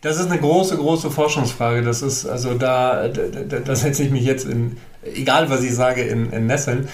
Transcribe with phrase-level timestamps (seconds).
[0.00, 1.82] Das ist eine große, große Forschungsfrage.
[1.82, 6.02] Das ist, also da, da, da setze ich mich jetzt in, egal was ich sage,
[6.02, 6.88] in, in Nesseln.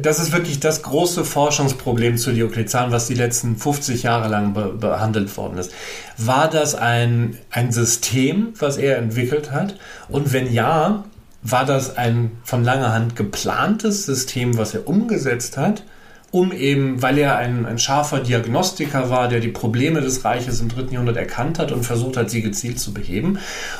[0.00, 4.72] Das ist wirklich das große Forschungsproblem zu Diokletian, was die letzten 50 Jahre lang be
[4.72, 5.72] behandelt worden ist.
[6.16, 9.76] War das ein, ein System, was er entwickelt hat?
[10.08, 11.04] Und wenn ja,
[11.42, 15.82] war das ein von langer Hand geplantes System, was er umgesetzt hat?
[16.30, 20.68] Um eben, weil er ein, ein scharfer Diagnostiker war, der die Probleme des Reiches im
[20.68, 23.38] dritten Jahrhundert erkannt hat und versucht hat, sie gezielt zu beheben?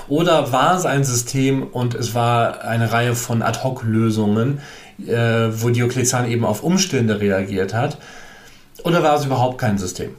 [0.09, 4.61] Oder war es ein System und es war eine Reihe von Ad-Hoc-Lösungen,
[5.07, 5.13] äh,
[5.51, 7.99] wo Diokletian eben auf Umstände reagiert hat?
[8.85, 10.11] Oder war es überhaupt kein System?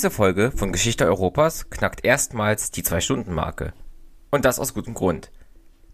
[0.00, 3.74] Diese Folge von Geschichte Europas knackt erstmals die Zwei-Stunden-Marke.
[4.30, 5.30] Und das aus gutem Grund.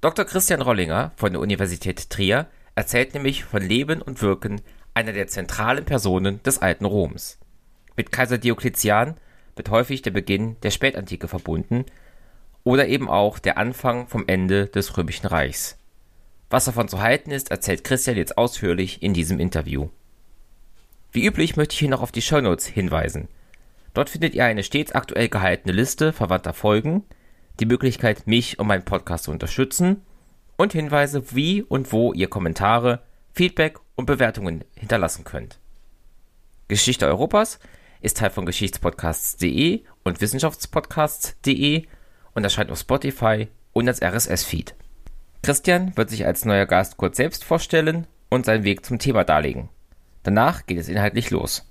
[0.01, 0.25] Dr.
[0.25, 4.61] Christian Rollinger von der Universität Trier erzählt nämlich von Leben und Wirken
[4.95, 7.41] einer der zentralen Personen des alten Roms.
[7.97, 9.17] Mit Kaiser Diokletian
[9.57, 11.85] wird häufig der Beginn der Spätantike verbunden
[12.63, 15.79] oder eben auch der Anfang vom Ende des Römischen Reichs.
[16.49, 19.89] Was davon zu halten ist, erzählt Christian jetzt ausführlich in diesem Interview.
[21.11, 23.27] Wie üblich möchte ich hier noch auf die Shownotes hinweisen.
[23.97, 27.05] Dort findet ihr eine stets aktuell gehaltene Liste verwandter Folgen,
[27.61, 30.03] die Möglichkeit, mich und meinen Podcast zu unterstützen
[30.59, 33.01] und Hinweise, wie und wo ihr Kommentare,
[33.33, 35.59] Feedback und Bewertungen hinterlassen könnt.
[36.69, 37.59] Geschichte Europas
[38.03, 41.87] ist Teil von Geschichtspodcasts.de und Wissenschaftspodcasts.de
[42.35, 44.75] und erscheint auf Spotify und als RSS-Feed.
[45.43, 49.71] Christian wird sich als neuer Gast kurz selbst vorstellen und seinen Weg zum Thema darlegen.
[50.23, 51.67] Danach geht es inhaltlich los.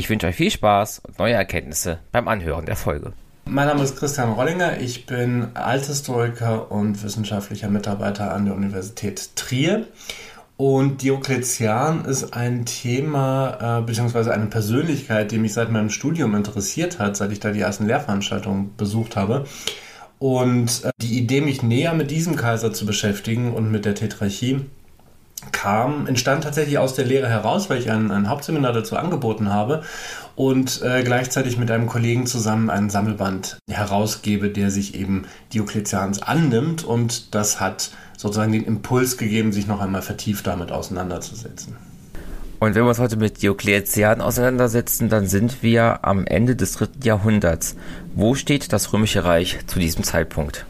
[0.00, 3.12] Ich wünsche euch viel Spaß und neue Erkenntnisse beim Anhören der Folge.
[3.46, 4.80] Mein Name ist Christian Rollinger.
[4.80, 9.86] Ich bin Althistoriker und wissenschaftlicher Mitarbeiter an der Universität Trier.
[10.56, 14.30] Und Diokletian ist ein Thema äh, bzw.
[14.30, 18.76] eine Persönlichkeit, die mich seit meinem Studium interessiert hat, seit ich da die ersten Lehrveranstaltungen
[18.76, 19.46] besucht habe.
[20.20, 24.60] Und äh, die Idee, mich näher mit diesem Kaiser zu beschäftigen und mit der Tetrarchie,
[25.52, 29.82] kam, entstand tatsächlich aus der Lehre heraus, weil ich ein, ein Hauptseminar dazu angeboten habe
[30.36, 36.84] und äh, gleichzeitig mit einem Kollegen zusammen einen Sammelband herausgebe, der sich eben Diokletians annimmt
[36.84, 41.76] und das hat sozusagen den Impuls gegeben, sich noch einmal vertieft damit auseinanderzusetzen.
[42.60, 47.02] Und wenn wir uns heute mit Diokletian auseinandersetzen, dann sind wir am Ende des dritten
[47.02, 47.76] Jahrhunderts.
[48.16, 50.66] Wo steht das Römische Reich zu diesem Zeitpunkt?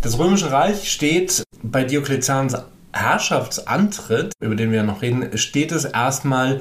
[0.00, 2.56] Das Römische Reich steht bei Diokletians
[2.92, 6.60] Herrschaftsantritt, über den wir noch reden, steht es erstmal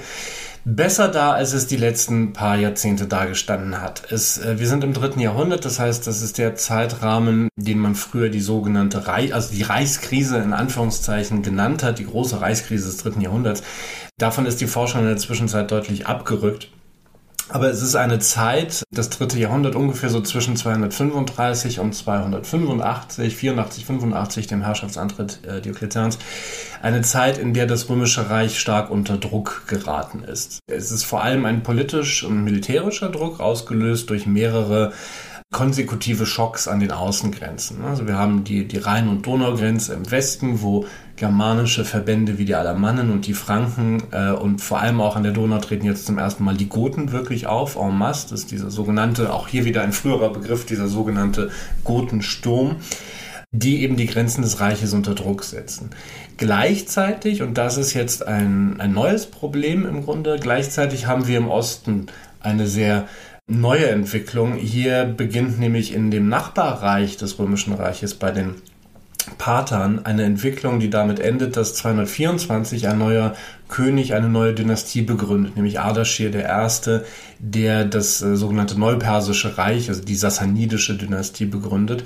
[0.68, 4.12] besser da, als es die letzten paar Jahrzehnte dargestanden hat.
[4.12, 7.96] Es, äh, wir sind im dritten Jahrhundert, das heißt, das ist der Zeitrahmen, den man
[7.96, 12.98] früher die sogenannte Reich, also die Reichskrise in Anführungszeichen genannt hat, die große Reichskrise des
[12.98, 13.64] dritten Jahrhunderts.
[14.18, 16.70] Davon ist die Forschung in der Zwischenzeit deutlich abgerückt.
[17.50, 23.86] Aber es ist eine Zeit, das dritte Jahrhundert ungefähr so zwischen 235 und 285, 84,
[23.86, 26.20] 85, dem Herrschaftsantritt äh, Diokletians,
[26.82, 30.60] eine Zeit, in der das Römische Reich stark unter Druck geraten ist.
[30.68, 34.92] Es ist vor allem ein politisch und militärischer Druck, ausgelöst durch mehrere
[35.52, 37.84] konsekutive Schocks an den Außengrenzen.
[37.86, 40.86] Also wir haben die, die Rhein- und Donaugrenze im Westen, wo
[41.16, 45.32] germanische Verbände wie die Alamannen und die Franken äh, und vor allem auch an der
[45.32, 48.30] Donau treten jetzt zum ersten Mal die Goten wirklich auf, en masse.
[48.30, 51.50] Das ist dieser sogenannte, auch hier wieder ein früherer Begriff, dieser sogenannte
[51.86, 52.76] Gotensturm,
[53.52, 55.92] die eben die Grenzen des Reiches unter Druck setzen.
[56.36, 61.48] Gleichzeitig, und das ist jetzt ein, ein neues Problem im Grunde, gleichzeitig haben wir im
[61.48, 62.08] Osten
[62.42, 63.08] eine sehr
[63.48, 64.56] neue Entwicklung.
[64.56, 68.56] Hier beginnt nämlich in dem Nachbarreich des Römischen Reiches bei den
[69.38, 73.36] Patern eine Entwicklung, die damit endet, dass 224 ein neuer
[73.68, 77.00] König eine neue Dynastie begründet, nämlich Ardashir I.,
[77.40, 82.06] der das äh, sogenannte Neupersische Reich, also die Sassanidische Dynastie begründet.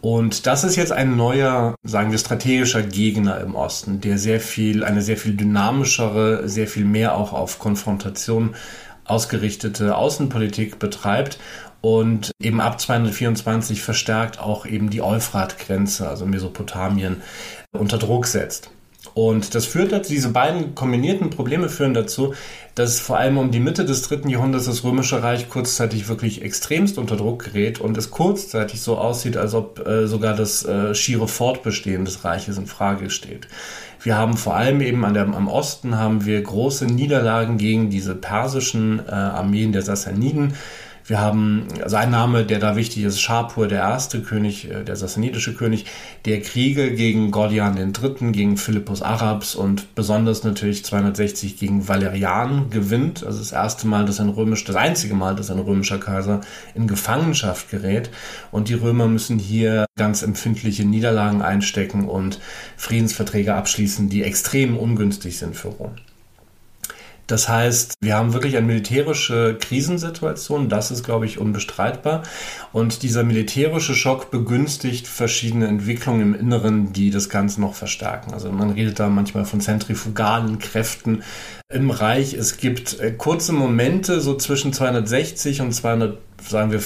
[0.00, 4.84] Und das ist jetzt ein neuer, sagen wir, strategischer Gegner im Osten, der sehr viel,
[4.84, 8.54] eine sehr viel dynamischere, sehr viel mehr auch auf Konfrontation
[9.08, 11.38] ausgerichtete Außenpolitik betreibt
[11.80, 17.22] und eben ab 224 verstärkt auch eben die Euphrat-Grenze, also Mesopotamien,
[17.72, 18.70] unter Druck setzt.
[19.14, 22.34] Und das führt dazu, diese beiden kombinierten Probleme führen dazu,
[22.74, 26.98] dass vor allem um die Mitte des dritten Jahrhunderts das Römische Reich kurzzeitig wirklich extremst
[26.98, 31.26] unter Druck gerät und es kurzzeitig so aussieht, als ob äh, sogar das äh, schiere
[31.26, 33.48] Fortbestehen des Reiches in Frage steht.
[34.00, 38.14] Wir haben vor allem eben an der, am Osten haben wir große Niederlagen gegen diese
[38.14, 40.54] persischen äh, Armeen der Sassaniden.
[41.08, 45.54] Wir haben sein Name, der da wichtig ist, Schapur, der erste König, äh, der sassanidische
[45.54, 45.86] König,
[46.26, 53.24] der Kriege gegen Gordian III., gegen Philippus Arabs und besonders natürlich 260 gegen Valerian gewinnt.
[53.24, 56.42] Also das erste Mal, dass ein römisch, das einzige Mal, dass ein römischer Kaiser
[56.74, 58.10] in Gefangenschaft gerät.
[58.50, 62.38] Und die Römer müssen hier ganz empfindliche Niederlagen einstecken und
[62.76, 65.92] Friedensverträge abschließen, die extrem ungünstig sind für Rom.
[67.28, 72.22] Das heißt, wir haben wirklich eine militärische Krisensituation, das ist, glaube ich, unbestreitbar.
[72.72, 78.32] Und dieser militärische Schock begünstigt verschiedene Entwicklungen im Inneren, die das Ganze noch verstärken.
[78.32, 81.22] Also man redet da manchmal von zentrifugalen Kräften
[81.70, 82.32] im Reich.
[82.32, 86.80] Es gibt äh, kurze Momente, so zwischen 260 und 200, sagen wir,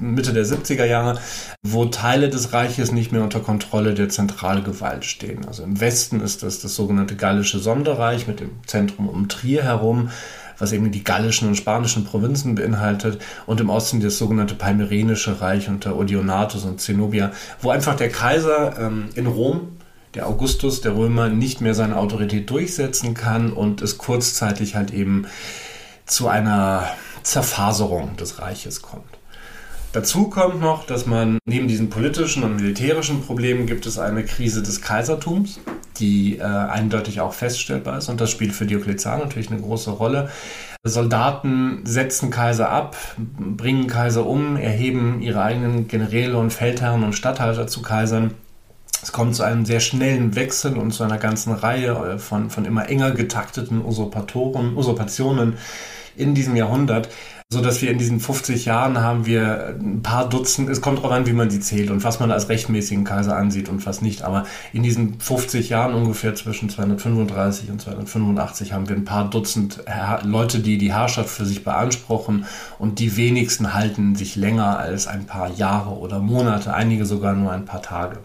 [0.00, 1.18] Mitte der 70er Jahre,
[1.62, 5.46] wo Teile des Reiches nicht mehr unter Kontrolle der Zentralgewalt stehen.
[5.46, 10.10] Also im Westen ist das das sogenannte Gallische Sonderreich mit dem Zentrum um Trier herum,
[10.58, 15.68] was eben die gallischen und spanischen Provinzen beinhaltet, und im Osten das sogenannte Palmyrenische Reich
[15.68, 19.78] unter Odeonatus und Zenobia, wo einfach der Kaiser ähm, in Rom
[20.14, 25.26] der Augustus, der Römer, nicht mehr seine Autorität durchsetzen kann und es kurzzeitig halt eben
[26.06, 26.88] zu einer
[27.22, 29.13] Zerfaserung des Reiches kommt.
[29.94, 34.60] Dazu kommt noch, dass man neben diesen politischen und militärischen Problemen gibt es eine Krise
[34.60, 35.60] des Kaisertums,
[35.98, 40.30] die äh, eindeutig auch feststellbar ist und das spielt für Diokletian natürlich eine große Rolle.
[40.82, 47.68] Soldaten setzen Kaiser ab, bringen Kaiser um, erheben ihre eigenen Generäle und Feldherren und Statthalter
[47.68, 48.34] zu Kaisern.
[49.00, 52.64] Es kommt zu einem sehr schnellen Wechsel und zu einer ganzen Reihe äh, von, von
[52.64, 55.56] immer enger getakteten Usurpatoren, Usurpationen
[56.16, 57.08] in diesem Jahrhundert,
[57.54, 61.12] so dass wir in diesen 50 Jahren haben wir ein paar Dutzend, es kommt darauf
[61.12, 64.22] an, wie man sie zählt und was man als rechtmäßigen Kaiser ansieht und was nicht,
[64.22, 69.84] aber in diesen 50 Jahren ungefähr zwischen 235 und 285 haben wir ein paar Dutzend
[70.24, 72.44] Leute, die die Herrschaft für sich beanspruchen
[72.78, 77.52] und die wenigsten halten sich länger als ein paar Jahre oder Monate, einige sogar nur
[77.52, 78.18] ein paar Tage.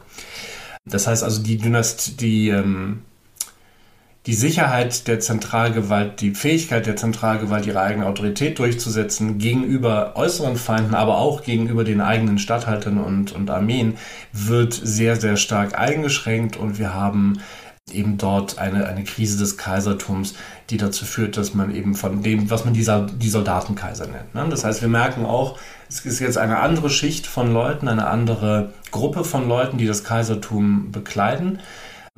[0.86, 3.04] Das heißt also, die Dynastie, die, ähm,
[4.26, 10.94] die Sicherheit der Zentralgewalt, die Fähigkeit der Zentralgewalt, ihre eigene Autorität durchzusetzen gegenüber äußeren Feinden,
[10.94, 13.98] aber auch gegenüber den eigenen Statthaltern und, und Armeen,
[14.34, 17.40] wird sehr, sehr stark eingeschränkt und wir haben
[17.92, 20.36] eben dort eine, eine Krise des Kaisertums,
[20.70, 22.86] die dazu führt, dass man eben von dem, was man die,
[23.18, 24.36] die Soldatenkaiser nennt.
[24.36, 24.46] Ne?
[24.50, 25.58] Das heißt, wir merken auch,
[25.88, 30.04] es ist jetzt eine andere Schicht von Leuten, eine andere Gruppe von Leuten, die das
[30.04, 31.62] Kaisertum bekleiden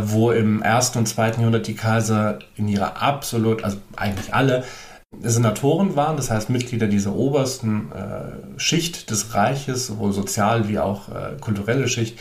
[0.09, 4.63] wo im ersten und zweiten Jahrhundert die Kaiser in ihrer absolut, also eigentlich alle,
[5.19, 11.09] Senatoren waren, das heißt Mitglieder dieser obersten äh, Schicht des Reiches, sowohl sozial wie auch
[11.09, 12.17] äh, kulturelle Schicht,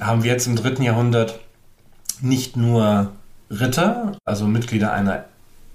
[0.00, 1.40] haben wir jetzt im dritten Jahrhundert
[2.20, 3.10] nicht nur
[3.50, 5.24] Ritter, also Mitglieder einer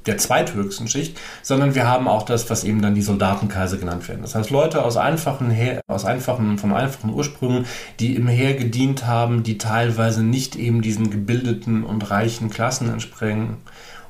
[0.05, 4.21] der zweithöchsten Schicht, sondern wir haben auch das, was eben dann die Soldatenkaiser genannt werden.
[4.21, 7.65] Das heißt, Leute aus einfachen, Heer, aus einfachen, von einfachen Ursprüngen,
[7.99, 13.57] die im Heer gedient haben, die teilweise nicht eben diesen gebildeten und reichen Klassen entspringen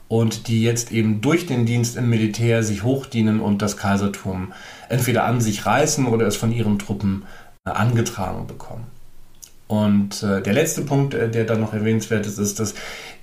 [0.07, 4.53] und die jetzt eben durch den Dienst im Militär sich hochdienen und das Kaisertum
[4.89, 7.23] entweder an sich reißen oder es von ihren Truppen
[7.65, 8.85] äh, angetragen bekommen.
[9.67, 12.75] Und äh, der letzte Punkt, äh, der dann noch erwähnenswert ist, ist, dass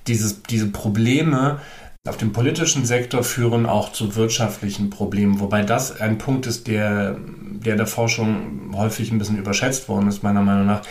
[0.07, 1.59] dieses, diese Probleme,
[2.07, 7.15] auf dem politischen Sektor führen auch zu wirtschaftlichen Problemen, wobei das ein Punkt ist, der,
[7.19, 10.81] der der Forschung häufig ein bisschen überschätzt worden ist, meiner Meinung nach.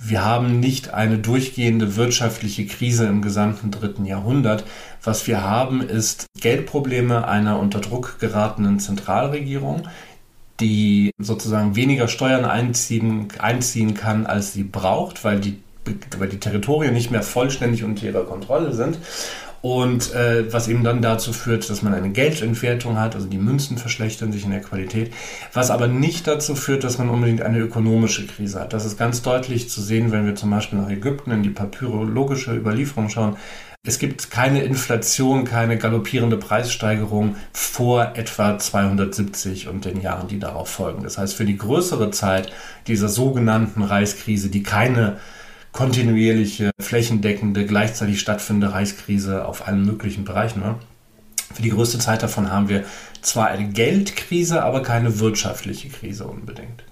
[0.00, 4.64] Wir haben nicht eine durchgehende wirtschaftliche Krise im gesamten dritten Jahrhundert.
[5.04, 9.86] Was wir haben, ist Geldprobleme einer unter Druck geratenen Zentralregierung,
[10.58, 15.62] die sozusagen weniger Steuern einziehen, einziehen kann, als sie braucht, weil die,
[16.18, 18.98] weil die Territorien nicht mehr vollständig unter ihrer Kontrolle sind.
[19.62, 23.78] Und äh, was eben dann dazu führt, dass man eine Geldentwertung hat, also die Münzen
[23.78, 25.12] verschlechtern sich in der Qualität,
[25.52, 28.72] was aber nicht dazu führt, dass man unbedingt eine ökonomische Krise hat.
[28.72, 32.54] Das ist ganz deutlich zu sehen, wenn wir zum Beispiel nach Ägypten in die papyrologische
[32.54, 33.36] Überlieferung schauen.
[33.86, 40.68] Es gibt keine Inflation, keine galoppierende Preissteigerung vor etwa 270 und den Jahren, die darauf
[40.68, 41.04] folgen.
[41.04, 42.52] Das heißt, für die größere Zeit
[42.88, 45.18] dieser sogenannten Reichskrise, die keine
[45.76, 50.78] kontinuierliche, flächendeckende, gleichzeitig stattfindende Reichskrise auf allen möglichen Bereichen war.
[51.52, 52.84] Für die größte Zeit davon haben wir
[53.20, 56.82] zwar eine Geldkrise, aber keine wirtschaftliche Krise unbedingt.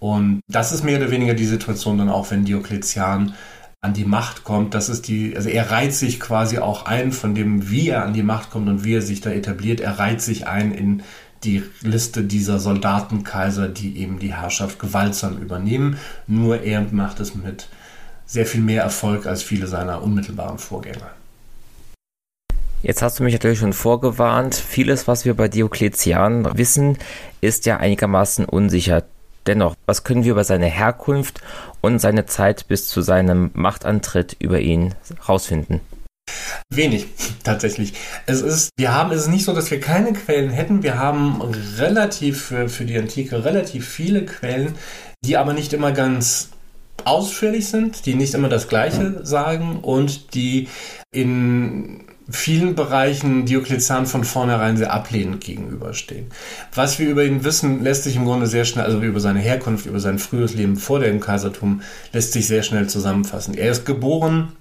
[0.00, 3.34] Und das ist mehr oder weniger die Situation dann auch, wenn Diokletian
[3.80, 4.74] an die Macht kommt.
[4.74, 8.12] Das ist die, also er reiht sich quasi auch ein von dem, wie er an
[8.12, 9.80] die Macht kommt und wie er sich da etabliert.
[9.80, 11.02] Er reiht sich ein in
[11.42, 15.96] die Liste dieser Soldatenkaiser, die eben die Herrschaft gewaltsam übernehmen.
[16.26, 17.68] Nur er macht es mit
[18.30, 21.10] sehr viel mehr Erfolg als viele seiner unmittelbaren Vorgänger.
[22.82, 24.54] Jetzt hast du mich natürlich schon vorgewarnt.
[24.54, 26.96] Vieles, was wir bei Diokletian wissen,
[27.40, 29.02] ist ja einigermaßen unsicher.
[29.46, 31.40] Dennoch, was können wir über seine Herkunft
[31.80, 35.80] und seine Zeit bis zu seinem Machtantritt über ihn herausfinden?
[36.72, 37.06] Wenig,
[37.44, 37.94] tatsächlich.
[38.26, 40.84] Es ist, wir haben, es ist nicht so, dass wir keine Quellen hätten.
[40.84, 41.42] Wir haben
[41.78, 44.76] relativ für, für die Antike relativ viele Quellen,
[45.24, 46.50] die aber nicht immer ganz
[47.06, 50.68] ausführlich sind, die nicht immer das Gleiche sagen und die
[51.12, 56.26] in vielen Bereichen Diokletian von vornherein sehr ablehnend gegenüberstehen.
[56.74, 59.86] Was wir über ihn wissen, lässt sich im Grunde sehr schnell, also über seine Herkunft,
[59.86, 63.54] über sein frühes Leben vor dem Kaisertum, lässt sich sehr schnell zusammenfassen.
[63.54, 64.52] Er ist geboren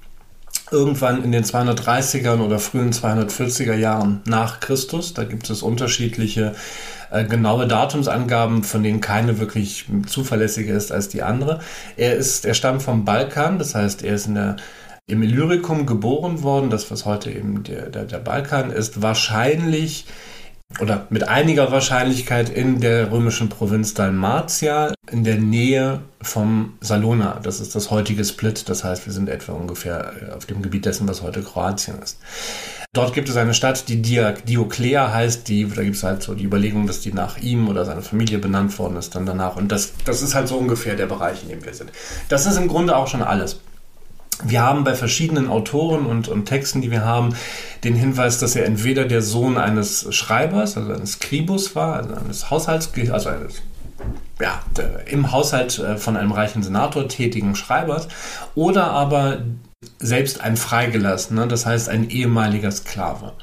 [0.71, 5.13] irgendwann in den 230er oder frühen 240er Jahren nach Christus.
[5.13, 6.55] Da gibt es unterschiedliche
[7.11, 11.59] äh, genaue Datumsangaben, von denen keine wirklich zuverlässiger ist als die andere.
[11.97, 14.55] Er ist, er stammt vom Balkan, das heißt, er ist in der
[15.07, 20.05] im Illyricum geboren worden, das was heute eben der, der, der Balkan ist, wahrscheinlich
[20.79, 27.39] oder mit einiger Wahrscheinlichkeit in der römischen Provinz Dalmatia in der Nähe vom Salona.
[27.41, 30.85] Das ist das heutige Split, das heißt, wir sind etwa ungefähr äh, auf dem Gebiet
[30.85, 32.19] dessen, was heute Kroatien ist.
[32.93, 36.45] Dort gibt es eine Stadt, die Dioklea heißt, die, da gibt es halt so die
[36.45, 39.57] Überlegung, dass die nach ihm oder seiner Familie benannt worden ist dann danach.
[39.57, 41.91] Und das, das ist halt so ungefähr der Bereich, in dem wir sind.
[42.29, 43.59] Das ist im Grunde auch schon alles.
[44.43, 47.35] Wir haben bei verschiedenen Autoren und, und Texten, die wir haben,
[47.83, 52.49] den Hinweis, dass er entweder der Sohn eines Schreibers, also eines Scribus war, also eines
[52.49, 53.61] Haushalts, also eines
[54.39, 54.61] ja,
[55.07, 58.07] im Haushalt äh, von einem reichen Senator tätigen Schreibers,
[58.55, 59.39] oder aber
[59.99, 63.33] selbst ein Freigelassener, das heißt ein ehemaliger Sklave.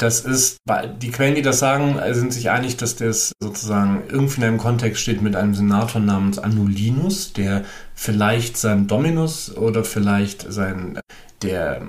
[0.00, 0.56] Das ist,
[1.02, 5.02] die Quellen, die das sagen, sind sich einig, dass das sozusagen irgendwie in einem Kontext
[5.02, 7.64] steht mit einem Senator namens Annulinus, der
[7.94, 10.98] vielleicht sein Dominus oder vielleicht sein,
[11.42, 11.82] der,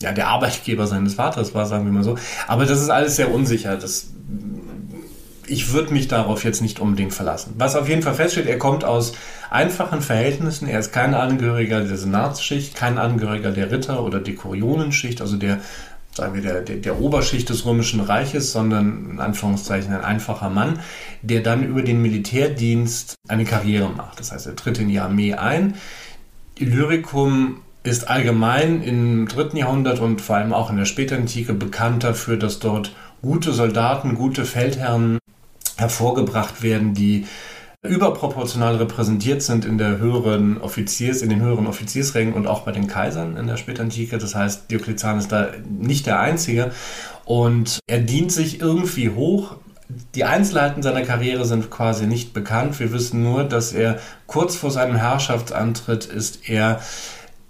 [0.00, 2.16] ja, der Arbeitgeber seines Vaters war, sagen wir mal so.
[2.46, 3.76] Aber das ist alles sehr unsicher.
[3.76, 4.12] Das,
[5.48, 7.54] ich würde mich darauf jetzt nicht unbedingt verlassen.
[7.58, 9.14] Was auf jeden Fall feststeht, er kommt aus
[9.50, 10.68] einfachen Verhältnissen.
[10.68, 15.58] Er ist kein Angehöriger der Senatsschicht, kein Angehöriger der Ritter- oder Dekurionenschicht, also der
[16.16, 20.80] sagen wir, der, der, der Oberschicht des Römischen Reiches, sondern in Anführungszeichen ein einfacher Mann,
[21.22, 24.18] der dann über den Militärdienst eine Karriere macht.
[24.18, 25.74] Das heißt, er tritt in die Armee ein.
[26.58, 32.36] Illyricum ist allgemein im dritten Jahrhundert und vor allem auch in der Spätantike bekannt dafür,
[32.36, 35.18] dass dort gute Soldaten, gute Feldherren
[35.76, 37.26] hervorgebracht werden, die
[37.86, 42.86] überproportional repräsentiert sind in der höheren Offiziers, in den höheren Offiziersrängen und auch bei den
[42.86, 44.18] Kaisern in der Spätantike.
[44.18, 46.72] Das heißt, Diokletian ist da nicht der Einzige
[47.24, 49.56] und er dient sich irgendwie hoch.
[50.14, 52.78] Die Einzelheiten seiner Karriere sind quasi nicht bekannt.
[52.80, 56.80] Wir wissen nur, dass er kurz vor seinem Herrschaftsantritt ist er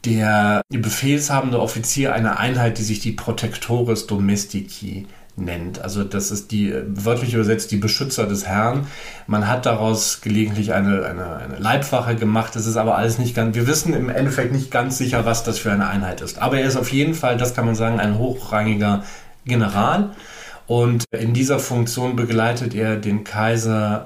[0.05, 5.83] der befehlshabende Offizier einer Einheit, die sich die Protectores Domestici nennt.
[5.83, 8.87] Also das ist die, wörtlich übersetzt, die Beschützer des Herrn.
[9.27, 12.57] Man hat daraus gelegentlich eine, eine, eine Leibwache gemacht.
[12.57, 15.59] Das ist aber alles nicht ganz, wir wissen im Endeffekt nicht ganz sicher, was das
[15.59, 16.41] für eine Einheit ist.
[16.41, 19.05] Aber er ist auf jeden Fall, das kann man sagen, ein hochrangiger
[19.45, 20.11] General.
[20.67, 24.05] Und in dieser Funktion begleitet er den Kaiser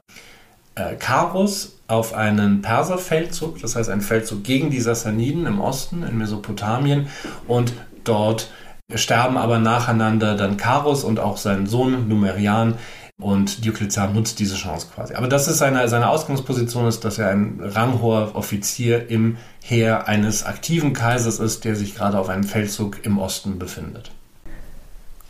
[0.74, 6.18] äh, Karus auf einen Perserfeldzug, das heißt einen Feldzug gegen die Sassaniden im Osten, in
[6.18, 7.08] Mesopotamien.
[7.46, 7.72] Und
[8.04, 8.50] dort
[8.94, 12.74] sterben aber nacheinander dann Karus und auch sein Sohn Numerian
[13.20, 15.14] und Diokletian nutzt diese Chance quasi.
[15.14, 20.44] Aber das ist seine, seine Ausgangsposition ist, dass er ein ranghoher Offizier im Heer eines
[20.44, 24.10] aktiven Kaisers ist, der sich gerade auf einem Feldzug im Osten befindet.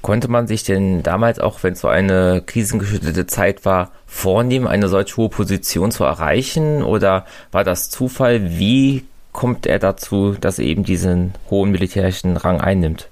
[0.03, 4.89] Konnte man sich denn damals, auch wenn es so eine krisengeschüttete Zeit war, vornehmen, eine
[4.89, 6.83] solch hohe Position zu erreichen?
[6.83, 8.59] Oder war das Zufall?
[8.59, 13.10] Wie kommt er dazu, dass er eben diesen hohen militärischen Rang einnimmt?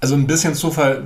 [0.00, 1.02] Also ein bisschen Zufall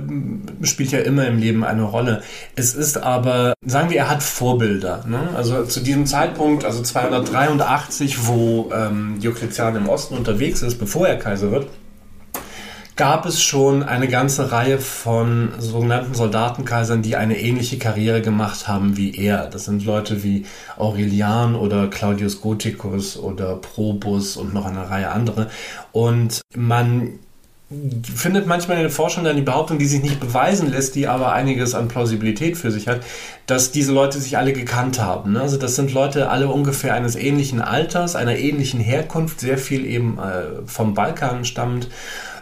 [0.61, 2.23] spielt ja immer im Leben eine Rolle.
[2.55, 5.03] Es ist aber, sagen wir, er hat Vorbilder.
[5.05, 5.19] Ne?
[5.35, 11.17] Also zu diesem Zeitpunkt, also 283, wo ähm, Diokletian im Osten unterwegs ist, bevor er
[11.17, 11.67] Kaiser wird,
[12.95, 18.95] gab es schon eine ganze Reihe von sogenannten Soldatenkaisern, die eine ähnliche Karriere gemacht haben
[18.95, 19.47] wie er.
[19.47, 20.45] Das sind Leute wie
[20.77, 25.49] Aurelian oder Claudius Gothicus oder Probus und noch eine Reihe andere.
[25.91, 27.19] Und man
[28.15, 31.33] findet manchmal in der Forschung dann die Behauptung, die sich nicht beweisen lässt, die aber
[31.33, 33.01] einiges an Plausibilität für sich hat,
[33.47, 35.33] dass diese Leute sich alle gekannt haben.
[35.33, 35.41] Ne?
[35.41, 40.17] Also das sind Leute alle ungefähr eines ähnlichen Alters, einer ähnlichen Herkunft, sehr viel eben
[40.19, 41.89] äh, vom Balkan stammend,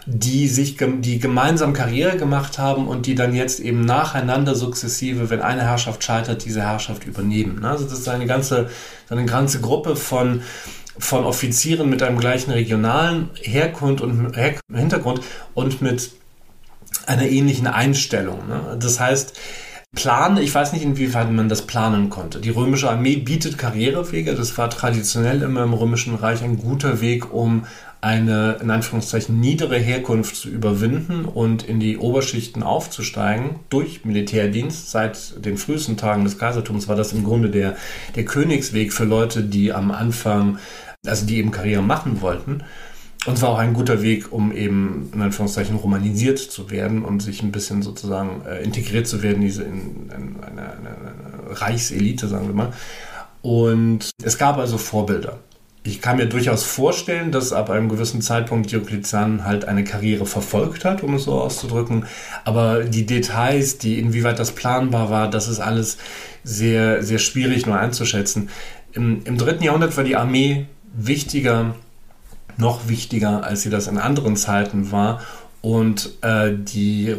[0.05, 5.41] die sich die gemeinsam Karriere gemacht haben und die dann jetzt eben nacheinander sukzessive, wenn
[5.41, 7.61] eine Herrschaft scheitert, diese Herrschaft übernehmen.
[7.61, 7.69] Ne?
[7.69, 8.69] Also das ist eine ganze,
[9.09, 10.41] eine ganze Gruppe von
[10.97, 14.35] von Offizieren mit einem gleichen regionalen Herkunft und
[14.73, 15.21] Hintergrund
[15.53, 16.11] und mit
[17.07, 18.47] einer ähnlichen Einstellung.
[18.47, 18.77] Ne?
[18.79, 19.37] Das heißt,
[19.95, 22.39] Planen, ich weiß nicht, inwieweit man das planen konnte.
[22.39, 24.33] Die römische Armee bietet Karrierewege.
[24.33, 27.67] Das war traditionell immer im römischen Reich ein guter Weg, um
[28.01, 34.89] eine in Anführungszeichen niedere Herkunft zu überwinden und in die Oberschichten aufzusteigen durch Militärdienst.
[34.89, 37.77] Seit den frühesten Tagen des Kaisertums war das im Grunde der,
[38.15, 40.57] der Königsweg für Leute, die am Anfang,
[41.05, 42.63] also die eben Karriere machen wollten.
[43.25, 47.21] Und es war auch ein guter Weg, um eben in Anführungszeichen romanisiert zu werden und
[47.21, 51.03] sich ein bisschen sozusagen äh, integriert zu werden diese in, in eine, eine,
[51.49, 52.73] Reichselite, sagen wir mal.
[53.41, 55.39] Und es gab also Vorbilder
[55.85, 60.85] ich kann mir durchaus vorstellen, dass ab einem gewissen Zeitpunkt Diokletian halt eine Karriere verfolgt
[60.85, 62.05] hat, um es so auszudrücken.
[62.45, 65.97] Aber die Details, die inwieweit das planbar war, das ist alles
[66.43, 68.49] sehr, sehr schwierig nur einzuschätzen.
[68.93, 71.75] Im, im dritten Jahrhundert war die Armee wichtiger,
[72.57, 75.21] noch wichtiger, als sie das in anderen Zeiten war.
[75.61, 77.15] Und äh, die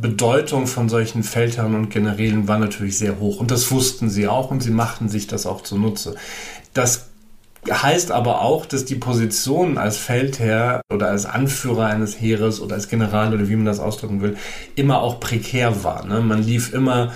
[0.00, 3.38] Bedeutung von solchen Feldherren und Generälen war natürlich sehr hoch.
[3.38, 6.16] Und das wussten sie auch und sie machten sich das auch zunutze.
[6.72, 7.10] Das
[7.70, 12.88] heißt aber auch, dass die Position als Feldherr oder als Anführer eines Heeres oder als
[12.88, 14.36] General oder wie man das ausdrücken will,
[14.74, 16.04] immer auch prekär war.
[16.04, 16.20] Ne?
[16.20, 17.12] Man lief immer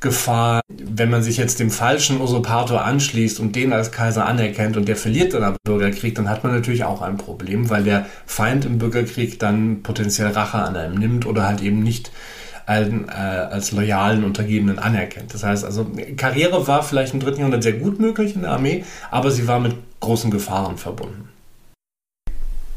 [0.00, 4.88] Gefahr, wenn man sich jetzt dem falschen Usurpator anschließt und den als Kaiser anerkennt und
[4.88, 8.64] der verliert dann am Bürgerkrieg, dann hat man natürlich auch ein Problem, weil der Feind
[8.64, 12.10] im Bürgerkrieg dann potenziell Rache an einem nimmt oder halt eben nicht
[12.64, 15.34] allen, äh, als loyalen Untergebenen anerkennt.
[15.34, 18.84] Das heißt also, Karriere war vielleicht im dritten Jahrhundert sehr gut möglich in der Armee,
[19.10, 21.28] aber sie war mit großen Gefahren verbunden.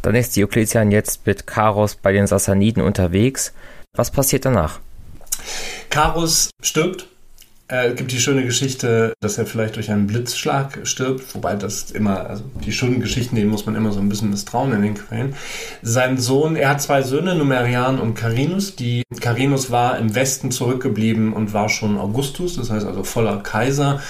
[0.02, 3.54] Dann ist Diokletian jetzt mit Karos bei den Sassaniden unterwegs.
[3.96, 4.80] Was passiert danach?
[5.90, 7.08] Karos stirbt
[7.68, 12.30] es gibt die schöne Geschichte, dass er vielleicht durch einen Blitzschlag stirbt, wobei das immer,
[12.30, 15.36] also die schönen Geschichten, denen muss man immer so ein bisschen misstrauen in den Quellen.
[15.82, 18.76] Sein Sohn, er hat zwei Söhne, Numerian und Carinus.
[18.76, 24.02] Die Carinus war im Westen zurückgeblieben und war schon Augustus, das heißt also voller Kaiser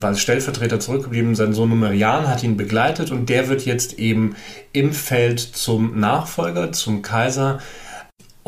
[0.00, 1.34] war als Stellvertreter zurückgeblieben.
[1.34, 4.34] Sein Sohn Numerian hat ihn begleitet und der wird jetzt eben
[4.72, 7.58] im Feld zum Nachfolger, zum Kaiser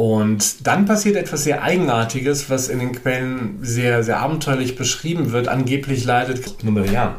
[0.02, 5.46] und dann passiert etwas sehr Eigenartiges, was in den Quellen sehr, sehr abenteuerlich beschrieben wird.
[5.46, 7.14] Angeblich leidet Numerian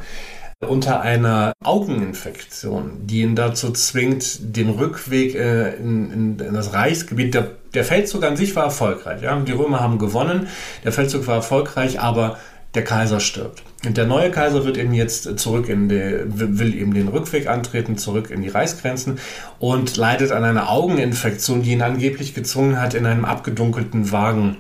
[0.60, 7.34] unter einer Augeninfektion, die ihn dazu zwingt, den Rückweg äh, in, in, in, das Reichsgebiet,
[7.34, 9.22] der, der Feldzug an sich war erfolgreich.
[9.22, 9.40] Ja?
[9.40, 10.48] Die Römer haben gewonnen,
[10.84, 12.38] der Feldzug war erfolgreich, aber
[12.76, 13.64] der Kaiser stirbt.
[13.86, 17.98] Und der neue Kaiser wird eben jetzt zurück in die, will eben den Rückweg antreten,
[17.98, 19.20] zurück in die Reichsgrenzen
[19.60, 24.58] und leidet an einer Augeninfektion, die ihn angeblich gezwungen hat, in einem abgedunkelten Wagen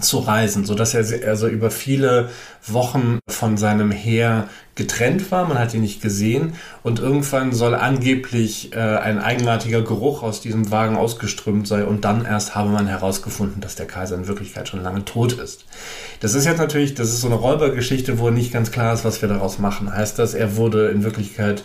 [0.00, 2.30] zu reisen, so dass er also über viele
[2.66, 5.46] Wochen von seinem Heer getrennt war.
[5.46, 10.70] Man hat ihn nicht gesehen und irgendwann soll angeblich äh, ein eigenartiger Geruch aus diesem
[10.70, 14.82] Wagen ausgeströmt sein und dann erst habe man herausgefunden, dass der Kaiser in Wirklichkeit schon
[14.82, 15.64] lange tot ist.
[16.20, 19.22] Das ist jetzt natürlich, das ist so eine Räubergeschichte, wo nicht ganz klar ist, was
[19.22, 19.94] wir daraus machen.
[19.94, 21.62] Heißt das, er wurde in Wirklichkeit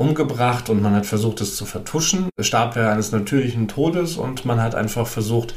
[0.00, 2.30] umgebracht und man hat versucht, es zu vertuschen.
[2.36, 5.54] Es starb er eines natürlichen Todes und man hat einfach versucht,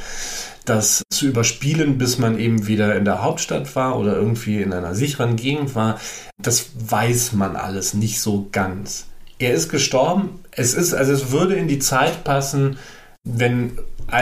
[0.66, 4.96] das zu überspielen, bis man eben wieder in der Hauptstadt war oder irgendwie in einer
[4.96, 6.00] sicheren Gegend war,
[6.42, 9.08] das weiß man alles nicht so ganz.
[9.40, 10.40] Er ist gestorben.
[10.52, 12.78] Es ist, also es würde in die Zeit passen,
[13.24, 13.78] wenn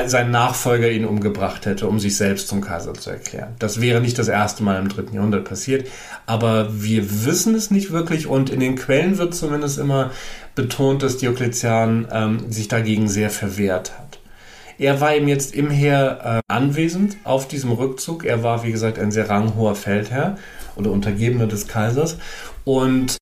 [0.06, 3.56] sein Nachfolger ihn umgebracht hätte, um sich selbst zum Kaiser zu erklären.
[3.60, 5.88] Das wäre nicht das erste Mal im dritten Jahrhundert passiert,
[6.26, 10.12] aber wir wissen es nicht wirklich und in den Quellen wird zumindest immer
[10.56, 14.11] betont, dass Diokletian ähm, sich dagegen sehr verwehrt hat.
[14.82, 18.26] Er war ihm jetzt im Heer äh, anwesend auf diesem Rückzug.
[18.26, 20.40] Er war, wie gesagt, ein sehr ranghoher Feldherr
[20.76, 22.18] oder Untergebener des Kaisers.
[22.66, 23.18] Und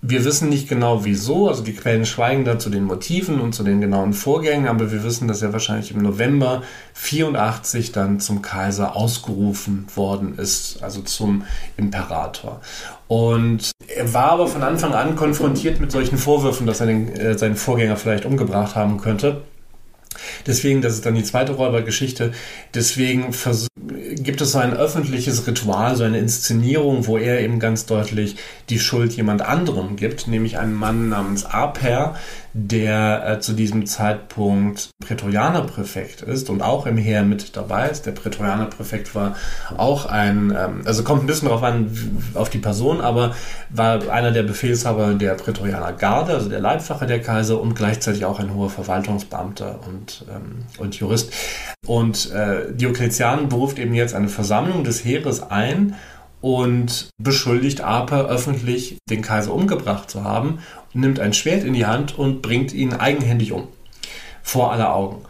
[0.00, 3.62] wir wissen nicht genau wieso, also die Quellen schweigen da zu den Motiven und zu
[3.62, 6.64] den genauen Vorgängen, aber wir wissen, dass er wahrscheinlich im November
[6.94, 11.44] 84 dann zum Kaiser ausgerufen worden ist, also zum
[11.76, 12.60] Imperator.
[13.06, 17.38] Und er war aber von Anfang an konfrontiert mit solchen Vorwürfen, dass er den, äh,
[17.38, 19.42] seinen Vorgänger vielleicht umgebracht haben könnte.
[20.46, 22.32] Deswegen, das ist dann die zweite Räubergeschichte,
[22.74, 23.32] deswegen
[24.16, 28.36] gibt es so ein öffentliches Ritual, so eine Inszenierung, wo er eben ganz deutlich
[28.68, 32.16] die Schuld jemand anderem gibt, nämlich einem Mann namens Aper,
[32.54, 38.04] der äh, zu diesem Zeitpunkt Prätorianerpräfekt ist und auch im Heer mit dabei ist.
[38.04, 39.36] Der Prätorianerpräfekt war
[39.76, 41.90] auch ein, ähm, also kommt ein bisschen darauf an,
[42.34, 43.34] auf die Person, aber
[43.70, 48.38] war einer der Befehlshaber der Prätorianer Garde, also der Leibwache der Kaiser und gleichzeitig auch
[48.38, 51.32] ein hoher Verwaltungsbeamter und, ähm, und Jurist.
[51.86, 55.96] Und äh, Diokletian beruft eben jetzt eine Versammlung des Heeres ein,
[56.42, 60.58] und beschuldigt Aper öffentlich, den Kaiser umgebracht zu haben
[60.94, 63.68] nimmt ein Schwert in die Hand und bringt ihn eigenhändig um.
[64.42, 65.22] Vor aller Augen.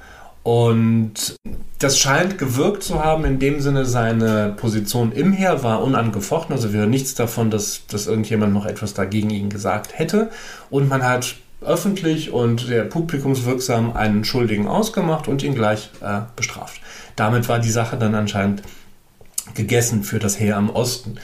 [0.42, 1.36] Und
[1.78, 6.54] das scheint gewirkt zu haben, in dem Sinne, seine Position im Heer war unangefochten.
[6.54, 10.30] Also wir hören nichts davon, dass, dass irgendjemand noch etwas dagegen ihn gesagt hätte.
[10.70, 16.80] Und man hat öffentlich und sehr publikumswirksam einen Schuldigen ausgemacht und ihn gleich äh, bestraft.
[17.14, 18.62] Damit war die Sache dann anscheinend
[19.54, 21.18] gegessen für das Heer am Osten.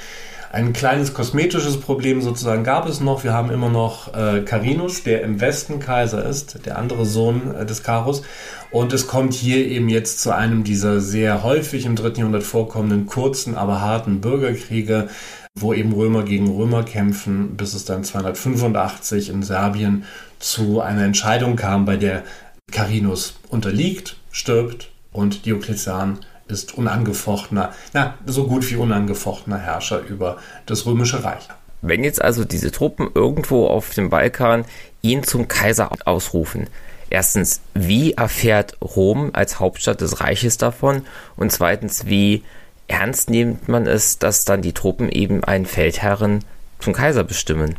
[0.50, 3.22] Ein kleines kosmetisches Problem sozusagen gab es noch.
[3.22, 7.66] Wir haben immer noch äh, Carinus, der im Westen Kaiser ist, der andere Sohn äh,
[7.66, 8.22] des Karus.
[8.70, 13.04] Und es kommt hier eben jetzt zu einem dieser sehr häufig im dritten Jahrhundert vorkommenden
[13.04, 15.09] kurzen, aber harten Bürgerkriege,
[15.54, 20.04] wo eben Römer gegen Römer kämpfen, bis es dann 285 in Serbien
[20.38, 22.24] zu einer Entscheidung kam, bei der
[22.72, 30.87] Carinus unterliegt, stirbt und Diokletian ist unangefochtener, na, so gut wie unangefochtener Herrscher über das
[30.87, 31.48] Römische Reich.
[31.80, 34.64] Wenn jetzt also diese Truppen irgendwo auf dem Balkan
[35.00, 36.68] ihn zum Kaiser ausrufen,
[37.08, 41.02] erstens, wie erfährt Rom als Hauptstadt des Reiches davon?
[41.37, 42.42] Und zweitens, wie
[42.88, 46.44] ernst nimmt man es, dass dann die Truppen eben einen Feldherren
[46.80, 47.76] zum Kaiser bestimmen?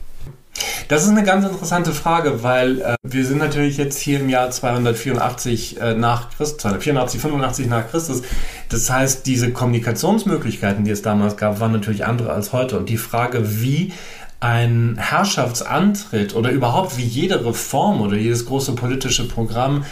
[0.87, 4.49] Das ist eine ganz interessante Frage, weil äh, wir sind natürlich jetzt hier im Jahr
[4.49, 8.23] 284 äh, nach Christus, 284, 85 nach Christus.
[8.69, 12.77] Das heißt, diese Kommunikationsmöglichkeiten, die es damals gab, waren natürlich andere als heute.
[12.77, 13.93] Und die Frage, wie
[14.39, 19.85] ein Herrschaftsantritt oder überhaupt wie jede Reform oder jedes große politische Programm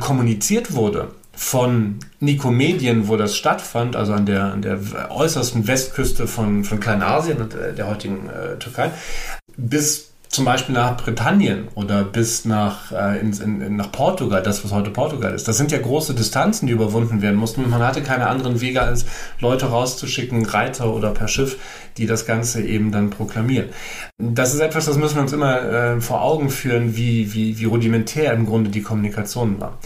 [0.00, 1.08] kommuniziert wurde,
[1.40, 4.78] von Nikomedien, wo das stattfand, also an der, an der
[5.10, 8.90] äußersten Westküste von, von Kleinasien und äh, der heutigen äh, Türkei,
[9.56, 14.70] bis zum Beispiel nach Britannien oder bis nach, äh, in, in, nach Portugal, das was
[14.70, 15.48] heute Portugal ist.
[15.48, 17.68] Das sind ja große Distanzen, die überwunden werden mussten.
[17.68, 19.06] Man hatte keine anderen Wege, als
[19.40, 21.58] Leute rauszuschicken, Reiter oder per Schiff,
[21.96, 23.70] die das Ganze eben dann proklamieren.
[24.18, 27.64] Das ist etwas, das müssen wir uns immer äh, vor Augen führen, wie, wie, wie
[27.64, 29.78] rudimentär im Grunde die Kommunikation war.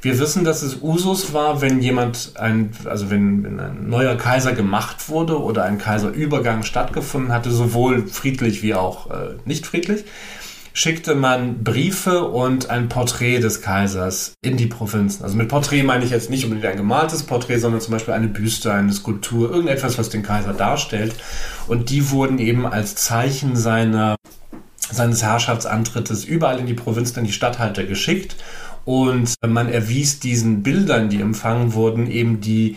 [0.00, 4.52] Wir wissen, dass es Usus war, wenn jemand, ein, also wenn, wenn ein neuer Kaiser
[4.52, 9.91] gemacht wurde oder ein Kaiserübergang stattgefunden hatte, sowohl friedlich wie auch äh, nicht friedlich,
[10.74, 15.22] schickte man Briefe und ein Porträt des Kaisers in die Provinzen.
[15.22, 18.28] Also mit Porträt meine ich jetzt nicht unbedingt ein gemaltes Porträt, sondern zum Beispiel eine
[18.28, 21.14] Büste, eine Skulptur, irgendetwas, was den Kaiser darstellt.
[21.68, 24.16] Und die wurden eben als Zeichen seiner,
[24.90, 28.36] seines Herrschaftsantrittes überall in die Provinzen, in die Statthalter geschickt
[28.84, 32.76] und man erwies diesen Bildern, die empfangen wurden, eben die,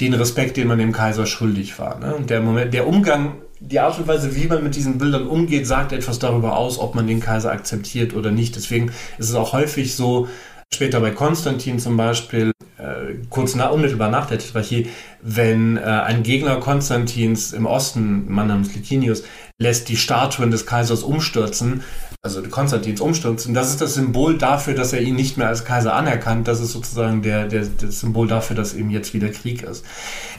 [0.00, 1.98] den Respekt, den man dem Kaiser schuldig war.
[1.98, 2.24] Ne?
[2.26, 3.34] Der, Moment, der Umgang,
[3.70, 6.94] die Art und Weise, wie man mit diesen Bildern umgeht, sagt etwas darüber aus, ob
[6.94, 8.56] man den Kaiser akzeptiert oder nicht.
[8.56, 10.28] Deswegen ist es auch häufig so,
[10.74, 14.88] später bei Konstantin zum Beispiel, äh, kurz nach, unmittelbar nach der Tetrarchie,
[15.20, 19.22] wenn äh, ein Gegner Konstantins im Osten, Mann namens Licinius,
[19.58, 21.82] lässt die Statuen des Kaisers umstürzen,
[22.24, 23.52] also Konstantins umstürzen.
[23.52, 26.46] Das ist das Symbol dafür, dass er ihn nicht mehr als Kaiser anerkannt.
[26.46, 29.84] Das ist sozusagen der, der, das Symbol dafür, dass eben jetzt wieder Krieg ist.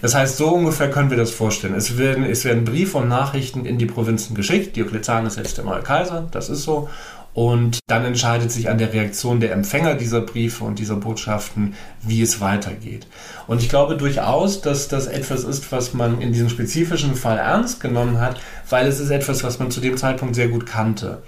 [0.01, 1.75] Das heißt, so ungefähr können wir das vorstellen.
[1.75, 4.77] Es werden, es werden Briefe und Nachrichten in die Provinzen geschickt.
[4.77, 6.87] Diokletian ist jetzt neue Kaiser, das ist so.
[7.33, 12.21] Und dann entscheidet sich an der Reaktion der Empfänger dieser Briefe und dieser Botschaften, wie
[12.21, 13.07] es weitergeht.
[13.47, 17.81] Und ich glaube durchaus, dass das etwas ist, was man in diesem spezifischen Fall ernst
[17.81, 21.23] genommen hat, weil es ist etwas, was man zu dem Zeitpunkt sehr gut kannte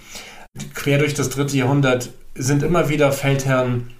[0.73, 3.91] quer durch das dritte Jahrhundert sind immer wieder Feldherren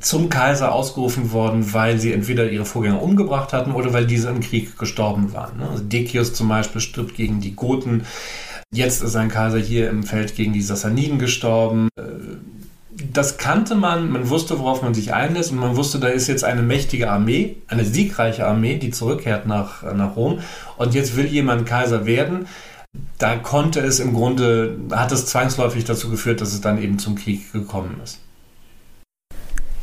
[0.00, 4.40] zum Kaiser ausgerufen worden, weil sie entweder ihre Vorgänger umgebracht hatten oder weil diese im
[4.40, 5.58] Krieg gestorben waren.
[5.58, 5.68] Ne?
[5.68, 8.04] Also Decius zum Beispiel stirbt gegen die Goten.
[8.72, 11.88] Jetzt ist ein Kaiser hier im Feld gegen die Sassaniden gestorben.
[11.98, 12.02] Äh,
[13.12, 16.44] das kannte man, man wusste, worauf man sich einlässt und man wusste, da ist jetzt
[16.44, 20.40] eine mächtige Armee, eine siegreiche Armee, die zurückkehrt nach, nach Rom
[20.76, 22.46] und jetzt will jemand Kaiser werden
[23.20, 27.16] da konnte es im Grunde, hat es zwangsläufig dazu geführt, dass es dann eben zum
[27.16, 28.18] Krieg gekommen ist.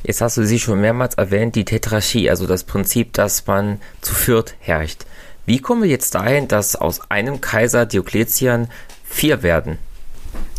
[0.04, 4.16] Jetzt hast du sie schon mehrmals erwähnt, die Tetrarchie, also das Prinzip, dass man zu
[4.16, 5.06] viert herrscht.
[5.46, 8.70] Wie kommen wir jetzt dahin, dass aus einem Kaiser Diokletian
[9.04, 9.78] vier werden?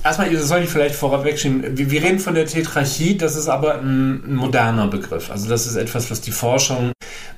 [0.04, 1.76] Erstmal soll ich vielleicht vorab schieben.
[1.76, 5.30] Wir, wir, reden von der Tetrarchie, das ist aber ein, ein, moderner Begriff.
[5.30, 6.92] Also das ist etwas, was die Forschung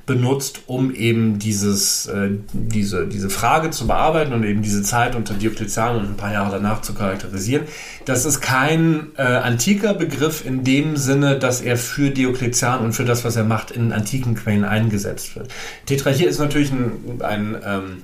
[0.05, 5.33] benutzt, um eben dieses, äh, diese, diese Frage zu bearbeiten und eben diese Zeit unter
[5.35, 7.65] Diokletian und ein paar Jahre danach zu charakterisieren.
[8.05, 13.05] Das ist kein äh, antiker Begriff in dem Sinne, dass er für Diokletian und für
[13.05, 15.49] das, was er macht, in antiken Quellen eingesetzt wird.
[15.85, 18.03] Tetrarchie ist natürlich ein, ein ähm,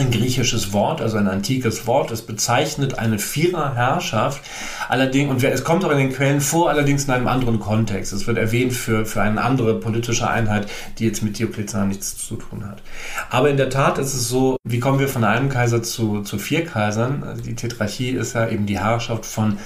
[0.00, 2.10] ein griechisches Wort, also ein antikes Wort.
[2.10, 4.42] Es bezeichnet eine Viererherrschaft.
[4.88, 8.12] Allerdings, und es kommt auch in den Quellen vor, allerdings in einem anderen Kontext.
[8.12, 12.36] Es wird erwähnt für, für eine andere politische Einheit, die jetzt mit Diokletian nichts zu
[12.36, 12.82] tun hat.
[13.28, 16.38] Aber in der Tat ist es so, wie kommen wir von einem Kaiser zu, zu
[16.38, 17.22] vier Kaisern?
[17.22, 19.58] Also die Tetrarchie ist ja eben die Herrschaft von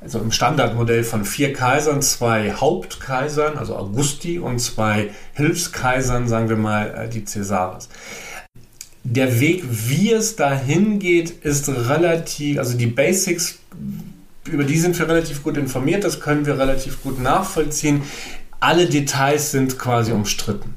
[0.00, 6.56] also im Standardmodell von vier Kaisern, zwei Hauptkaisern, also Augusti, und zwei Hilfskaisern, sagen wir
[6.56, 7.88] mal, äh, die Caesares
[9.04, 13.58] der Weg, wie es dahin geht, ist relativ, also die Basics,
[14.50, 18.02] über die sind wir relativ gut informiert, das können wir relativ gut nachvollziehen.
[18.60, 20.74] Alle Details sind quasi umstritten.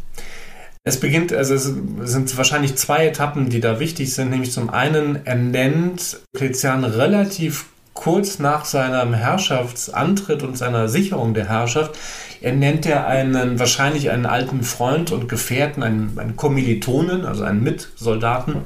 [0.83, 5.25] Es beginnt, also es sind wahrscheinlich zwei Etappen, die da wichtig sind, nämlich zum einen,
[5.25, 7.65] er nennt Klezian relativ
[7.97, 11.97] kurz nach seinem Herrschaftsantritt und seiner Sicherung der Herrschaft,
[12.41, 17.63] er nennt er einen, wahrscheinlich einen alten Freund und Gefährten, einen, einen Kommilitonen, also einen
[17.63, 18.61] Mitsoldaten,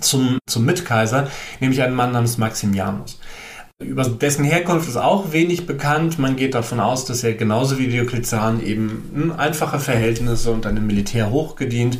[0.00, 1.28] zum, zum Mitkaiser,
[1.60, 3.20] nämlich einen Mann namens Maximianus.
[3.80, 6.18] Über dessen Herkunft ist auch wenig bekannt.
[6.18, 11.30] Man geht davon aus, dass er genauso wie Diokletian eben einfache Verhältnisse und einem Militär
[11.30, 11.96] hochgedient.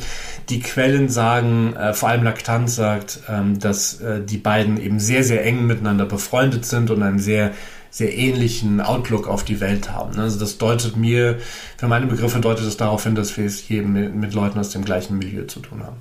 [0.49, 5.23] Die Quellen sagen, äh, vor allem Laktanz sagt, ähm, dass äh, die beiden eben sehr,
[5.23, 7.53] sehr eng miteinander befreundet sind und einen sehr
[7.91, 10.19] sehr ähnlichen Outlook auf die Welt haben.
[10.19, 11.39] Also das deutet mir,
[11.77, 14.69] für meine Begriffe deutet es darauf hin, dass wir es hier mit, mit Leuten aus
[14.69, 15.97] dem gleichen Milieu zu tun haben.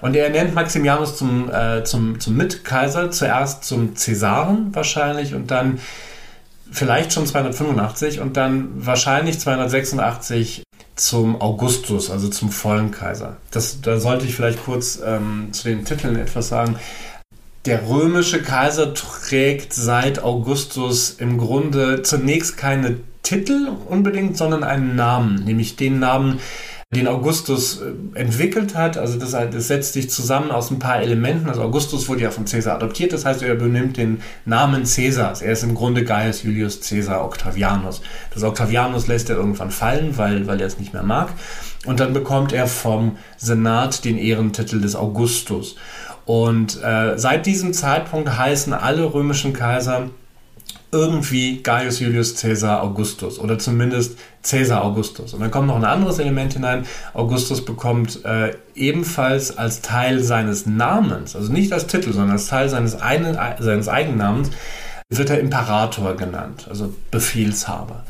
[0.00, 5.78] Und er nennt Maximianus zum, äh, zum, zum Mitkaiser, zuerst zum Cäsaren wahrscheinlich und dann
[6.70, 10.62] vielleicht schon 285 und dann wahrscheinlich 286
[10.96, 13.36] zum Augustus, also zum vollen Kaiser.
[13.50, 16.76] Das, da sollte ich vielleicht kurz ähm, zu den Titeln etwas sagen.
[17.64, 25.44] Der römische Kaiser trägt seit Augustus im Grunde zunächst keine Titel unbedingt, sondern einen Namen,
[25.44, 26.40] nämlich den Namen,
[26.94, 28.96] den Augustus äh, entwickelt hat.
[28.96, 31.48] Also das, das, setzt sich zusammen aus ein paar Elementen.
[31.48, 35.42] Also Augustus wurde ja von Caesar adoptiert, das heißt, er benimmt den Namen Caesars.
[35.42, 38.00] Er ist im Grunde Gaius Julius Caesar Octavianus.
[38.32, 41.28] Das Octavianus lässt er irgendwann fallen, weil, weil er es nicht mehr mag.
[41.84, 45.76] Und dann bekommt er vom Senat den Ehrentitel des Augustus.
[46.24, 50.08] Und äh, seit diesem Zeitpunkt heißen alle römischen Kaiser
[50.94, 55.34] irgendwie Gaius Julius Caesar Augustus oder zumindest Caesar Augustus.
[55.34, 56.86] Und dann kommt noch ein anderes Element hinein.
[57.12, 62.68] Augustus bekommt äh, ebenfalls als Teil seines Namens, also nicht als Titel, sondern als Teil
[62.68, 64.50] seines, einen, seines Eigennamens,
[65.10, 68.04] wird er Imperator genannt, also Befehlshaber.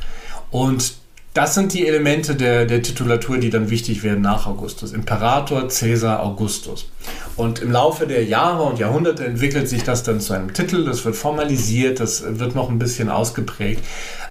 [0.51, 0.95] Und
[1.35, 4.93] das sind die Elemente der, der Titulatur, die dann wichtig werden nach Augustus.
[4.93, 6.89] Imperator Caesar Augustus.
[7.37, 11.05] Und im Laufe der Jahre und Jahrhunderte entwickelt sich das dann zu einem Titel, das
[11.05, 13.83] wird formalisiert, das wird noch ein bisschen ausgeprägt.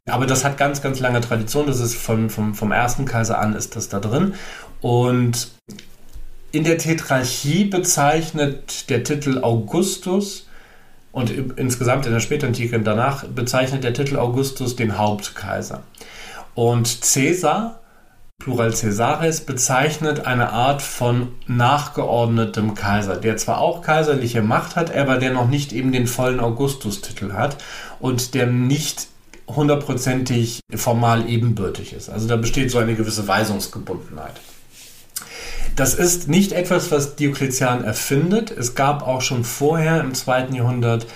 [0.09, 1.67] Aber das hat ganz, ganz lange Tradition.
[1.67, 4.35] Das ist von, vom, vom ersten Kaiser an ist das da drin.
[4.79, 5.49] Und
[6.53, 10.47] in der Tetrarchie bezeichnet der Titel Augustus
[11.11, 15.83] und insgesamt in der Spätantike danach bezeichnet der Titel Augustus den Hauptkaiser.
[16.55, 17.79] Und Caesar,
[18.39, 25.17] Plural Caesares, bezeichnet eine Art von nachgeordnetem Kaiser, der zwar auch kaiserliche Macht hat, aber
[25.17, 27.57] der noch nicht eben den vollen Augustus-Titel hat
[27.99, 29.07] und der nicht
[29.47, 32.09] hundertprozentig formal ebenbürtig ist.
[32.09, 34.39] Also da besteht so eine gewisse Weisungsgebundenheit.
[35.75, 38.51] Das ist nicht etwas, was Diokletian erfindet.
[38.51, 41.07] Es gab auch schon vorher im zweiten Jahrhundert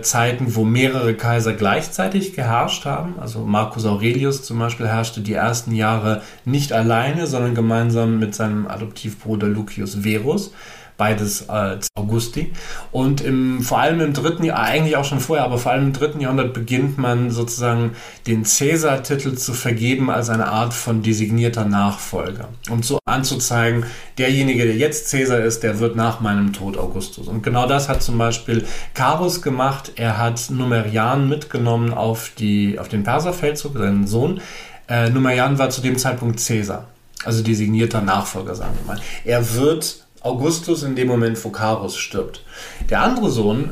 [0.00, 3.18] Zeiten, wo mehrere Kaiser gleichzeitig geherrscht haben.
[3.18, 8.68] Also Marcus Aurelius zum Beispiel herrschte die ersten Jahre nicht alleine, sondern gemeinsam mit seinem
[8.68, 10.52] Adoptivbruder Lucius Verus
[10.98, 12.52] beides als Augusti.
[12.92, 15.92] Und im, vor allem im dritten Jahr, eigentlich auch schon vorher, aber vor allem im
[15.94, 17.92] dritten Jahrhundert beginnt man sozusagen
[18.26, 22.48] den Cäsar-Titel zu vergeben als eine Art von designierter Nachfolger.
[22.68, 23.86] Um so anzuzeigen,
[24.18, 27.28] derjenige, der jetzt Cäsar ist, der wird nach meinem Tod Augustus.
[27.28, 29.92] Und genau das hat zum Beispiel Carus gemacht.
[29.94, 34.40] Er hat Numerian mitgenommen auf, die, auf den Perserfeldzug, seinen Sohn.
[34.88, 36.86] Äh, Numerian war zu dem Zeitpunkt Cäsar
[37.24, 39.02] also designierter Nachfolger, sagen wir mal.
[39.24, 42.44] Er wird Augustus in dem Moment Phocarus stirbt.
[42.90, 43.70] Der andere Sohn,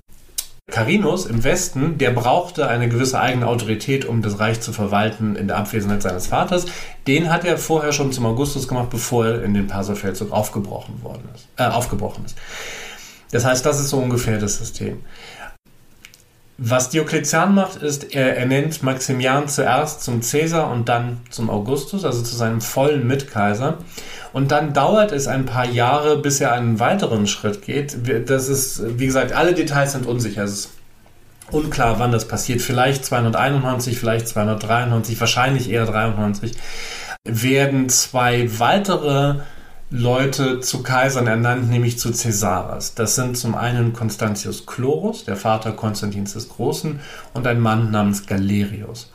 [0.70, 5.46] Carinus im Westen, der brauchte eine gewisse eigene Autorität, um das Reich zu verwalten in
[5.46, 6.66] der Abwesenheit seines Vaters.
[7.06, 11.28] Den hat er vorher schon zum Augustus gemacht, bevor er in den Perserfeldzug aufgebrochen worden
[11.35, 12.37] ist, äh, aufgebrochen ist.
[13.30, 15.02] Das heißt, das ist so ungefähr das System.
[16.59, 22.23] Was Diokletian macht, ist, er ernennt Maximian zuerst zum Cäsar und dann zum Augustus, also
[22.23, 23.79] zu seinem vollen Mitkaiser.
[24.33, 27.99] Und dann dauert es ein paar Jahre, bis er einen weiteren Schritt geht.
[28.29, 30.45] Das ist, wie gesagt, alle Details sind unsicher.
[30.45, 30.71] Es ist
[31.51, 32.62] unklar, wann das passiert.
[32.62, 36.53] Vielleicht 291, vielleicht 293, wahrscheinlich eher 93.
[37.25, 39.40] Werden zwei weitere
[39.90, 42.94] Leute zu Kaisern ernannt, nämlich zu Caesaras.
[42.94, 46.99] Das sind zum einen Constantius Chlorus, der Vater Konstantins des Großen,
[47.35, 49.12] und ein Mann namens Galerius.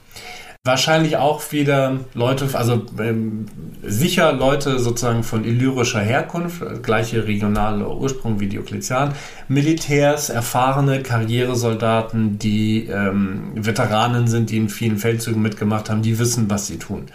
[0.63, 3.47] Wahrscheinlich auch wieder Leute, also ähm,
[3.81, 9.15] sicher Leute sozusagen von illyrischer Herkunft, gleiche regionale Ursprung wie Diokletian,
[9.47, 16.47] Militärs, erfahrene Karrieresoldaten, die ähm, Veteranen sind, die in vielen Feldzügen mitgemacht haben, die wissen,
[16.47, 17.07] was sie tun.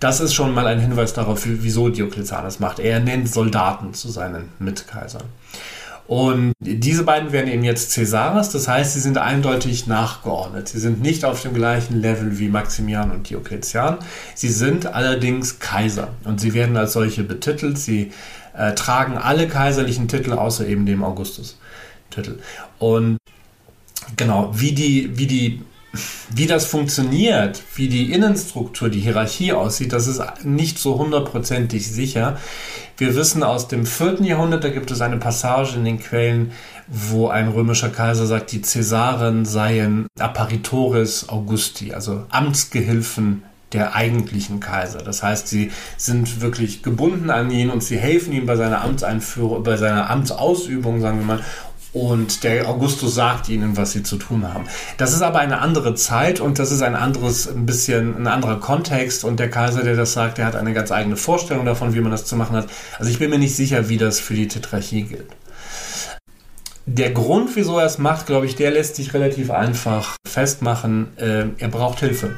[0.00, 2.78] Das ist schon mal ein Hinweis darauf, wieso Diokletian das macht.
[2.78, 5.24] Er nennt Soldaten zu seinen Mitkaisern.
[6.06, 10.66] Und diese beiden werden eben jetzt Caesares, das heißt, sie sind eindeutig nachgeordnet.
[10.66, 13.98] Sie sind nicht auf dem gleichen Level wie Maximian und Diokletian.
[14.34, 17.76] Sie sind allerdings Kaiser und sie werden als solche betitelt.
[17.76, 18.12] Sie
[18.56, 22.38] äh, tragen alle kaiserlichen Titel außer eben dem Augustus-Titel.
[22.78, 23.18] Und
[24.16, 25.62] genau, wie die, wie die
[26.34, 32.38] wie das funktioniert, wie die Innenstruktur, die Hierarchie aussieht, das ist nicht so hundertprozentig sicher.
[32.96, 36.52] Wir wissen aus dem vierten Jahrhundert, da gibt es eine Passage in den Quellen,
[36.88, 45.00] wo ein römischer Kaiser sagt, die Cäsaren seien Apparitores Augusti, also Amtsgehilfen der eigentlichen Kaiser.
[45.00, 49.62] Das heißt, sie sind wirklich gebunden an ihn und sie helfen ihm bei seiner Amtseinführung,
[49.62, 51.44] bei seiner Amtsausübung, sagen wir mal,
[51.92, 54.64] und der Augustus sagt ihnen, was sie zu tun haben.
[54.98, 58.60] Das ist aber eine andere Zeit und das ist ein anderes, ein bisschen ein anderer
[58.60, 62.00] Kontext und der Kaiser, der das sagt, der hat eine ganz eigene Vorstellung davon, wie
[62.00, 62.68] man das zu machen hat.
[62.98, 65.30] Also ich bin mir nicht sicher, wie das für die Tetrarchie gilt.
[66.84, 71.08] Der Grund, wieso er es macht, glaube ich, der lässt sich relativ einfach festmachen.
[71.18, 72.36] Äh, er braucht Hilfe.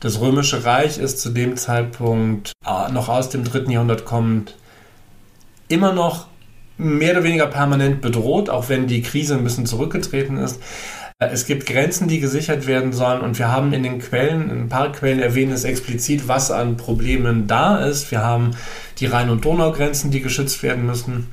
[0.00, 4.54] Das Römische Reich ist zu dem Zeitpunkt äh, noch aus dem dritten Jahrhundert kommend
[5.68, 6.26] immer noch
[6.78, 10.60] mehr oder weniger permanent bedroht, auch wenn die Krise ein bisschen zurückgetreten ist.
[11.18, 14.60] Äh, es gibt Grenzen, die gesichert werden sollen und wir haben in den Quellen, in
[14.62, 18.10] ein paar Quellen erwähnen es explizit, was an Problemen da ist.
[18.10, 18.52] Wir haben
[18.98, 21.28] die Rhein- und Donaugrenzen, die geschützt werden müssen.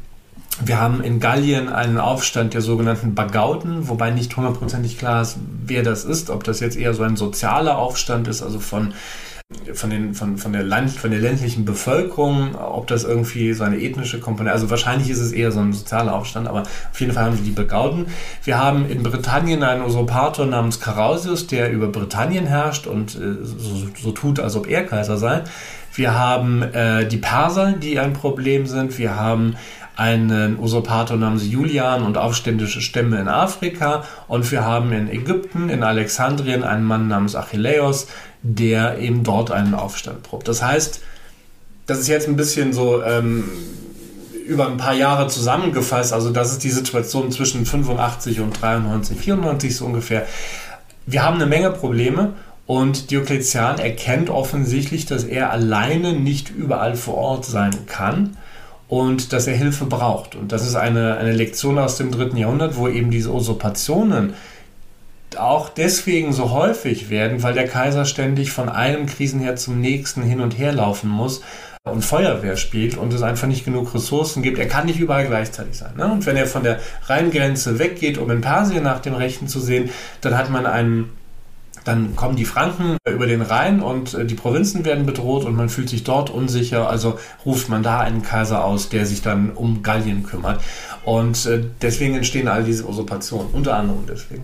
[0.64, 5.82] Wir haben in Gallien einen Aufstand der sogenannten Bagauten, wobei nicht hundertprozentig klar ist, wer
[5.82, 8.94] das ist, ob das jetzt eher so ein sozialer Aufstand ist, also von
[9.74, 13.80] von, den, von, von, der Land, von der ländlichen Bevölkerung, ob das irgendwie so eine
[13.80, 17.26] ethnische Komponente, also wahrscheinlich ist es eher so ein sozialer Aufstand, aber auf jeden Fall
[17.26, 18.08] haben wir die Begauden.
[18.44, 23.88] Wir haben in Britannien einen Usurpator namens Carausius, der über Britannien herrscht und äh, so,
[24.02, 25.44] so, tut, als ob er Kaiser sei.
[25.96, 28.98] Wir haben äh, die Perser, die ein Problem sind.
[28.98, 29.56] Wir haben
[29.96, 34.04] einen Usurpator namens Julian und aufständische Stämme in Afrika.
[34.28, 38.08] Und wir haben in Ägypten, in Alexandrien, einen Mann namens Achilleus,
[38.44, 40.48] der eben dort einen Aufstand probt.
[40.48, 41.02] Das heißt,
[41.88, 43.50] das ist jetzt ein bisschen so ähm,
[44.46, 46.14] über ein paar Jahre zusammengefasst.
[46.14, 50.28] Also das ist die Situation zwischen 85 und 93, 94 so ungefähr.
[51.06, 52.34] Wir haben eine Menge Probleme
[52.66, 58.38] und Diokletian erkennt offensichtlich, dass er alleine nicht überall vor Ort sein kann
[58.88, 60.36] und dass er Hilfe braucht.
[60.36, 64.34] Und das ist eine, eine Lektion aus dem dritten Jahrhundert, wo eben diese Usurpationen
[65.40, 70.42] auch deswegen so häufig werden, weil der Kaiser ständig von einem Krisenherd zum nächsten hin
[70.42, 71.42] und her laufen muss
[71.84, 74.58] und Feuerwehr spielt und es einfach nicht genug Ressourcen gibt.
[74.58, 75.96] Er kann nicht überall gleichzeitig sein.
[75.98, 76.12] Ne?
[76.12, 79.90] Und wenn er von der Rheingrenze weggeht, um in Persien nach dem Rechten zu sehen,
[80.22, 81.10] dann hat man einen
[81.84, 85.70] dann kommen die Franken über den Rhein und äh, die Provinzen werden bedroht und man
[85.70, 86.90] fühlt sich dort unsicher.
[86.90, 90.62] Also ruft man da einen Kaiser aus, der sich dann um Gallien kümmert.
[91.04, 94.44] Und äh, deswegen entstehen all diese Usurpationen, unter anderem deswegen.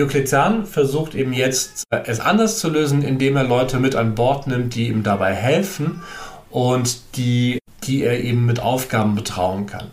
[0.00, 4.74] Diokletian versucht eben jetzt es anders zu lösen, indem er Leute mit an Bord nimmt,
[4.74, 6.00] die ihm dabei helfen
[6.48, 9.90] und die, die er eben mit Aufgaben betrauen kann.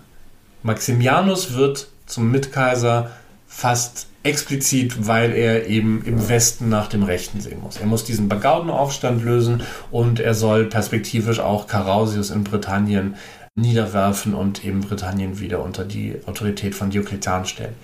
[0.63, 3.11] Maximianus wird zum Mitkaiser
[3.47, 7.75] fast explizit, weil er eben im Westen nach dem Rechten sehen muss.
[7.75, 13.15] Er muss diesen Bagaudenaufstand lösen und er soll perspektivisch auch Carausius in Britannien
[13.55, 17.75] niederwerfen und eben Britannien wieder unter die Autorität von Diokletian stellen.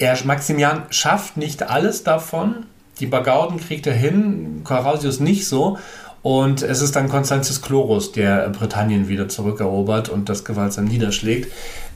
[0.00, 2.64] Er, Maximian schafft nicht alles davon.
[3.00, 5.78] Die Bagauden kriegt er hin, Carausius nicht so.
[6.22, 11.52] Und es ist dann Constantius Chlorus, der Britannien wieder zurückerobert und das gewaltsam niederschlägt.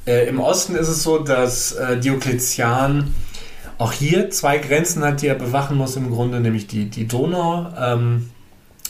[0.07, 3.15] Äh, Im Osten ist es so, dass äh, Diokletian
[3.79, 7.67] auch hier zwei Grenzen hat, die er bewachen muss im Grunde, nämlich die, die Donau
[7.79, 8.31] ähm,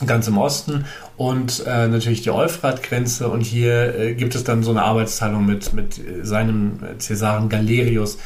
[0.07, 3.29] ganz im Osten und äh, natürlich die Euphrat-Grenze.
[3.29, 8.19] Und hier äh, gibt es dann so eine Arbeitsteilung mit, mit seinem Cäsaren Galerius,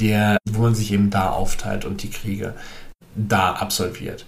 [0.00, 2.54] der, wo man sich eben da aufteilt und die Kriege
[3.14, 4.26] da absolviert.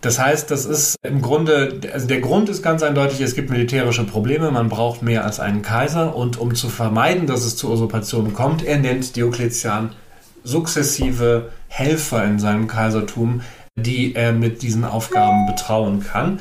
[0.00, 4.04] Das heißt, das ist im Grunde, also der Grund ist ganz eindeutig, es gibt militärische
[4.04, 8.34] Probleme, man braucht mehr als einen Kaiser und um zu vermeiden, dass es zu Usurpationen
[8.34, 9.94] kommt, er nennt Diokletian
[10.42, 13.40] sukzessive Helfer in seinem Kaisertum,
[13.76, 16.40] die er mit diesen Aufgaben betrauen kann.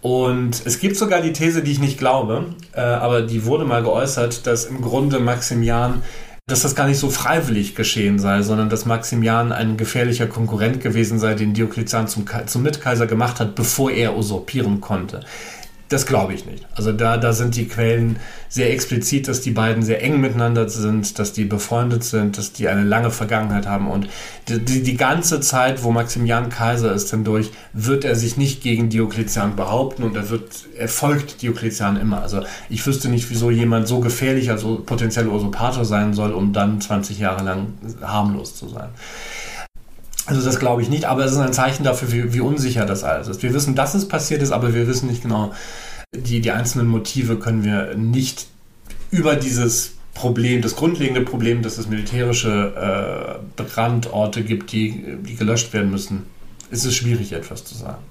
[0.00, 3.82] Und es gibt sogar die These, die ich nicht glaube, äh, aber die wurde mal
[3.82, 6.02] geäußert, dass im Grunde Maximian
[6.48, 11.18] dass das gar nicht so freiwillig geschehen sei, sondern dass Maximian ein gefährlicher Konkurrent gewesen
[11.18, 15.24] sei, den Diokletian zum, zum Mitkaiser gemacht hat, bevor er usurpieren konnte.
[15.88, 16.66] Das glaube ich nicht.
[16.74, 18.16] Also da, da sind die Quellen
[18.48, 22.66] sehr explizit, dass die beiden sehr eng miteinander sind, dass die befreundet sind, dass die
[22.66, 23.88] eine lange Vergangenheit haben.
[23.88, 24.08] Und
[24.48, 28.88] die, die, die ganze Zeit, wo Maximilian Kaiser ist hindurch, wird er sich nicht gegen
[28.88, 32.20] Diokletian behaupten und er wird, er folgt Diokletian immer.
[32.20, 36.80] Also ich wüsste nicht, wieso jemand so gefährlich als potenzieller Usurpator sein soll, um dann
[36.80, 38.88] 20 Jahre lang harmlos zu sein.
[40.26, 43.04] Also das glaube ich nicht, aber es ist ein Zeichen dafür, wie, wie, unsicher das
[43.04, 43.42] alles ist.
[43.42, 45.52] Wir wissen, dass es passiert ist, aber wir wissen nicht genau,
[46.14, 48.48] die, die einzelnen Motive können wir nicht
[49.10, 55.72] über dieses Problem, das grundlegende Problem, dass es militärische äh, Brandorte gibt, die, die gelöscht
[55.72, 56.24] werden müssen,
[56.70, 58.02] ist es schwierig, etwas zu sagen.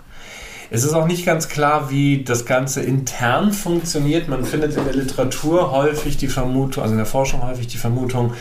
[0.69, 4.27] Es ist auch nicht ganz klar, wie das Ganze intern funktioniert.
[4.27, 8.33] Man findet in der Literatur häufig die Vermutung, also in der Forschung häufig die Vermutung,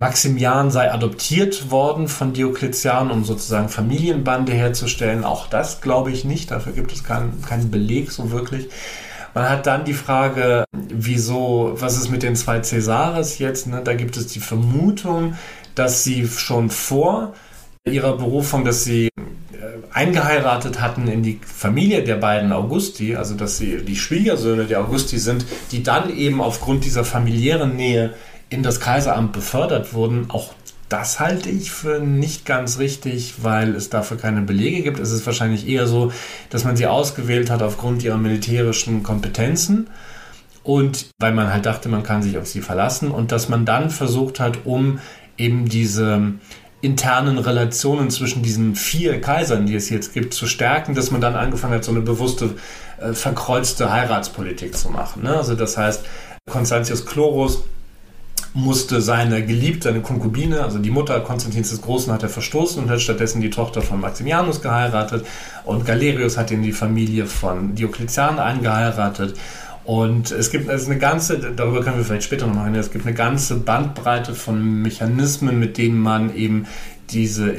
[0.00, 5.24] Maximian sei adoptiert worden von Diokletian, um sozusagen Familienbande herzustellen.
[5.24, 6.52] Auch das glaube ich nicht.
[6.52, 8.68] Dafür gibt es keinen, keinen Beleg so wirklich.
[9.34, 13.66] Man hat dann die Frage, wieso, was ist mit den zwei Cäsares jetzt?
[13.66, 13.80] Ne?
[13.82, 15.34] Da gibt es die Vermutung,
[15.74, 17.34] dass sie schon vor
[17.84, 19.10] ihrer Berufung, dass sie äh,
[19.92, 25.18] eingeheiratet hatten in die Familie der beiden Augusti, also dass sie die Schwiegersöhne der Augusti
[25.18, 28.14] sind, die dann eben aufgrund dieser familiären Nähe
[28.50, 30.54] in das Kaiseramt befördert wurden, auch
[30.88, 34.98] das halte ich für nicht ganz richtig, weil es dafür keine Belege gibt.
[34.98, 36.12] Es ist wahrscheinlich eher so,
[36.48, 39.88] dass man sie ausgewählt hat aufgrund ihrer militärischen Kompetenzen
[40.62, 43.90] und weil man halt dachte, man kann sich auf sie verlassen und dass man dann
[43.90, 44.98] versucht hat, um
[45.36, 46.32] eben diese
[46.80, 51.34] internen Relationen zwischen diesen vier Kaisern, die es jetzt gibt, zu stärken, dass man dann
[51.34, 52.54] angefangen hat, so eine bewusste
[53.00, 55.22] äh, verkreuzte Heiratspolitik zu machen.
[55.22, 55.36] Ne?
[55.36, 56.04] Also das heißt,
[56.48, 57.64] Constantius Chlorus
[58.58, 62.90] musste seine Geliebte, seine Konkubine, also die Mutter Konstantins des Großen, hat er verstoßen und
[62.90, 65.24] hat stattdessen die Tochter von Maximianus geheiratet.
[65.64, 69.34] Und Galerius hat in die Familie von Diokletian eingeheiratet.
[69.84, 73.06] Und es gibt also eine ganze, darüber können wir vielleicht später noch machen, es gibt
[73.06, 76.66] eine ganze Bandbreite von Mechanismen, mit denen man eben
[77.10, 77.54] diese,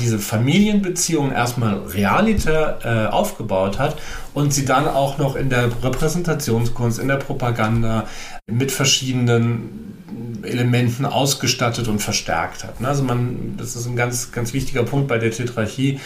[0.00, 3.96] diese Familienbeziehungen erstmal realitär äh, aufgebaut hat
[4.34, 8.08] und sie dann auch noch in der Repräsentationskunst, in der Propaganda
[8.50, 10.01] mit verschiedenen
[10.44, 12.80] Elementen ausgestattet und verstärkt hat.
[12.80, 12.88] Ne?
[12.88, 16.00] Also man, das ist ein ganz, ganz wichtiger Punkt bei der Tetrarchie.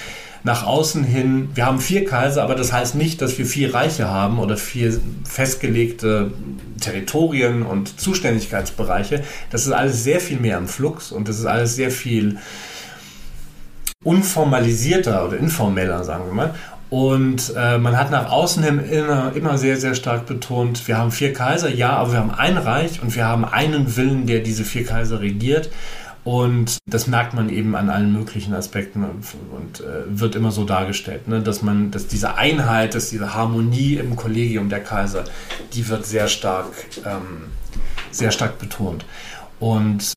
[0.44, 4.08] Nach außen hin, wir haben vier Kaiser, aber das heißt nicht, dass wir vier Reiche
[4.08, 6.30] haben oder vier festgelegte
[6.80, 9.24] Territorien und Zuständigkeitsbereiche.
[9.50, 12.38] Das ist alles sehr viel mehr im Flux und das ist alles sehr viel
[14.04, 16.54] unformalisierter oder informeller, sagen wir mal.
[16.88, 21.10] Und äh, man hat nach außen hin immer, immer sehr, sehr stark betont, wir haben
[21.10, 24.64] vier Kaiser, ja, aber wir haben ein Reich und wir haben einen Willen, der diese
[24.64, 25.70] vier Kaiser regiert.
[26.22, 29.24] Und das merkt man eben an allen möglichen Aspekten und,
[29.56, 31.40] und äh, wird immer so dargestellt, ne?
[31.40, 35.24] dass man, dass diese Einheit, dass diese Harmonie im Kollegium der Kaiser,
[35.72, 36.72] die wird sehr stark,
[37.04, 37.44] ähm,
[38.10, 39.04] sehr stark betont.
[39.60, 40.14] Und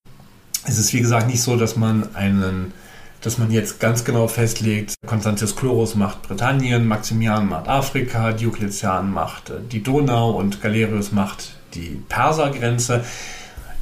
[0.66, 2.74] es ist wie gesagt nicht so, dass man einen
[3.22, 9.50] dass man jetzt ganz genau festlegt, Konstantius Chlorus macht Britannien, Maximian macht Afrika, Diokletian macht
[9.50, 13.04] äh, die Donau und Galerius macht die Persergrenze.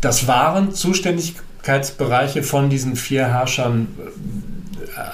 [0.02, 3.88] Das waren Zuständigkeitsbereiche von diesen vier Herrschern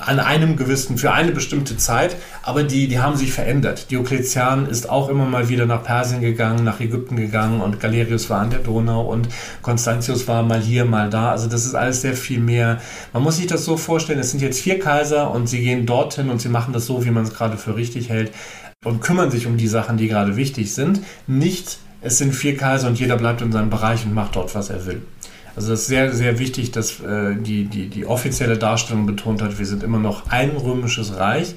[0.05, 3.91] an einem gewissen, für eine bestimmte Zeit, aber die, die haben sich verändert.
[3.91, 8.41] Diokletian ist auch immer mal wieder nach Persien gegangen, nach Ägypten gegangen und Galerius war
[8.41, 9.27] an der Donau und
[9.61, 11.31] Constantius war mal hier, mal da.
[11.31, 12.81] Also das ist alles sehr viel mehr.
[13.13, 16.29] Man muss sich das so vorstellen, es sind jetzt vier Kaiser und sie gehen dorthin
[16.29, 18.31] und sie machen das so, wie man es gerade für richtig hält
[18.83, 21.01] und kümmern sich um die Sachen, die gerade wichtig sind.
[21.27, 24.69] Nicht, es sind vier Kaiser und jeder bleibt in seinem Bereich und macht dort, was
[24.69, 25.01] er will.
[25.55, 29.59] Also es ist sehr, sehr wichtig, dass äh, die, die, die offizielle Darstellung betont hat,
[29.59, 31.55] wir sind immer noch ein römisches Reich.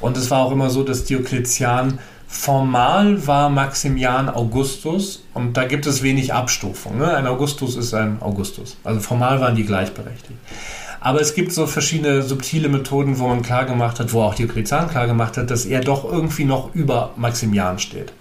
[0.00, 5.86] Und es war auch immer so, dass Diokletian formal war Maximian Augustus und da gibt
[5.86, 6.98] es wenig Abstufung.
[6.98, 7.14] Ne?
[7.14, 8.76] Ein Augustus ist ein Augustus.
[8.84, 10.38] Also formal waren die gleichberechtigt.
[11.00, 14.88] Aber es gibt so verschiedene subtile Methoden, wo man klar gemacht hat, wo auch Diokletian
[14.88, 18.12] klar gemacht hat, dass er doch irgendwie noch über Maximian steht.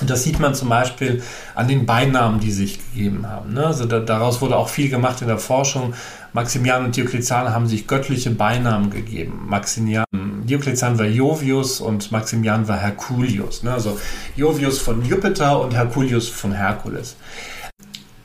[0.00, 1.22] Das sieht man zum Beispiel
[1.54, 3.52] an den Beinamen, die sich gegeben haben.
[3.52, 3.66] Ne?
[3.66, 5.92] Also da, daraus wurde auch viel gemacht in der Forschung.
[6.32, 9.44] Maximian und Diokletian haben sich göttliche Beinamen gegeben.
[9.48, 10.06] Maximian,
[10.44, 13.62] Diokletian war Jovius und Maximian war Herculius.
[13.62, 13.72] Ne?
[13.72, 13.98] Also
[14.34, 17.16] Jovius von Jupiter und Herculius von Herkules.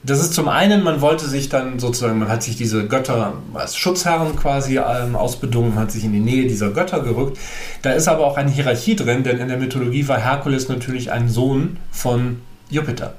[0.03, 3.75] Das ist zum einen, man wollte sich dann sozusagen, man hat sich diese Götter als
[3.75, 7.37] Schutzherren quasi ähm, ausbedungen, hat sich in die Nähe dieser Götter gerückt.
[7.81, 11.29] Da ist aber auch eine Hierarchie drin, denn in der Mythologie war Herkules natürlich ein
[11.29, 13.15] Sohn von Jupiter.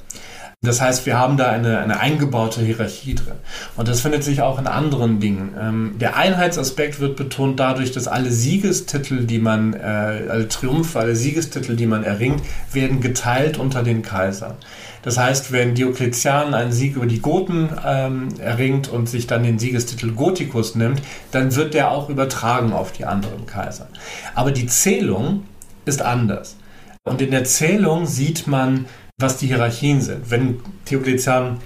[0.60, 3.36] Das heißt, wir haben da eine, eine eingebaute Hierarchie drin.
[3.76, 5.54] Und das findet sich auch in anderen Dingen.
[5.60, 11.14] Ähm, der Einheitsaspekt wird betont dadurch, dass alle Siegestitel, die man, äh, alle Triumphe, alle
[11.14, 14.54] Siegestitel, die man erringt, werden geteilt unter den Kaisern.
[15.02, 19.58] Das heißt, wenn Diokletian einen Sieg über die Goten ähm, erringt und sich dann den
[19.58, 23.88] Siegestitel Goticus nimmt, dann wird der auch übertragen auf die anderen Kaiser.
[24.34, 25.44] Aber die Zählung
[25.84, 26.56] ist anders.
[27.04, 28.86] Und in der Zählung sieht man,
[29.18, 30.30] was die Hierarchien sind.
[30.30, 31.58] Wenn Diokletian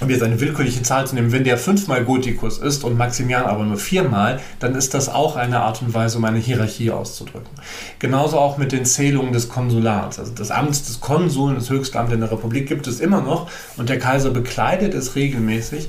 [0.00, 3.64] um jetzt eine willkürliche Zahl zu nehmen, wenn der fünfmal Gotikus ist und Maximian aber
[3.64, 7.50] nur viermal, dann ist das auch eine Art und Weise, um eine Hierarchie auszudrücken.
[7.98, 10.18] Genauso auch mit den Zählungen des Konsulats.
[10.18, 13.50] Also das Amt des Konsuln, das höchste Amt in der Republik, gibt es immer noch
[13.76, 15.88] und der Kaiser bekleidet es regelmäßig.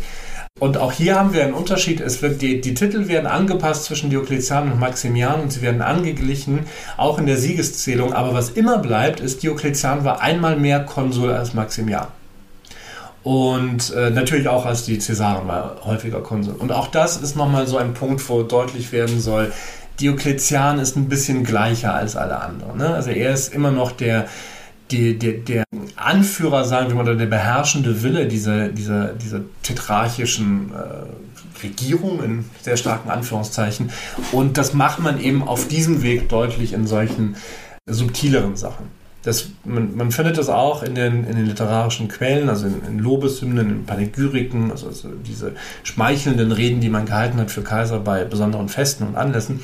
[0.60, 2.02] Und auch hier haben wir einen Unterschied.
[2.02, 6.66] Es wird die, die Titel werden angepasst zwischen Diokletian und Maximian und sie werden angeglichen,
[6.98, 8.14] auch in der Siegeszählung.
[8.14, 12.08] Aber was immer bleibt, ist, Diokletian war einmal mehr Konsul als Maximian.
[13.24, 16.56] Und äh, natürlich auch als die Cäsaren war häufiger Konsul.
[16.56, 19.52] Und auch das ist nochmal so ein Punkt, wo deutlich werden soll,
[20.00, 22.78] Diokletian ist ein bisschen gleicher als alle anderen.
[22.78, 22.94] Ne?
[22.94, 24.28] Also er ist immer noch der,
[24.92, 25.64] die, der, der
[25.98, 32.46] Anführer, sagen wir mal, oder der beherrschende Wille dieser, dieser, dieser tetrarchischen äh, Regierung in
[32.62, 33.92] sehr starken Anführungszeichen.
[34.32, 37.36] Und das macht man eben auf diesem Weg deutlich in solchen
[37.86, 38.99] subtileren Sachen.
[39.22, 43.00] Das, man, man, findet das auch in den, in den literarischen Quellen, also in, in
[43.00, 45.54] Lobeshymnen, in Panegyriken, also, also, diese
[45.84, 49.60] schmeichelnden Reden, die man gehalten hat für Kaiser bei besonderen Festen und Anlässen.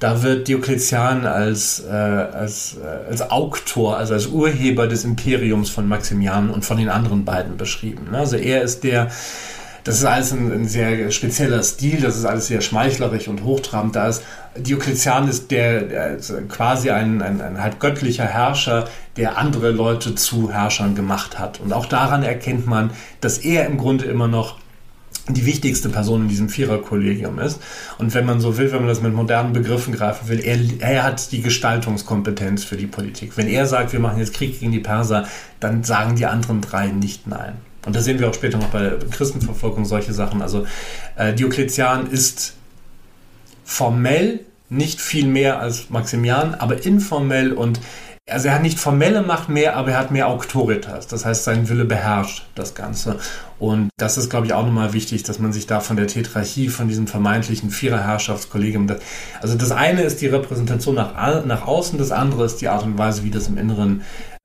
[0.00, 5.86] Da wird Diokletian als, äh, als, äh, als Auktor, also als Urheber des Imperiums von
[5.88, 8.08] Maximian und von den anderen beiden beschrieben.
[8.12, 9.08] Also er ist der,
[9.86, 13.94] das ist alles ein, ein, sehr spezieller Stil, das ist alles sehr schmeichlerisch und hochtrabend.
[13.94, 14.24] Da ist
[14.56, 20.16] Diokletian ist der, der ist quasi ein, ein, ein halb göttlicher Herrscher, der andere Leute
[20.16, 21.60] zu Herrschern gemacht hat.
[21.60, 24.58] Und auch daran erkennt man, dass er im Grunde immer noch
[25.28, 27.60] die wichtigste Person in diesem Viererkollegium ist.
[27.98, 31.04] Und wenn man so will, wenn man das mit modernen Begriffen greifen will, er, er
[31.04, 33.36] hat die Gestaltungskompetenz für die Politik.
[33.36, 35.28] Wenn er sagt, wir machen jetzt Krieg gegen die Perser,
[35.60, 37.54] dann sagen die anderen drei nicht nein.
[37.86, 40.42] Und da sehen wir auch später noch bei Christenverfolgung solche Sachen.
[40.42, 40.66] Also
[41.16, 42.54] äh, Diokletian ist
[43.64, 47.80] formell nicht viel mehr als Maximian, aber informell und
[48.28, 51.06] also er hat nicht formelle Macht mehr, aber er hat mehr Autoritas.
[51.06, 53.20] Das heißt, sein Wille beherrscht das Ganze.
[53.60, 56.68] Und das ist, glaube ich, auch nochmal wichtig, dass man sich da von der Tetrarchie,
[56.68, 58.88] von diesem vermeintlichen Viererherrschaftskollegium,
[59.40, 62.98] also das eine ist die Repräsentation nach, nach außen, das andere ist die Art und
[62.98, 64.02] Weise, wie das im Inneren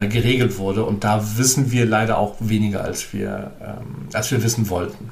[0.09, 0.83] geregelt wurde.
[0.83, 5.09] Und da wissen wir leider auch weniger, als wir, ähm, als wir wissen wollten.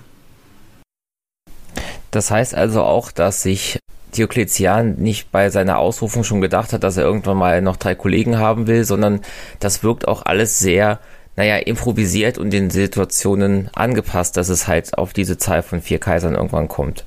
[2.12, 3.80] Das heißt also auch, dass sich
[4.16, 8.40] Diokletian nicht bei seiner Ausrufung schon gedacht hat, dass er irgendwann mal noch drei Kollegen
[8.40, 9.22] haben will, sondern
[9.60, 11.00] das wirkt auch alles sehr,
[11.36, 16.34] naja, improvisiert und den Situationen angepasst, dass es halt auf diese Zahl von vier Kaisern
[16.34, 17.06] irgendwann kommt.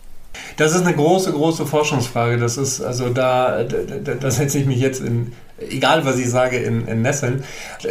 [0.57, 2.39] Das ist eine große, große Forschungsfrage.
[2.39, 5.33] Das ist, also da, da, da setze ich mich jetzt in,
[5.71, 7.45] egal was ich sage, in, in Nesseln.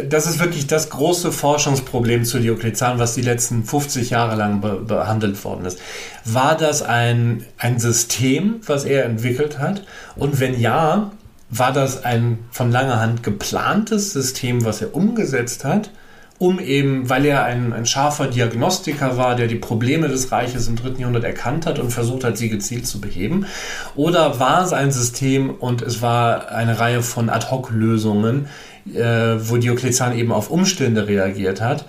[0.08, 4.76] Das ist wirklich das große Forschungsproblem zu Diokletian, was die letzten 50 Jahre lang be
[4.76, 5.80] behandelt worden ist.
[6.24, 9.84] War das ein, ein System, was er entwickelt hat?
[10.16, 11.12] Und wenn ja,
[11.50, 15.90] war das ein von langer Hand geplantes System, was er umgesetzt hat?
[16.38, 20.76] Um eben, weil er ein, ein scharfer Diagnostiker war, der die Probleme des Reiches im
[20.76, 23.46] dritten Jahrhundert erkannt hat und versucht hat, sie gezielt zu beheben?
[23.94, 28.48] Oder war es ein System und es war eine Reihe von Ad-Hoc-Lösungen,
[28.92, 29.00] äh,
[29.38, 31.84] wo Diokletian eben auf Umstände reagiert hat?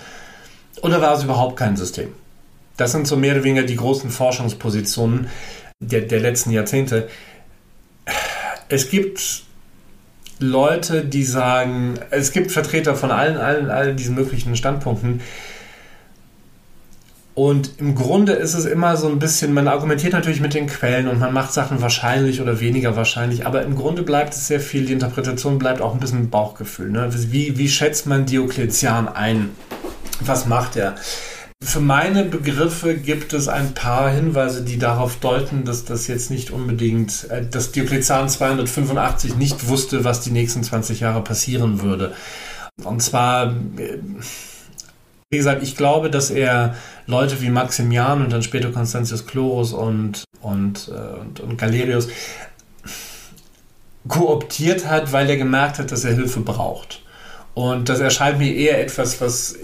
[0.82, 2.10] Oder war es überhaupt kein System?
[2.78, 5.28] Das sind so mehr oder weniger die großen Forschungspositionen
[5.80, 7.08] der, der letzten Jahrzehnte.
[8.70, 9.44] Es gibt
[10.40, 15.22] Leute, die sagen, es gibt Vertreter von allen, allen, allen diesen möglichen Standpunkten.
[17.36, 21.08] Und im Grunde ist es immer so ein bisschen, man argumentiert natürlich mit den Quellen
[21.08, 24.86] und man macht Sachen wahrscheinlich oder weniger wahrscheinlich, aber im Grunde bleibt es sehr viel,
[24.86, 26.92] die Interpretation bleibt auch ein bisschen Bauchgefühl.
[26.92, 27.10] Ne?
[27.32, 29.50] Wie, wie schätzt man Diokletian ein?
[30.20, 30.96] Was macht er?
[31.64, 36.52] Für meine Begriffe gibt es ein paar Hinweise, die darauf deuten, dass das jetzt nicht
[36.52, 42.14] unbedingt, äh, dass Diokletian 285 nicht wusste, was die nächsten 20 Jahre passieren würde.
[42.84, 43.56] Und zwar,
[45.30, 50.26] wie gesagt, ich glaube, dass er Leute wie Maximian und dann später Constantius Chlorus und,
[50.42, 52.10] und, äh, und, und Galerius
[54.08, 57.02] kooptiert hat, weil er gemerkt hat, dass er Hilfe braucht.
[57.54, 59.56] Und das erscheint mir eher etwas, was.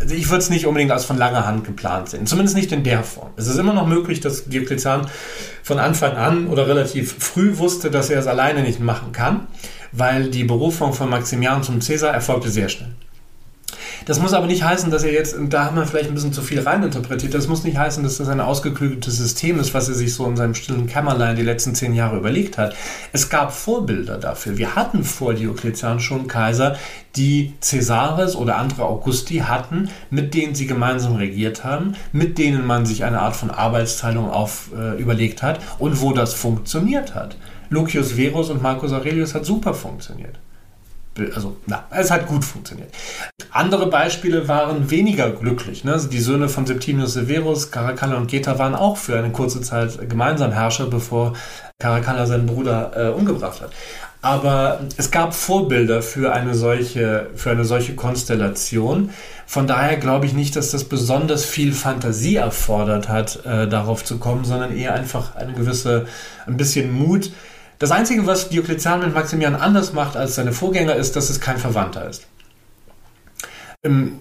[0.00, 2.26] Also ich würde es nicht unbedingt als von langer Hand geplant sehen.
[2.26, 3.30] Zumindest nicht in der Form.
[3.36, 5.06] Es ist immer noch möglich, dass Diokletian
[5.62, 9.46] von Anfang an oder relativ früh wusste, dass er es alleine nicht machen kann,
[9.92, 12.94] weil die Berufung von Maximian zum Cäsar erfolgte sehr schnell.
[14.06, 16.42] Das muss aber nicht heißen, dass er jetzt, da haben wir vielleicht ein bisschen zu
[16.42, 20.14] viel reininterpretiert, das muss nicht heißen, dass das ein ausgeklügeltes System ist, was er sich
[20.14, 22.74] so in seinem stillen Kämmerlein die letzten zehn Jahre überlegt hat.
[23.12, 24.56] Es gab Vorbilder dafür.
[24.58, 26.76] Wir hatten vor Diokletian schon Kaiser,
[27.16, 32.86] die Caesares oder andere Augusti hatten, mit denen sie gemeinsam regiert haben, mit denen man
[32.86, 37.36] sich eine Art von Arbeitsteilung auf, äh, überlegt hat und wo das funktioniert hat.
[37.68, 40.38] Lucius Verus und Marcus Aurelius hat super funktioniert
[41.34, 42.90] also na, es hat gut funktioniert.
[43.50, 45.84] Andere Beispiele waren weniger glücklich.
[45.84, 45.92] Ne?
[45.92, 50.08] Also die Söhne von Septimius Severus, Caracalla und Geta waren auch für eine kurze Zeit
[50.08, 51.34] gemeinsam Herrscher, bevor
[51.78, 53.70] Caracalla seinen Bruder äh, umgebracht hat.
[54.22, 59.10] Aber es gab Vorbilder für eine solche, für eine solche Konstellation.
[59.46, 64.18] Von daher glaube ich nicht, dass das besonders viel Fantasie erfordert hat, äh, darauf zu
[64.18, 66.06] kommen, sondern eher einfach eine gewisse,
[66.46, 67.32] ein bisschen Mut,
[67.80, 71.56] das Einzige, was Diokletian mit Maximian anders macht als seine Vorgänger, ist, dass es kein
[71.56, 72.26] Verwandter ist.
[73.82, 74.18] Im,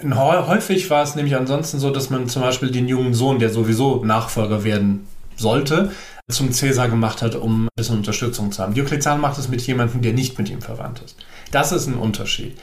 [0.00, 3.50] in, häufig war es nämlich ansonsten so, dass man zum Beispiel den jungen Sohn, der
[3.50, 5.90] sowieso Nachfolger werden sollte,
[6.30, 8.72] zum Cäsar gemacht hat, um ein bisschen Unterstützung zu haben.
[8.72, 11.16] Diokletian macht es mit jemandem, der nicht mit ihm verwandt ist.
[11.50, 12.56] Das ist ein Unterschied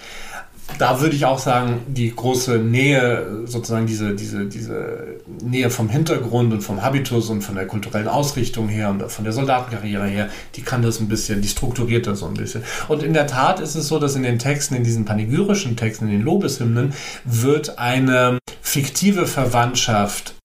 [0.77, 6.53] da würde ich auch sagen, die große Nähe, sozusagen diese, diese, diese Nähe vom Hintergrund
[6.53, 10.61] und vom Habitus und von der kulturellen Ausrichtung her und von der Soldatenkarriere her, die
[10.61, 12.63] kann das ein bisschen, die strukturiert das so ein bisschen.
[12.87, 16.05] Und in der Tat ist es so, dass in den Texten, in diesen panegyrischen Texten,
[16.05, 16.93] in den Lobeshymnen,
[17.25, 20.36] wird eine fiktive Verwandtschaft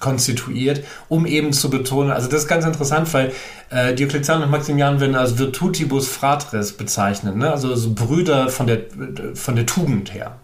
[0.00, 3.32] konstituiert, um eben zu betonen, also das ist ganz interessant, weil
[3.70, 7.50] äh, Diokletian und Maximian werden als Virtutibus Fratres bezeichnet, ne?
[7.50, 8.80] also, also Brüder von der,
[9.34, 10.36] von der Tugend her.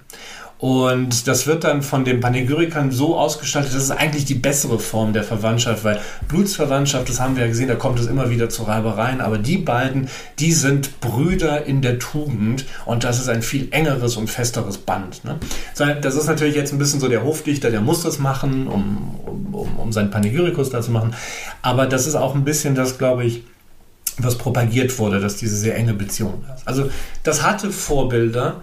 [0.61, 5.14] Und das wird dann von den Panegyrikern so ausgestaltet, das ist eigentlich die bessere Form
[5.14, 8.64] der Verwandtschaft, weil Blutsverwandtschaft, das haben wir ja gesehen, da kommt es immer wieder zu
[8.64, 10.08] Reibereien, aber die beiden,
[10.38, 15.24] die sind Brüder in der Tugend und das ist ein viel engeres und festeres Band.
[15.24, 15.38] Ne?
[16.02, 19.18] Das ist natürlich jetzt ein bisschen so der Hofdichter, der muss das machen, um,
[19.52, 21.14] um, um seinen Panegyrikus da zu machen,
[21.62, 23.44] aber das ist auch ein bisschen das, glaube ich,
[24.18, 26.68] was propagiert wurde, dass diese sehr enge Beziehung ist.
[26.68, 26.90] Also
[27.22, 28.61] das hatte Vorbilder,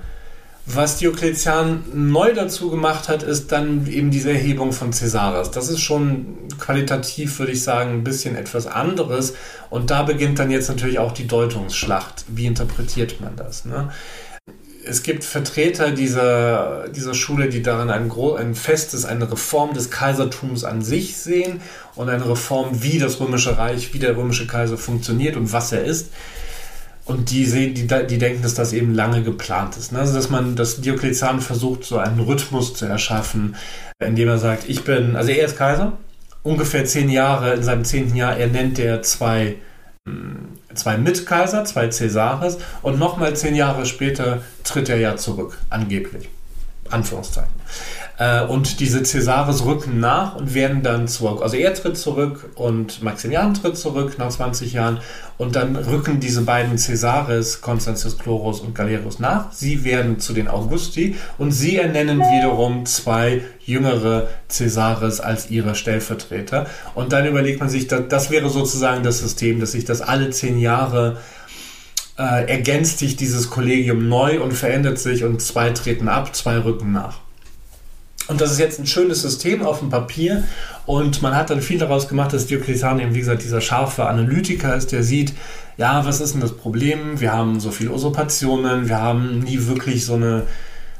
[0.70, 5.50] was Diokletian neu dazu gemacht hat, ist dann eben diese Erhebung von Caesares.
[5.50, 9.34] Das ist schon qualitativ, würde ich sagen, ein bisschen etwas anderes.
[9.70, 12.26] Und da beginnt dann jetzt natürlich auch die Deutungsschlacht.
[12.28, 13.64] Wie interpretiert man das?
[13.64, 13.90] Ne?
[14.84, 20.66] Es gibt Vertreter dieser, dieser Schule, die darin ein, ein festes, eine Reform des Kaisertums
[20.66, 21.62] an sich sehen
[21.96, 25.86] und eine Reform, wie das römische Reich, wie der römische Kaiser funktioniert und was er
[25.86, 26.08] ist.
[27.08, 29.94] Und die sehen, die, die denken, dass das eben lange geplant ist.
[29.94, 30.00] Ne?
[30.00, 33.56] Also dass man, dass Diokletian versucht, so einen Rhythmus zu erschaffen,
[34.00, 35.94] indem er sagt, ich bin, also er ist Kaiser,
[36.44, 39.56] ungefähr zehn Jahre, in seinem zehnten Jahr, er nennt er zwei,
[40.06, 46.30] hm, zwei Mitkaiser, zwei Cäsares und nochmal zehn Jahre später tritt er ja zurück, angeblich.
[46.90, 47.52] Anführungszeichen.
[48.18, 51.42] Äh, und diese Cäsares rücken nach und werden dann zurück.
[51.44, 55.00] Also er tritt zurück und Maximian tritt zurück nach 20 Jahren
[55.38, 59.52] und dann rücken diese beiden Cäsares, Constantius Chlorus und Galerius nach.
[59.52, 66.66] Sie werden zu den Augusti und sie ernennen wiederum zwei jüngere Cäsares als ihre Stellvertreter.
[66.96, 70.58] Und dann überlegt man sich, das wäre sozusagen das System, dass sich das alle zehn
[70.58, 71.18] Jahre
[72.18, 76.92] äh, ergänzt sich dieses Kollegium neu und verändert sich und zwei treten ab, zwei rücken
[76.92, 77.27] nach.
[78.28, 80.44] Und das ist jetzt ein schönes System auf dem Papier
[80.86, 84.76] und man hat dann viel daraus gemacht, dass Diokletian eben, wie gesagt, dieser scharfe Analytiker
[84.76, 85.34] ist, der sieht,
[85.78, 87.22] ja, was ist denn das Problem?
[87.22, 90.44] Wir haben so viele Usurpationen, wir haben nie wirklich so eine,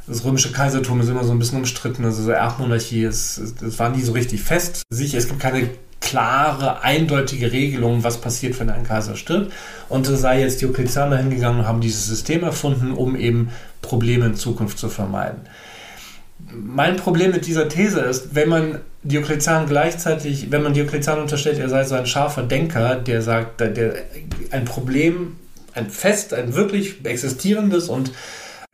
[0.08, 3.90] das römische Kaisertum ist immer so ein bisschen umstritten, also so Erbmonarchie, es, es war
[3.90, 4.84] nie so richtig fest.
[4.90, 5.70] Sicher, es gibt keine
[6.00, 9.52] klare, eindeutige Regelung, was passiert, wenn ein Kaiser stirbt.
[9.90, 13.50] Und es sei jetzt Diokletian dahin gegangen und haben dieses System erfunden, um eben
[13.82, 15.42] Probleme in Zukunft zu vermeiden
[16.52, 21.70] mein Problem mit dieser These ist, wenn man Diokletian gleichzeitig, wenn man Diokletian unterstellt, er
[21.70, 23.96] sei so ein scharfer Denker, der sagt, der
[24.52, 25.36] ein Problem,
[25.74, 28.12] ein fest, ein wirklich existierendes und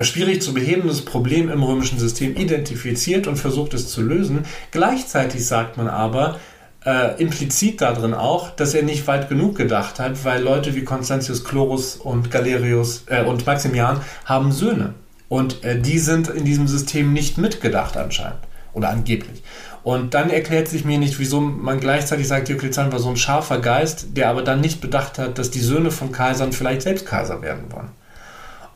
[0.02, 4.46] schwierig zu behebendes Problem im römischen System identifiziert und versucht es zu lösen.
[4.72, 6.40] Gleichzeitig sagt man aber,
[6.86, 11.44] äh, implizit darin auch, dass er nicht weit genug gedacht hat, weil Leute wie Constantius
[11.44, 14.94] Chlorus und Galerius äh, und Maximian haben Söhne.
[15.34, 18.38] Und äh, die sind in diesem System nicht mitgedacht anscheinend.
[18.74, 19.42] Oder angeblich.
[19.82, 23.58] Und dann erklärt sich mir nicht, wieso man gleichzeitig sagt, Diokletian war so ein scharfer
[23.58, 27.42] Geist, der aber dann nicht bedacht hat, dass die Söhne von Kaisern vielleicht selbst Kaiser
[27.42, 27.90] werden wollen.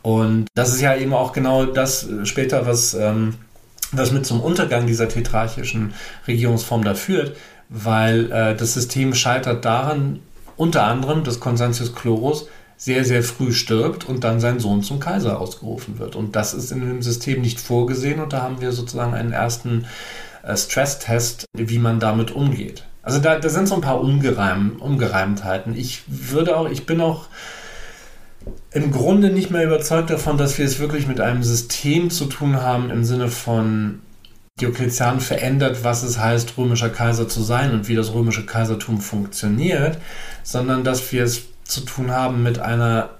[0.02, 3.34] Und das ist ja eben auch genau das äh, später, was, ähm,
[3.92, 5.94] was mit zum Untergang dieser tetrarchischen
[6.26, 7.36] Regierungsform da führt,
[7.68, 10.18] weil äh, das System scheitert daran,
[10.56, 12.48] unter anderem, dass Constantius Chlorus
[12.78, 16.14] sehr, sehr früh stirbt und dann sein Sohn zum Kaiser ausgerufen wird.
[16.14, 19.84] Und das ist in dem System nicht vorgesehen und da haben wir sozusagen einen ersten
[20.44, 22.84] äh, Stresstest, wie man damit umgeht.
[23.02, 25.76] Also da, da sind so ein paar Ungereim, Ungereimtheiten.
[25.76, 27.26] Ich würde auch, ich bin auch
[28.70, 32.62] im Grunde nicht mehr überzeugt davon, dass wir es wirklich mit einem System zu tun
[32.62, 34.00] haben im Sinne von
[34.60, 39.98] Diokletian verändert, was es heißt, römischer Kaiser zu sein und wie das römische Kaisertum funktioniert,
[40.42, 43.10] sondern dass wir es zu tun haben mit einer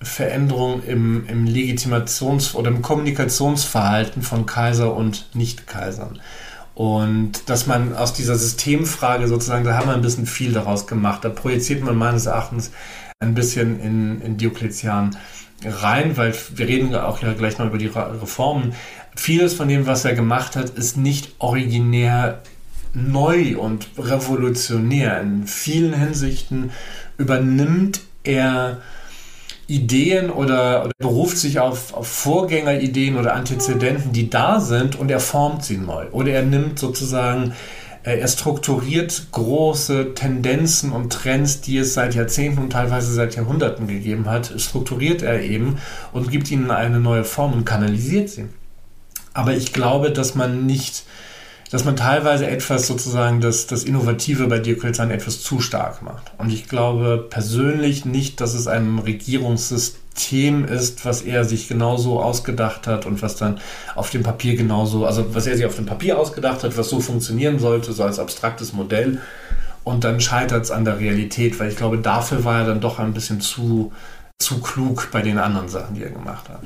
[0.00, 6.18] Veränderung im, im Legitimations- oder im Kommunikationsverhalten von Kaiser und Nicht-Kaisern.
[6.74, 11.24] Und dass man aus dieser Systemfrage sozusagen, da haben wir ein bisschen viel daraus gemacht.
[11.24, 12.70] Da projiziert man meines Erachtens
[13.20, 15.16] ein bisschen in, in Diokletian
[15.64, 18.74] rein, weil wir reden auch ja gleich noch über die Reformen.
[19.16, 22.42] Vieles von dem, was er gemacht hat, ist nicht originär
[22.94, 25.20] neu und revolutionär.
[25.20, 26.70] In vielen Hinsichten
[27.18, 28.78] übernimmt er
[29.66, 35.20] Ideen oder, oder beruft sich auf, auf Vorgängerideen oder Antizedenten, die da sind und er
[35.20, 36.06] formt sie neu.
[36.10, 37.52] Oder er nimmt sozusagen,
[38.02, 43.86] äh, er strukturiert große Tendenzen und Trends, die es seit Jahrzehnten und teilweise seit Jahrhunderten
[43.86, 45.76] gegeben hat, strukturiert er eben
[46.12, 48.46] und gibt ihnen eine neue Form und kanalisiert sie.
[49.34, 51.04] Aber ich glaube, dass man nicht
[51.70, 56.32] dass man teilweise etwas sozusagen das, das Innovative bei Diokletian etwas zu stark macht.
[56.38, 62.86] Und ich glaube persönlich nicht, dass es ein Regierungssystem ist, was er sich genauso ausgedacht
[62.86, 63.60] hat und was dann
[63.94, 67.00] auf dem Papier genauso, also was er sich auf dem Papier ausgedacht hat, was so
[67.00, 69.20] funktionieren sollte, so als abstraktes Modell.
[69.84, 72.98] Und dann scheitert es an der Realität, weil ich glaube, dafür war er dann doch
[72.98, 73.92] ein bisschen zu,
[74.38, 76.60] zu klug bei den anderen Sachen, die er gemacht hat.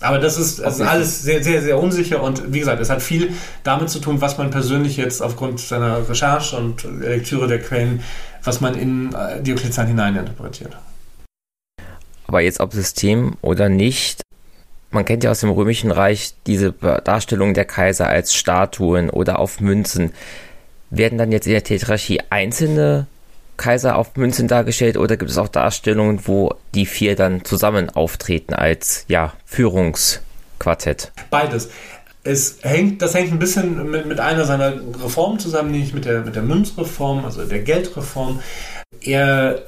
[0.00, 3.00] Aber das ist, das ist alles sehr, sehr, sehr unsicher und wie gesagt, es hat
[3.00, 3.32] viel
[3.62, 8.02] damit zu tun, was man persönlich jetzt aufgrund seiner Recherche und Lektüre der Quellen,
[8.44, 10.76] was man in äh, Diokletian hineininterpretiert.
[12.26, 14.20] Aber jetzt ob System oder nicht,
[14.90, 19.60] man kennt ja aus dem Römischen Reich diese Darstellung der Kaiser als Statuen oder auf
[19.60, 20.12] Münzen.
[20.90, 23.06] Werden dann jetzt in der Tetrarchie einzelne
[23.56, 28.54] Kaiser auf Münzen dargestellt oder gibt es auch Darstellungen, wo die vier dann zusammen auftreten
[28.54, 31.12] als ja, Führungsquartett?
[31.30, 31.70] Beides.
[32.22, 36.22] Es hängt, das hängt ein bisschen mit, mit einer seiner Reformen zusammen, nämlich mit der,
[36.22, 38.40] mit der Münzreform, also der Geldreform.
[39.00, 39.62] Er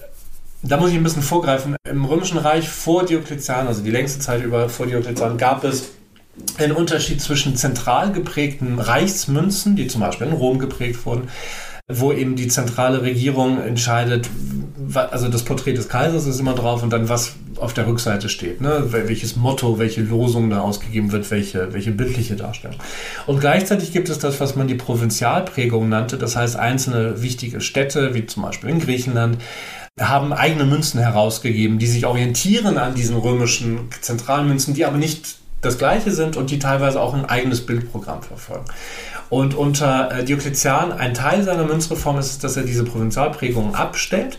[0.63, 1.77] da muss ich ein bisschen vorgreifen.
[1.89, 5.91] Im Römischen Reich vor Diokletian, also die längste Zeit über vor Diokletian, gab es
[6.59, 11.29] einen Unterschied zwischen zentral geprägten Reichsmünzen, die zum Beispiel in Rom geprägt wurden,
[11.91, 14.29] wo eben die zentrale Regierung entscheidet,
[14.95, 18.61] also das Porträt des Kaisers ist immer drauf und dann was auf der Rückseite steht,
[18.61, 18.85] ne?
[18.91, 22.77] welches Motto, welche Losung da ausgegeben wird, welche, welche bildliche Darstellung.
[23.27, 28.15] Und gleichzeitig gibt es das, was man die Provinzialprägung nannte, das heißt einzelne wichtige Städte,
[28.15, 29.39] wie zum Beispiel in Griechenland,
[29.99, 35.79] haben eigene Münzen herausgegeben, die sich orientieren an diesen römischen Zentralmünzen, die aber nicht das
[35.79, 38.65] gleiche sind und die teilweise auch ein eigenes Bildprogramm verfolgen.
[39.31, 44.39] Und unter äh, Diokletian, ein Teil seiner Münzreform ist, dass er diese Provinzialprägungen abstellt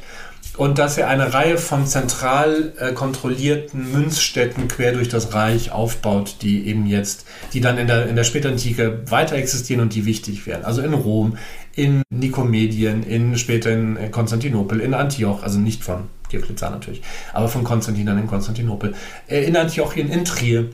[0.57, 6.37] und dass er eine Reihe von zentral äh, kontrollierten Münzstätten quer durch das Reich aufbaut,
[6.41, 10.47] die eben jetzt, die dann in der, in der Spätantike weiter existieren und die wichtig
[10.47, 10.65] werden.
[10.65, 11.37] Also in Rom,
[11.75, 17.01] in Nikomedien, in später in Konstantinopel, in Antioch, also nicht von Diokletian natürlich,
[17.33, 18.95] aber von Konstantin in Konstantinopel,
[19.27, 20.69] äh, in Antiochien, in Trier.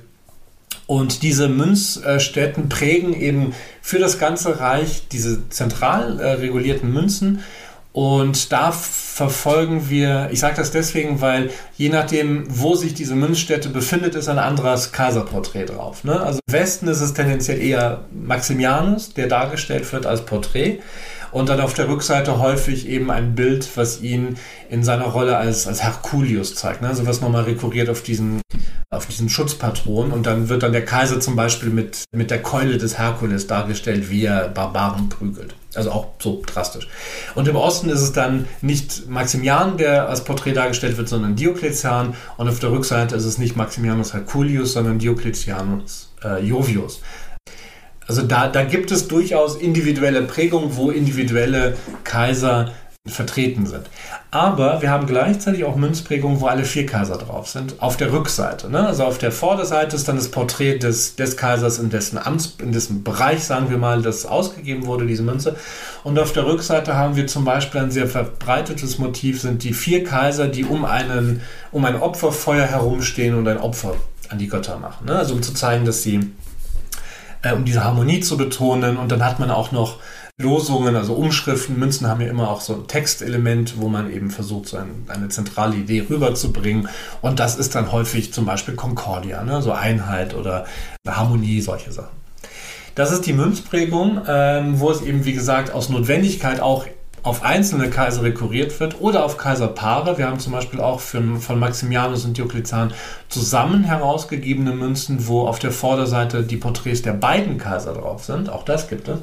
[0.88, 7.42] Und diese Münzstätten prägen eben für das ganze Reich diese zentral äh, regulierten Münzen.
[7.92, 13.70] Und da verfolgen wir, ich sage das deswegen, weil je nachdem, wo sich diese Münzstätte
[13.70, 16.04] befindet, ist ein anderes Kaiserporträt drauf.
[16.04, 16.20] Ne?
[16.20, 20.80] Also im Westen ist es tendenziell eher Maximianus, der dargestellt wird als Porträt.
[21.36, 24.38] Und dann auf der Rückseite häufig eben ein Bild, was ihn
[24.70, 26.82] in seiner Rolle als, als Herkulius zeigt.
[26.82, 26.88] Ne?
[26.88, 28.40] Also was nochmal rekurriert auf diesen
[28.90, 32.78] auf diesen Schutzpatron und dann wird dann der Kaiser zum Beispiel mit, mit der Keule
[32.78, 35.56] des Herkules dargestellt, wie er Barbaren prügelt.
[35.74, 36.88] Also auch so drastisch.
[37.34, 42.14] Und im Osten ist es dann nicht Maximian, der als Porträt dargestellt wird, sondern Diokletian.
[42.38, 47.02] Und auf der Rückseite ist es nicht Maximianus Herculius, sondern Diokletianus äh, Jovius.
[48.08, 52.72] Also da, da gibt es durchaus individuelle Prägungen, wo individuelle Kaiser
[53.08, 53.84] vertreten sind.
[54.32, 58.70] Aber wir haben gleichzeitig auch Münzprägungen, wo alle vier Kaiser drauf sind, auf der Rückseite.
[58.70, 58.86] Ne?
[58.86, 62.72] Also auf der Vorderseite ist dann das Porträt des, des Kaisers, in dessen Amts, in
[62.72, 65.56] dessen Bereich, sagen wir mal, das ausgegeben wurde, diese Münze.
[66.04, 70.04] Und auf der Rückseite haben wir zum Beispiel ein sehr verbreitetes Motiv, sind die vier
[70.04, 71.42] Kaiser, die um, einen,
[71.72, 73.96] um ein Opferfeuer herumstehen und ein Opfer
[74.30, 75.06] an die Götter machen.
[75.06, 75.16] Ne?
[75.16, 76.32] Also um zu zeigen, dass sie,
[77.46, 78.98] äh, um diese Harmonie zu betonen.
[78.98, 80.00] Und dann hat man auch noch
[80.38, 81.80] Losungen, also Umschriften.
[81.80, 85.30] Münzen haben ja immer auch so ein Textelement, wo man eben versucht, so ein, eine
[85.30, 86.90] zentrale Idee rüberzubringen.
[87.22, 89.62] Und das ist dann häufig zum Beispiel Concordia, ne?
[89.62, 90.66] so Einheit oder
[91.08, 92.16] Harmonie, solche Sachen.
[92.96, 96.86] Das ist die Münzprägung, ähm, wo es eben, wie gesagt, aus Notwendigkeit auch
[97.26, 100.20] auf einzelne Kaiser rekurriert wird oder auf Kaiserpaare.
[100.20, 102.94] Wir haben zum Beispiel auch für, von Maximianus und Diokletian
[103.30, 108.48] zusammen herausgegebene Münzen, wo auf der Vorderseite die Porträts der beiden Kaiser drauf sind.
[108.48, 109.18] Auch das gibt es.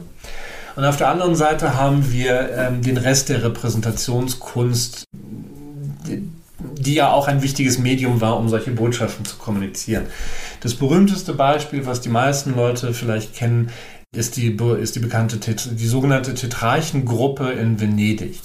[0.74, 5.04] Und auf der anderen Seite haben wir ähm, den Rest der Repräsentationskunst,
[6.08, 6.28] die,
[6.58, 10.06] die ja auch ein wichtiges Medium war, um solche Botschaften zu kommunizieren.
[10.60, 13.70] Das berühmteste Beispiel, was die meisten Leute vielleicht kennen,
[14.14, 18.40] ist die, ist die bekannte, die sogenannte Tetrarchengruppe in Venedig.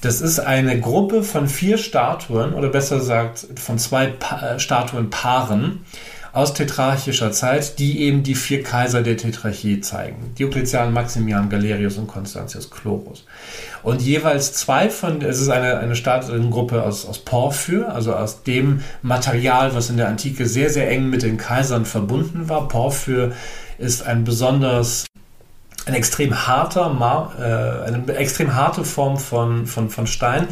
[0.00, 5.84] Das ist eine Gruppe von vier Statuen, oder besser gesagt von zwei pa äh, Statuenpaaren,
[6.32, 10.34] aus tetrarchischer Zeit, die eben die vier Kaiser der Tetrarchie zeigen.
[10.38, 13.24] Diokletian, Maximian, Galerius und Constantius Chlorus.
[13.82, 18.82] Und jeweils zwei von, es ist eine, eine Staatsgruppe aus, aus Porphyr, also aus dem
[19.00, 22.68] Material, was in der Antike sehr, sehr eng mit den Kaisern verbunden war.
[22.68, 23.32] Porphyr
[23.78, 25.06] ist ein besonders
[25.86, 26.90] ein extrem harter,
[27.38, 30.48] äh, eine extrem harte Form von, von, von Stein,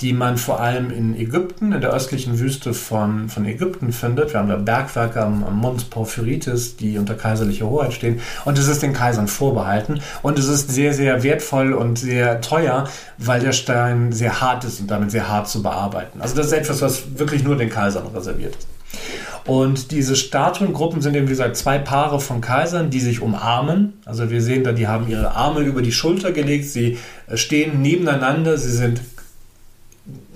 [0.00, 4.32] die man vor allem in Ägypten, in der östlichen Wüste von, von Ägypten findet.
[4.32, 8.20] Wir haben da Bergwerke am, am Mons Porphyritis, die unter kaiserlicher Hoheit stehen.
[8.46, 10.00] Und es ist den Kaisern vorbehalten.
[10.22, 14.80] Und es ist sehr, sehr wertvoll und sehr teuer, weil der Stein sehr hart ist
[14.80, 16.22] und damit sehr hart zu bearbeiten.
[16.22, 18.77] Also das ist etwas, was wirklich nur den Kaisern reserviert ist.
[19.44, 23.94] Und diese Statuengruppen sind eben, wie gesagt, zwei Paare von Kaisern, die sich umarmen.
[24.04, 27.80] Also wir sehen da, die haben ihre Arme über die Schulter gelegt, sie äh, stehen
[27.80, 29.00] nebeneinander, sie sind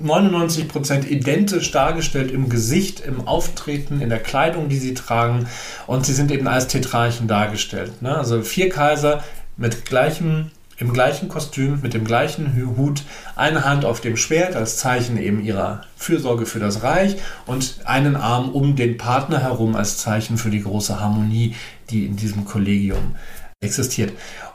[0.02, 5.46] 99% identisch dargestellt im Gesicht, im Auftreten, in der Kleidung, die sie tragen
[5.86, 8.02] und sie sind eben als Tetrarchen dargestellt.
[8.02, 8.16] Ne?
[8.16, 9.22] Also vier Kaiser
[9.56, 13.02] mit gleichem im gleichen Kostüm, mit dem gleichen Hut,
[13.36, 17.16] eine Hand auf dem Schwert als Zeichen eben ihrer Fürsorge für das Reich
[17.46, 21.54] und einen Arm um den Partner herum als Zeichen für die große Harmonie,
[21.90, 23.16] die in diesem Kollegium
[23.60, 24.12] existiert.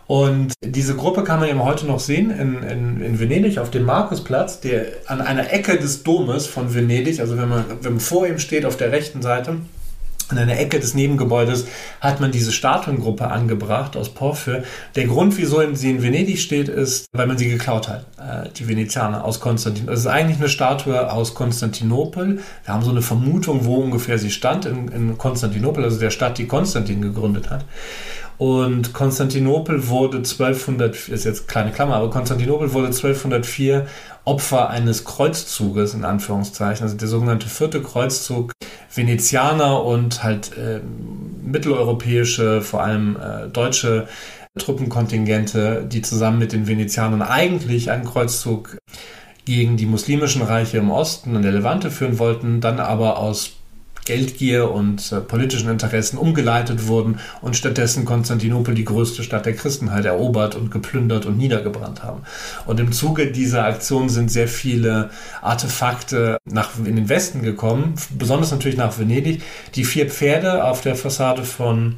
[0.07, 3.83] Und diese Gruppe kann man eben heute noch sehen in, in, in Venedig auf dem
[3.83, 8.25] Markusplatz, der an einer Ecke des Domes von Venedig, also wenn man, wenn man vor
[8.25, 9.57] ihm steht auf der rechten Seite,
[10.31, 11.67] in einer Ecke des Nebengebäudes
[12.01, 14.63] hat man diese Statuengruppe angebracht aus Porphyr.
[14.95, 18.67] Der Grund, wieso sie in Venedig steht, ist, weil man sie geklaut hat, äh, die
[18.67, 19.93] Venezianer aus Konstantinopel.
[19.93, 22.39] Es ist eigentlich eine Statue aus Konstantinopel.
[22.65, 26.37] Wir haben so eine Vermutung, wo ungefähr sie stand, in, in Konstantinopel, also der Stadt,
[26.37, 27.63] die Konstantin gegründet hat.
[28.37, 33.87] Und Konstantinopel wurde 1200, ist jetzt kleine Klammer, aber Konstantinopel wurde 1204
[34.27, 38.51] Opfer eines Kreuzzuges, in Anführungszeichen, also der sogenannte vierte Kreuzzug
[38.93, 40.81] Venezianer und halt äh,
[41.45, 44.07] mitteleuropäische, vor allem äh, deutsche
[44.57, 48.77] Truppenkontingente, die zusammen mit den Venezianern eigentlich einen Kreuzzug
[49.45, 53.56] gegen die muslimischen Reiche im Osten und der Levante führen wollten, dann aber aus
[54.07, 60.05] Geldgier und äh, politischen Interessen umgeleitet wurden und stattdessen Konstantinopel, die größte Stadt der Christenheit,
[60.05, 62.21] erobert und geplündert und niedergebrannt haben.
[62.65, 65.09] Und im Zuge dieser Aktion sind sehr viele
[65.41, 69.43] Artefakte nach, in den Westen gekommen, besonders natürlich nach Venedig.
[69.75, 71.97] Die vier Pferde auf der Fassade von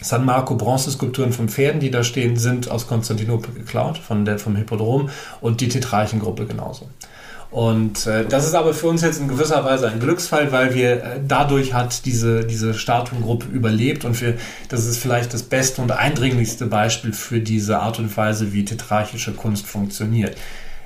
[0.00, 4.56] San Marco Bronzeskulpturen von Pferden, die da stehen, sind aus Konstantinopel geklaut, von der, vom
[4.56, 6.88] Hippodrom und die Tetrarchengruppe genauso.
[7.50, 10.92] Und äh, das ist aber für uns jetzt in gewisser Weise ein Glücksfall, weil wir
[11.02, 14.34] äh, dadurch hat diese, diese Statuengruppe überlebt und wir,
[14.68, 19.32] das ist vielleicht das beste und eindringlichste Beispiel für diese Art und Weise, wie tetrarchische
[19.32, 20.36] Kunst funktioniert.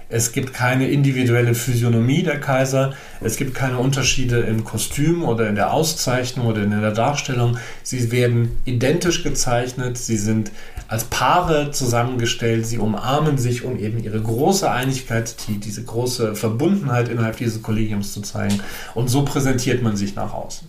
[0.08, 2.92] Es gibt keine individuelle Physiognomie der Kaiser.
[3.20, 7.56] Es gibt keine Unterschiede im Kostüm oder in der Auszeichnung oder in der Darstellung.
[7.82, 9.96] Sie werden identisch gezeichnet.
[9.96, 10.50] Sie sind
[10.88, 12.66] als Paare zusammengestellt.
[12.66, 18.12] Sie umarmen sich, um eben ihre große Einigkeit, die, diese große Verbundenheit innerhalb dieses Kollegiums
[18.12, 18.60] zu zeigen.
[18.94, 20.68] Und so präsentiert man sich nach außen.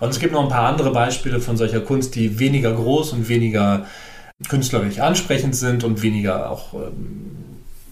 [0.00, 3.28] Und es gibt noch ein paar andere Beispiele von solcher Kunst, die weniger groß und
[3.28, 3.86] weniger
[4.48, 7.47] künstlerisch ansprechend sind und weniger auch ähm,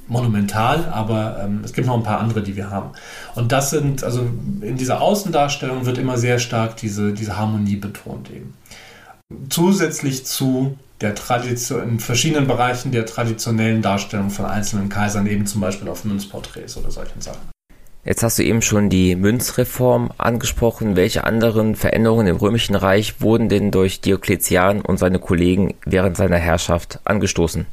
[0.08, 2.90] monumental, aber ähm, es gibt noch ein paar andere, die wir haben.
[3.34, 4.28] Und das sind, also
[4.60, 8.54] in dieser Außendarstellung wird immer sehr stark diese, diese Harmonie betont eben.
[9.48, 15.60] Zusätzlich zu der Tradition, in verschiedenen Bereichen der traditionellen Darstellung von einzelnen Kaisern, eben zum
[15.60, 17.40] Beispiel auf Münzporträts oder solchen Sachen.
[18.04, 20.94] Jetzt hast du eben schon die Münzreform angesprochen.
[20.94, 26.36] Welche anderen Veränderungen im Römischen Reich wurden denn durch Diokletian und seine Kollegen während seiner
[26.36, 27.66] Herrschaft angestoßen?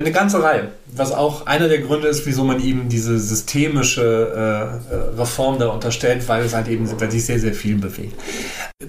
[0.00, 4.94] Eine ganze Reihe, was auch einer der Gründe ist, wieso man ihm diese systemische äh,
[4.94, 8.18] äh Reform da unterstellt, weil es halt eben weil sich sehr, sehr viel bewegt.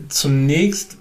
[0.07, 0.95] Zunächst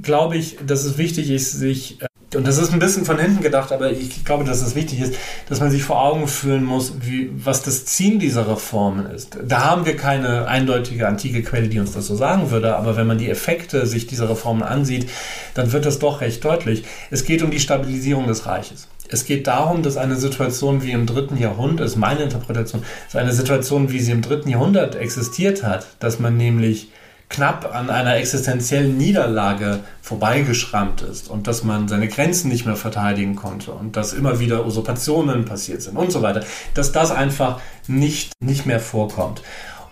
[0.00, 2.06] glaube ich, dass es wichtig ist, sich äh,
[2.36, 5.14] und das ist ein bisschen von hinten gedacht, aber ich glaube, dass es wichtig ist,
[5.48, 9.38] dass man sich vor Augen führen muss, wie, was das Ziel dieser Reformen ist.
[9.44, 13.06] Da haben wir keine eindeutige antike Quelle, die uns das so sagen würde, aber wenn
[13.06, 15.08] man die Effekte sich dieser Reformen ansieht,
[15.54, 16.84] dann wird das doch recht deutlich.
[17.10, 18.88] Es geht um die Stabilisierung des Reiches.
[19.08, 23.32] Es geht darum, dass eine Situation wie im dritten Jahrhundert, ist meine Interpretation, dass eine
[23.32, 26.88] Situation, wie sie im dritten Jahrhundert existiert hat, dass man nämlich
[27.28, 33.34] knapp an einer existenziellen Niederlage vorbeigeschrammt ist und dass man seine Grenzen nicht mehr verteidigen
[33.34, 36.44] konnte und dass immer wieder Usurpationen passiert sind und so weiter,
[36.74, 39.42] dass das einfach nicht, nicht mehr vorkommt.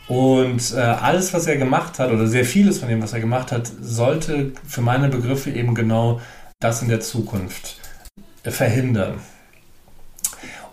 [0.08, 3.50] Und äh, alles, was er gemacht hat, oder sehr vieles von dem, was er gemacht
[3.50, 6.20] hat, sollte für meine Begriffe eben genau
[6.60, 7.81] das in der Zukunft
[8.50, 9.14] verhindern.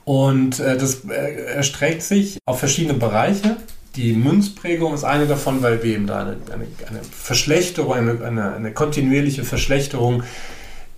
[0.06, 3.58] Und äh, das äh, erstreckt sich auf verschiedene Bereiche.
[3.96, 8.72] Die Münzprägung ist eine davon, weil wir eben da eine, eine, eine Verschlechterung, eine, eine,
[8.72, 10.24] kontinuierliche Verschlechterung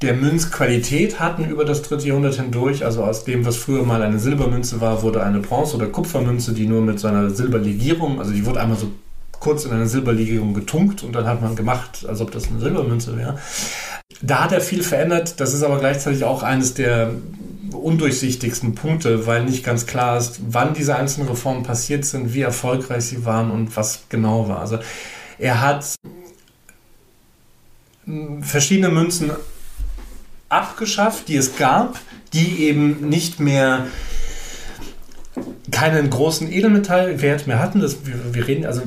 [0.01, 2.85] der Münzqualität hatten über das dritte Jahrhundert hindurch.
[2.85, 6.65] Also aus dem, was früher mal eine Silbermünze war, wurde eine Bronze- oder Kupfermünze, die
[6.65, 8.91] nur mit so einer Silberlegierung, also die wurde einmal so
[9.41, 13.17] kurz in eine Silberlegierung getunkt und dann hat man gemacht, als ob das eine Silbermünze
[13.17, 13.39] wäre.
[14.21, 15.39] Da hat er viel verändert.
[15.39, 17.11] Das ist aber gleichzeitig auch eines der
[17.71, 23.05] undurchsichtigsten Punkte, weil nicht ganz klar ist, wann diese einzelnen Reformen passiert sind, wie erfolgreich
[23.05, 24.59] sie waren und was genau war.
[24.59, 24.79] Also
[25.39, 25.95] er hat
[28.41, 29.31] verschiedene Münzen
[30.49, 31.99] abgeschafft, die es gab,
[32.33, 33.87] die eben nicht mehr
[35.71, 37.79] keinen großen Edelmetallwert mehr hatten.
[37.79, 38.81] Das, wir, wir reden, also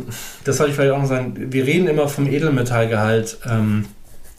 [0.44, 3.38] das soll ich vielleicht auch noch sagen, wir reden immer vom Edelmetallgehalt.
[3.48, 3.86] Ähm,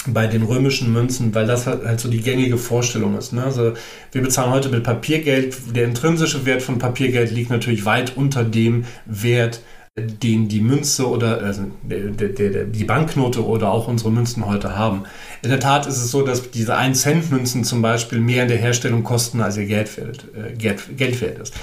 [0.07, 3.33] bei den römischen Münzen, weil das halt, halt so die gängige Vorstellung ist.
[3.33, 3.43] Ne?
[3.43, 3.73] Also
[4.11, 5.75] wir bezahlen heute mit Papiergeld.
[5.75, 9.61] Der intrinsische Wert von Papiergeld liegt natürlich weit unter dem Wert,
[9.97, 14.75] den die Münze oder also der, der, der, die Banknote oder auch unsere Münzen heute
[14.75, 15.03] haben.
[15.41, 19.05] In der Tat ist es so, dass diese 1-Cent-Münzen zum Beispiel mehr in der Herstellung
[19.05, 21.53] kosten, als ihr Geld, äh, Geld, Geld wert ist.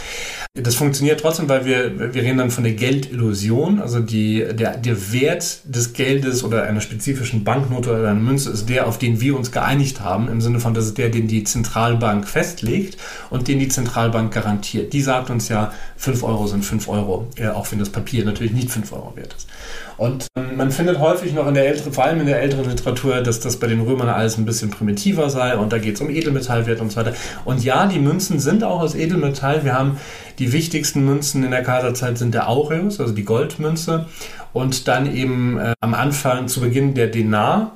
[0.55, 3.81] Das funktioniert trotzdem, weil wir, wir reden dann von der Geldillusion.
[3.81, 8.69] Also die, der, der Wert des Geldes oder einer spezifischen Banknote oder einer Münze ist
[8.69, 11.45] der, auf den wir uns geeinigt haben, im Sinne von, das ist der, den die
[11.45, 12.99] Zentralbank festlegt
[13.31, 14.93] und den die Zentralbank garantiert.
[14.93, 18.53] Die sagt uns ja, 5 Euro sind 5 Euro, äh, auch wenn das Papier natürlich
[18.53, 19.49] nicht 5 Euro wert ist.
[19.97, 23.21] Und ähm, man findet häufig noch in der älteren, vor allem in der älteren Literatur,
[23.21, 26.11] dass das bei den Römern alles ein bisschen primitiver sei und da geht es um
[26.11, 27.15] Edelmetallwert und so weiter.
[27.45, 29.65] Und ja, die Münzen sind auch aus Edelmetall.
[29.65, 29.99] Wir haben
[30.39, 34.07] die wichtigsten Münzen in der Kaiserzeit sind der Aureus, also die Goldmünze,
[34.53, 37.73] und dann eben äh, am Anfang zu Beginn der Denar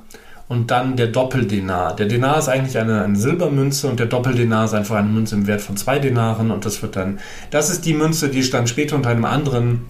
[0.49, 1.97] und dann der Doppeldenar.
[1.97, 5.47] Der Denar ist eigentlich eine, eine Silbermünze und der Doppeldenar ist einfach eine Münze im
[5.47, 7.19] Wert von zwei Denaren und das wird dann,
[7.51, 9.85] das ist die Münze, die dann später unter einem anderen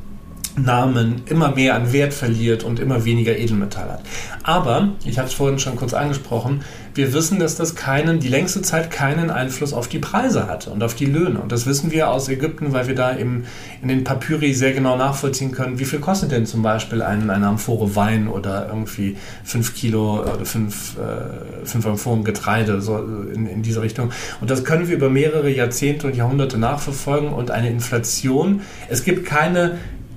[0.56, 4.02] Namen immer mehr an Wert verliert und immer weniger Edelmetall hat.
[4.42, 6.62] Aber, ich habe es vorhin schon kurz angesprochen,
[6.94, 10.82] wir wissen, dass das keinen, die längste Zeit keinen Einfluss auf die Preise hatte und
[10.82, 11.40] auf die Löhne.
[11.40, 13.44] Und das wissen wir aus Ägypten, weil wir da im,
[13.82, 17.46] in den Papyri sehr genau nachvollziehen können, wie viel kostet denn zum Beispiel ein, eine
[17.46, 23.62] Amphore Wein oder irgendwie fünf Kilo oder fünf, äh, fünf Amphoren Getreide, so in, in
[23.62, 24.10] diese Richtung.
[24.40, 29.26] Und das können wir über mehrere Jahrzehnte und Jahrhunderte nachverfolgen und eine Inflation, es gibt
[29.26, 29.76] keine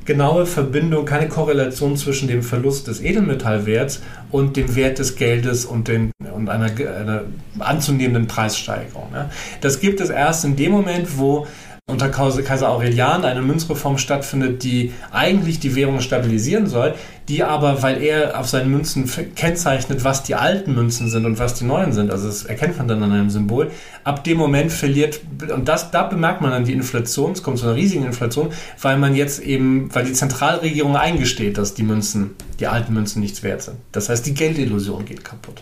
[0.09, 4.01] genaue Verbindung, keine Korrelation zwischen dem Verlust des Edelmetallwerts
[4.31, 7.25] und dem Wert des Geldes und, den, und einer, einer
[7.59, 9.11] anzunehmenden Preissteigerung.
[9.11, 9.29] Ne?
[9.61, 11.45] Das gibt es erst in dem Moment, wo
[11.89, 16.93] unter Kaiser Aurelian eine Münzreform stattfindet, die eigentlich die Währung stabilisieren soll,
[17.27, 21.53] die aber, weil er auf seinen Münzen kennzeichnet, was die alten Münzen sind und was
[21.53, 23.71] die neuen sind, also das erkennt man dann an einem Symbol,
[24.03, 25.21] ab dem Moment verliert,
[25.53, 28.49] und das, da bemerkt man dann die Inflation, es kommt zu einer riesigen Inflation,
[28.81, 33.43] weil man jetzt eben, weil die Zentralregierung eingesteht, dass die Münzen, die alten Münzen nichts
[33.43, 33.77] wert sind.
[33.91, 35.61] Das heißt, die Geldillusion geht kaputt.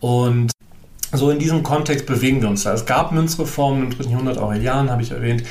[0.00, 0.50] Und
[1.12, 2.72] so in diesem Kontext bewegen wir uns da.
[2.72, 4.10] Es gab Münzreformen im 3.
[4.10, 5.42] Jahrhundert, Aurelian habe ich erwähnt.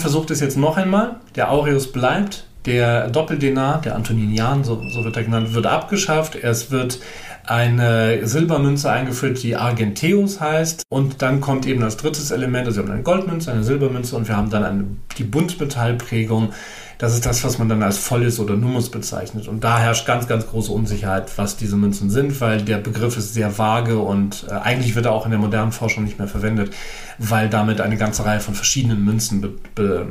[0.00, 1.16] Versucht es jetzt noch einmal.
[1.34, 6.34] Der Aureus bleibt, Der Doppeldenar, der Antoninian, so, so wird er genannt, wird abgeschafft.
[6.34, 6.98] Es wird
[7.46, 10.82] eine Silbermünze eingeführt, die Argenteus heißt.
[10.90, 12.66] Und dann kommt eben das drittes Element.
[12.66, 14.84] Also wir haben eine Goldmünze, eine Silbermünze und wir haben dann eine,
[15.16, 16.52] die Buntmetallprägung.
[16.98, 19.46] Das ist das, was man dann als Volles oder Nummus bezeichnet.
[19.46, 23.34] Und da herrscht ganz, ganz große Unsicherheit, was diese Münzen sind, weil der Begriff ist
[23.34, 26.74] sehr vage und äh, eigentlich wird er auch in der modernen Forschung nicht mehr verwendet,
[27.18, 30.08] weil damit eine ganze Reihe von verschiedenen Münzen be, be,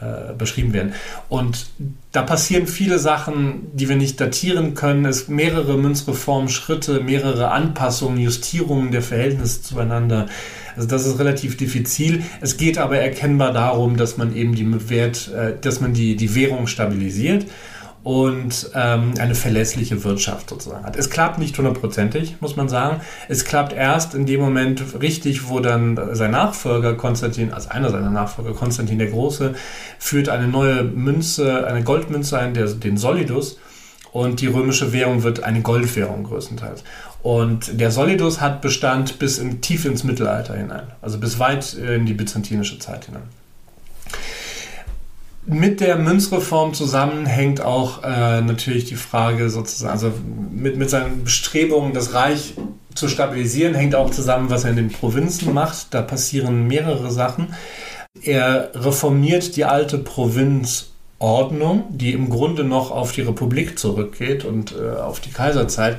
[0.00, 0.92] äh, beschrieben werden.
[1.28, 1.66] Und
[2.12, 5.04] da passieren viele Sachen, die wir nicht datieren können.
[5.04, 10.26] Es mehrere Münzreformschritte, mehrere Anpassungen, Justierungen der Verhältnisse zueinander.
[10.76, 12.22] Also das ist relativ diffizil.
[12.40, 16.34] Es geht aber erkennbar darum, dass man eben die Wert, äh, dass man die, die
[16.34, 17.46] Währung stabilisiert
[18.06, 20.94] und ähm, eine verlässliche Wirtschaft sozusagen hat.
[20.94, 23.00] Es klappt nicht hundertprozentig, muss man sagen.
[23.28, 28.10] Es klappt erst in dem Moment richtig, wo dann sein Nachfolger Konstantin, also einer seiner
[28.10, 29.56] Nachfolger Konstantin der Große,
[29.98, 33.58] führt eine neue Münze, eine Goldmünze ein, der, den Solidus.
[34.12, 36.84] Und die römische Währung wird eine Goldwährung größtenteils.
[37.24, 42.06] Und der Solidus hat Bestand bis in, tief ins Mittelalter hinein, also bis weit in
[42.06, 43.24] die byzantinische Zeit hinein.
[45.48, 50.12] Mit der Münzreform zusammenhängt auch äh, natürlich die Frage sozusagen, also
[50.50, 52.54] mit, mit seinen Bestrebungen, das Reich
[52.94, 55.94] zu stabilisieren, hängt auch zusammen, was er in den Provinzen macht.
[55.94, 57.54] Da passieren mehrere Sachen.
[58.22, 64.98] Er reformiert die alte Provinzordnung, die im Grunde noch auf die Republik zurückgeht und äh,
[64.98, 65.98] auf die Kaiserzeit.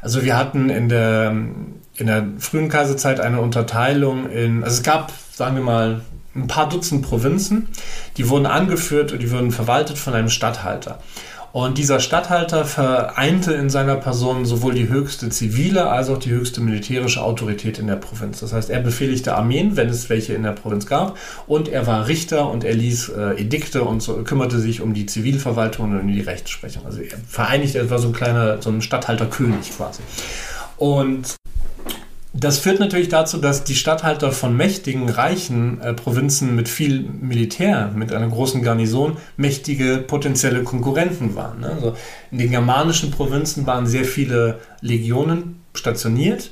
[0.00, 1.34] Also wir hatten in der,
[1.96, 6.02] in der frühen Kaiserzeit eine Unterteilung in, also es gab, sagen wir mal,
[6.36, 7.68] ein paar Dutzend Provinzen,
[8.16, 10.98] die wurden angeführt und die wurden verwaltet von einem Statthalter.
[11.56, 16.60] Und dieser Statthalter vereinte in seiner Person sowohl die höchste zivile als auch die höchste
[16.60, 18.40] militärische Autorität in der Provinz.
[18.40, 21.16] Das heißt, er befehligte Armeen, wenn es welche in der Provinz gab,
[21.46, 25.06] und er war Richter und er ließ äh, Edikte und so, kümmerte sich um die
[25.06, 26.84] Zivilverwaltung und um die Rechtsprechung.
[26.84, 30.02] Also er vereinigte, er war so ein kleiner, so ein Statthalterkönig quasi.
[30.76, 31.36] Und
[32.38, 37.90] das führt natürlich dazu, dass die Statthalter von mächtigen, reichen äh, Provinzen mit viel Militär,
[37.94, 41.60] mit einer großen Garnison, mächtige potenzielle Konkurrenten waren.
[41.60, 41.70] Ne?
[41.70, 41.96] Also
[42.30, 46.50] in den germanischen Provinzen waren sehr viele Legionen stationiert.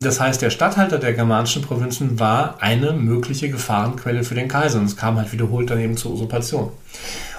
[0.00, 4.80] Das heißt, der Statthalter der germanischen Provinzen war eine mögliche Gefahrenquelle für den Kaiser.
[4.80, 6.72] Und es kam halt wiederholt dann eben zur Usurpation.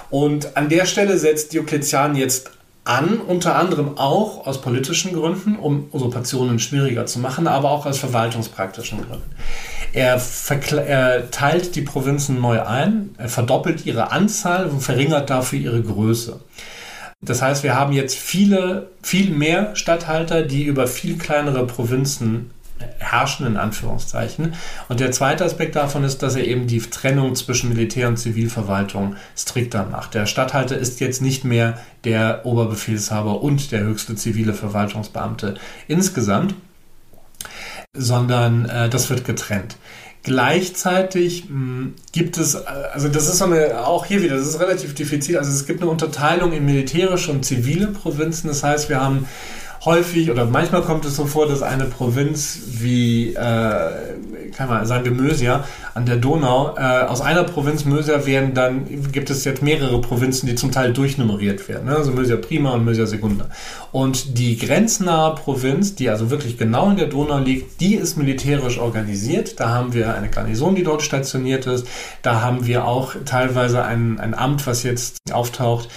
[0.08, 2.50] Und an der Stelle setzt Diokletian jetzt
[2.86, 7.98] an, unter anderem auch aus politischen Gründen, um Usurpationen schwieriger zu machen, aber auch aus
[7.98, 9.30] verwaltungspraktischen Gründen.
[9.92, 10.20] Er,
[10.86, 16.40] er, teilt die Provinzen neu ein, er verdoppelt ihre Anzahl und verringert dafür ihre Größe.
[17.22, 22.50] Das heißt, wir haben jetzt viele, viel mehr Statthalter, die über viel kleinere Provinzen
[22.98, 24.54] herrschen, in Anführungszeichen.
[24.88, 29.16] Und der zweite Aspekt davon ist, dass er eben die Trennung zwischen Militär und Zivilverwaltung
[29.36, 30.14] strikter macht.
[30.14, 35.54] Der Statthalter ist jetzt nicht mehr der Oberbefehlshaber und der höchste zivile Verwaltungsbeamte
[35.88, 36.54] insgesamt,
[37.92, 39.76] sondern äh, das wird getrennt.
[40.22, 44.60] Gleichzeitig mh, hm, gibt es, also das ist so eine, auch hier wieder, das ist
[44.60, 48.48] relativ diffizil, also es gibt eine Unterteilung in militärische und zivile Provinzen.
[48.48, 49.28] Das heißt, wir haben
[49.86, 53.90] häufig oder manchmal kommt es so vor, dass eine Provinz wie, äh,
[54.54, 55.64] kann man sagen Mösia
[55.94, 60.48] an der Donau, äh, aus einer Provinz Mösia werden dann, gibt es jetzt mehrere Provinzen,
[60.48, 61.96] die zum Teil durchnummeriert werden, ne?
[61.96, 63.48] also Mösia Prima und Mösia Segunda.
[63.92, 68.78] Und die grenznahe Provinz, die also wirklich genau in der Donau liegt, die ist militärisch
[68.78, 69.60] organisiert.
[69.60, 71.86] Da haben wir eine Garnison, die dort stationiert ist.
[72.22, 75.88] Da haben wir auch teilweise ein, ein Amt, was jetzt auftaucht,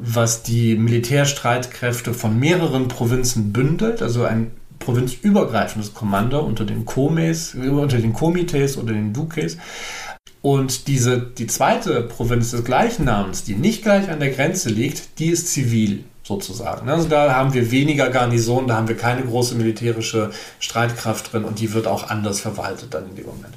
[0.00, 7.98] was die Militärstreitkräfte von mehreren Provinzen bündelt, also ein provinzübergreifendes Kommando unter den Komes, unter
[7.98, 9.58] den Komites oder den Dukes.
[10.40, 15.18] Und diese, die zweite Provinz des gleichen Namens, die nicht gleich an der Grenze liegt,
[15.18, 16.88] die ist zivil sozusagen.
[16.88, 20.30] Also da haben wir weniger Garnison, da haben wir keine große militärische
[20.60, 23.54] Streitkraft drin und die wird auch anders verwaltet dann in dem Moment.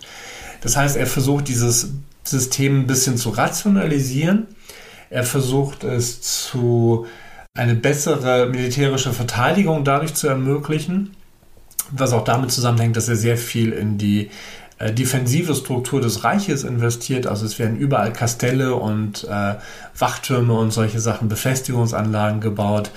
[0.61, 1.89] Das heißt, er versucht dieses
[2.23, 4.47] System ein bisschen zu rationalisieren
[5.12, 7.05] er versucht es zu
[7.53, 11.12] eine bessere militärische Verteidigung dadurch zu ermöglichen,
[11.91, 14.32] was auch damit zusammenhängt, dass er sehr viel in die
[14.80, 17.28] äh, defensive Struktur des Reiches investiert.
[17.28, 19.55] Also es werden überall Kastelle und äh,
[19.99, 22.91] Wachtürme und solche Sachen, Befestigungsanlagen gebaut.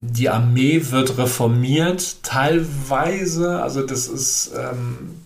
[0.00, 3.62] Die Armee wird reformiert, teilweise.
[3.62, 5.19] Also das ist ähm,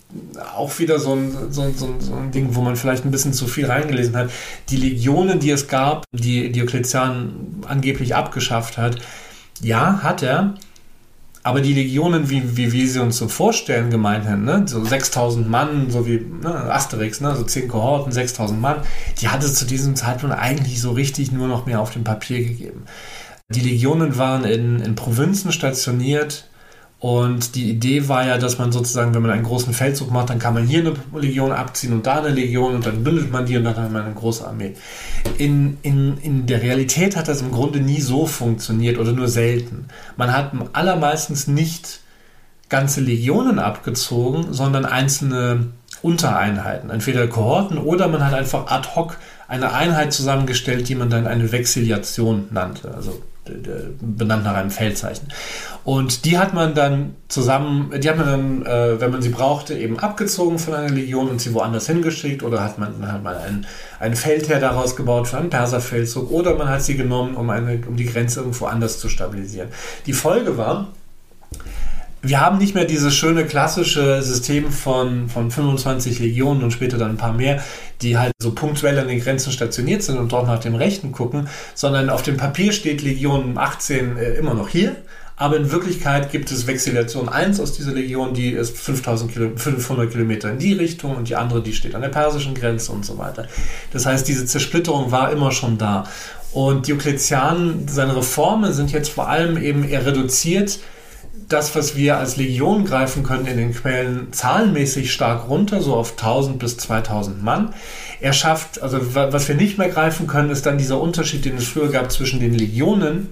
[0.57, 3.47] auch wieder so ein, so, so, so ein Ding, wo man vielleicht ein bisschen zu
[3.47, 4.31] viel reingelesen hat.
[4.69, 8.99] Die Legionen, die es gab, die Diokletian angeblich abgeschafft hat,
[9.61, 10.55] ja, hat er.
[11.43, 14.65] Aber die Legionen, wie, wie wir sie uns so vorstellen, gemeinhin, ne?
[14.67, 16.73] so 6000 Mann, so wie ne?
[16.73, 17.37] Asterix, ne?
[17.37, 18.79] so 10 Kohorten, 6000 Mann,
[19.21, 22.43] die hat es zu diesem Zeitpunkt eigentlich so richtig nur noch mehr auf dem Papier
[22.43, 22.85] gegeben.
[23.51, 26.49] Die Legionen waren in, in Provinzen stationiert,
[27.05, 30.39] und die Idee war ja, dass man sozusagen, wenn man einen großen Feldzug macht, dann
[30.39, 33.59] kann man hier eine Legion abziehen und da eine Legion und dann bündelt man die
[33.59, 34.73] und dann hat man eine große Armee.
[35.37, 39.85] In, in, in der Realität hat das im Grunde nie so funktioniert oder nur selten.
[40.17, 42.01] Man hat allermeistens nicht
[42.71, 49.75] ganze Legionen abgezogen, sondern einzelne Untereinheiten, entweder Kohorten oder man hat einfach ad hoc eine
[49.75, 52.95] Einheit zusammengestellt, die man dann eine Vexillation nannte.
[52.95, 53.21] Also
[54.01, 55.29] benannt nach einem Feldzeichen.
[55.85, 59.75] Und die hat man dann zusammen, die hat man dann, äh, wenn man sie brauchte,
[59.75, 63.37] eben abgezogen von einer Legion und sie woanders hingeschickt oder hat man, dann hat man
[63.37, 63.67] einen,
[64.01, 67.97] einen Feldherr daraus gebaut für einen Perserfeldzug oder man hat sie genommen, um, eine, um
[67.97, 69.69] die Grenze irgendwo anders zu stabilisieren.
[70.07, 70.89] Die Folge war,
[72.25, 77.11] wir haben nicht mehr dieses schöne klassische System von, von 25 Legionen und später dann
[77.11, 77.63] ein paar mehr,
[78.01, 81.49] die halt so punktuell an den Grenzen stationiert sind und dort nach dem Rechten gucken,
[81.75, 84.97] sondern auf dem Papier steht Legion 18 äh, immer noch hier.
[85.37, 90.11] Aber in Wirklichkeit gibt es Vexillation 1 aus dieser Legion, die ist 5000 Kilo, 500
[90.11, 93.19] Kilometer in die Richtung und die andere, die steht an der persischen Grenze und so
[93.19, 93.49] weiter.
[93.93, 96.05] Das heißt, diese Zersplitterung war immer schon da.
[96.53, 100.79] Und Diokletian, seine Reformen sind jetzt vor allem eben eher reduziert
[101.49, 106.13] das, was wir als Legion greifen können in den Quellen, zahlenmäßig stark runter, so auf
[106.13, 107.75] 1000 bis 2000 Mann.
[108.21, 111.67] Er schafft, also was wir nicht mehr greifen können, ist dann dieser Unterschied, den es
[111.67, 113.29] früher gab zwischen den Legionen,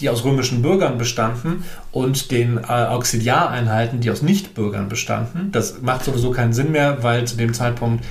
[0.00, 5.50] die aus römischen Bürgern bestanden, und den äh, Auxiliareinheiten, die aus Nichtbürgern bestanden.
[5.50, 8.04] Das macht sowieso keinen Sinn mehr, weil zu dem Zeitpunkt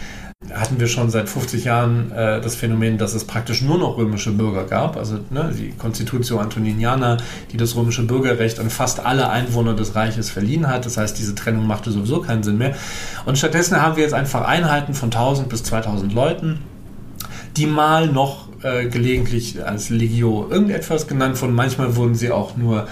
[0.53, 4.31] hatten wir schon seit 50 Jahren äh, das Phänomen, dass es praktisch nur noch römische
[4.31, 4.95] Bürger gab.
[4.95, 7.17] Also ne, die Constitutio Antoniniana,
[7.51, 10.85] die das römische Bürgerrecht an fast alle Einwohner des Reiches verliehen hat.
[10.85, 12.75] Das heißt, diese Trennung machte sowieso keinen Sinn mehr.
[13.25, 16.59] Und stattdessen haben wir jetzt einfach Einheiten von 1000 bis 2000 Leuten,
[17.57, 21.53] die mal noch äh, gelegentlich als Legio irgendetwas genannt wurden.
[21.53, 22.87] Manchmal wurden sie auch nur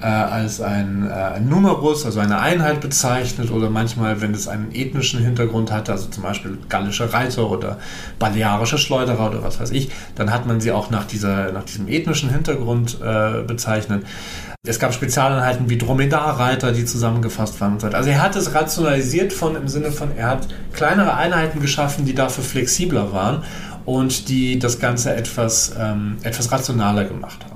[0.00, 5.20] äh, als ein, äh, Numerus, also eine Einheit bezeichnet oder manchmal, wenn es einen ethnischen
[5.20, 7.78] Hintergrund hat, also zum Beispiel gallische Reiter oder
[8.18, 11.88] balearische Schleuderer oder was weiß ich, dann hat man sie auch nach, dieser, nach diesem
[11.88, 14.04] ethnischen Hintergrund äh, bezeichnet.
[14.66, 17.78] Es gab Spezialeinheiten wie Dromedarreiter, die zusammengefasst waren.
[17.94, 22.14] Also er hat es rationalisiert von im Sinne von, er hat kleinere Einheiten geschaffen, die
[22.14, 23.44] dafür flexibler waren
[23.84, 27.55] und die das Ganze etwas, ähm, etwas rationaler gemacht haben.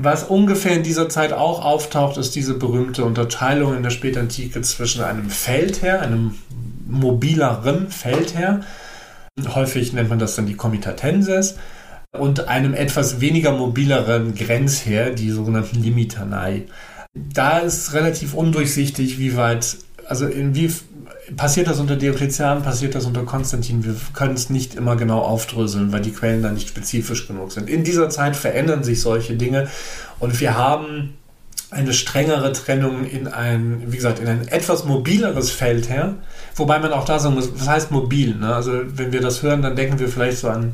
[0.00, 5.02] Was ungefähr in dieser Zeit auch auftaucht, ist diese berühmte Unterteilung in der Spätantike zwischen
[5.02, 6.36] einem Feldherr, einem
[6.86, 8.60] mobileren Feldherr,
[9.56, 11.56] häufig nennt man das dann die Comitatenses,
[12.16, 16.66] und einem etwas weniger mobileren Grenzherr, die sogenannten Limitanei.
[17.14, 19.78] Da ist relativ undurchsichtig, wie weit,
[20.08, 20.72] also in wie
[21.36, 23.84] passiert das unter Diokletian, passiert das unter Konstantin.
[23.84, 27.68] Wir können es nicht immer genau aufdröseln, weil die Quellen da nicht spezifisch genug sind.
[27.68, 29.68] In dieser Zeit verändern sich solche Dinge
[30.18, 31.14] und wir haben
[31.70, 36.14] eine strengere Trennung in ein, wie gesagt, in ein etwas mobileres Feld her.
[36.56, 38.34] Wobei man auch da sagen muss, was heißt mobil?
[38.36, 38.54] Ne?
[38.54, 40.72] Also wenn wir das hören, dann denken wir vielleicht so an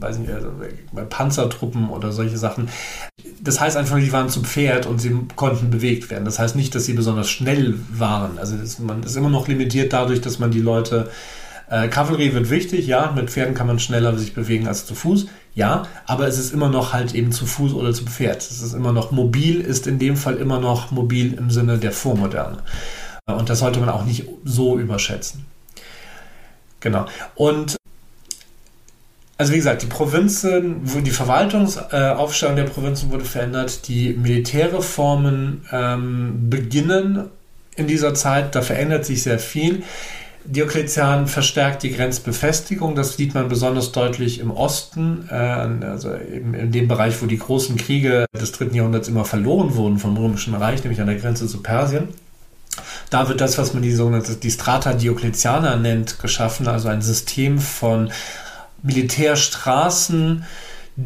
[0.00, 0.48] weiß nicht, also
[0.92, 2.68] bei Panzertruppen oder solche Sachen.
[3.42, 6.24] Das heißt einfach, die waren zu Pferd und sie konnten bewegt werden.
[6.24, 8.38] Das heißt nicht, dass sie besonders schnell waren.
[8.38, 11.08] Also das, man ist immer noch limitiert dadurch, dass man die Leute
[11.70, 15.28] äh, Kavallerie wird wichtig, ja, mit Pferden kann man schneller sich bewegen als zu Fuß,
[15.54, 18.42] ja, aber es ist immer noch halt eben zu Fuß oder zu Pferd.
[18.42, 21.92] Es ist immer noch mobil, ist in dem Fall immer noch mobil im Sinne der
[21.92, 22.58] Vormoderne.
[23.26, 25.46] Und das sollte man auch nicht so überschätzen.
[26.80, 27.06] Genau.
[27.36, 27.76] Und
[29.40, 37.30] also wie gesagt, die Provinzen, die Verwaltungsaufstellung der Provinzen wurde verändert, die Militärreformen ähm, beginnen
[37.74, 39.82] in dieser Zeit, da verändert sich sehr viel.
[40.44, 46.70] Diokletian verstärkt die Grenzbefestigung, das sieht man besonders deutlich im Osten, äh, also eben in
[46.70, 50.84] dem Bereich, wo die großen Kriege des dritten Jahrhunderts immer verloren wurden vom Römischen Reich,
[50.84, 52.08] nämlich an der Grenze zu Persien.
[53.08, 57.58] Da wird das, was man die sogenannte die Strata Diokletiana nennt, geschaffen, also ein System
[57.58, 58.10] von
[58.82, 60.44] Militärstraßen,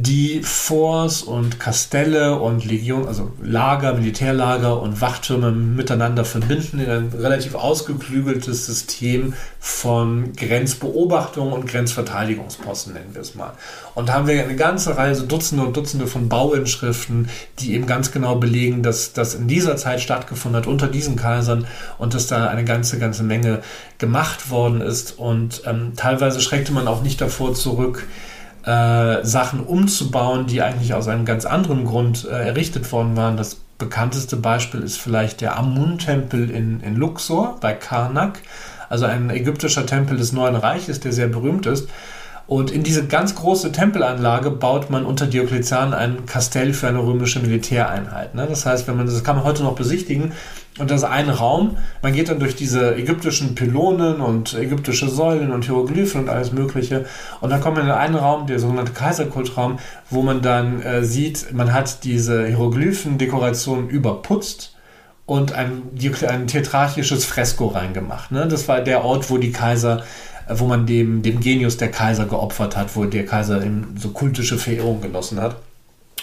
[0.01, 7.13] die Forts und Kastelle und Legion, also Lager, Militärlager und Wachtürme miteinander verbinden in ein
[7.17, 13.53] relativ ausgeklügeltes System von Grenzbeobachtung und Grenzverteidigungsposten, nennen wir es mal.
[13.95, 17.29] Und da haben wir eine ganze Reihe, so Dutzende und Dutzende von Bauinschriften,
[17.61, 21.69] die eben ganz genau belegen, dass das in dieser Zeit stattgefunden hat, unter diesen Kaisern
[21.99, 23.63] und dass da eine ganze, ganze Menge
[23.99, 25.19] gemacht worden ist.
[25.19, 28.09] Und ähm, teilweise schreckte man auch nicht davor zurück,
[28.65, 33.37] äh, Sachen umzubauen, die eigentlich aus einem ganz anderen Grund äh, errichtet worden waren.
[33.37, 38.41] Das bekannteste Beispiel ist vielleicht der Amun-Tempel in, in Luxor bei Karnak,
[38.89, 41.89] also ein ägyptischer Tempel des Neuen Reiches, der sehr berühmt ist.
[42.47, 47.41] Und in diese ganz große Tempelanlage baut man unter Diokletian ein Kastell für eine römische
[47.41, 48.35] Militäreinheit.
[48.35, 48.47] Ne?
[48.47, 50.33] Das heißt, wenn man das kann man heute noch besichtigen.
[50.79, 51.77] Und das ist ein Raum.
[52.03, 57.07] Man geht dann durch diese ägyptischen Pylonen und ägyptische Säulen und Hieroglyphen und alles Mögliche.
[57.41, 59.79] Und dann kommt man in einen Raum, der sogenannte Kaiserkultraum,
[60.11, 64.75] wo man dann äh, sieht, man hat diese Hieroglyphen-Dekoration überputzt
[65.27, 65.83] und ein,
[66.29, 68.33] ein tetrarchisches Fresko reingemacht.
[68.33, 68.49] Ne?
[68.49, 70.03] Das war der Ort, wo die Kaiser
[70.49, 74.59] wo man dem, dem Genius der Kaiser geopfert hat, wo der Kaiser eben so kultische
[74.59, 75.57] Verehrung genossen hat.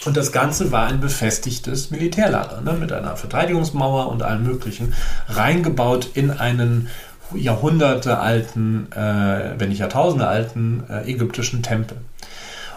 [0.05, 4.93] Und das Ganze war ein befestigtes Militärlager ne, mit einer Verteidigungsmauer und allem Möglichen,
[5.27, 6.89] reingebaut in einen
[7.35, 11.97] Jahrhunderte alten, äh, wenn nicht Jahrtausende alten äh, ägyptischen Tempel.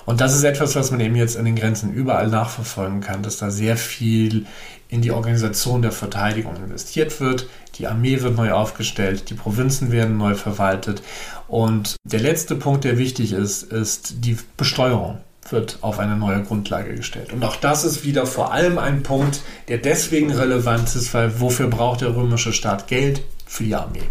[0.06, 3.38] Und das ist etwas, was man eben jetzt an den Grenzen überall nachverfolgen kann, dass
[3.38, 4.44] da sehr viel
[4.90, 7.48] in die Organisation der Verteidigung investiert wird.
[7.76, 11.02] Die Armee wird neu aufgestellt, die Provinzen werden neu verwaltet.
[11.48, 16.94] Und der letzte Punkt, der wichtig ist, ist die Besteuerung wird auf eine neue Grundlage
[16.94, 17.32] gestellt.
[17.32, 21.68] Und auch das ist wieder vor allem ein Punkt, der deswegen relevant ist, weil wofür
[21.68, 23.22] braucht der römische Staat Geld?
[23.46, 24.02] Für die Armee.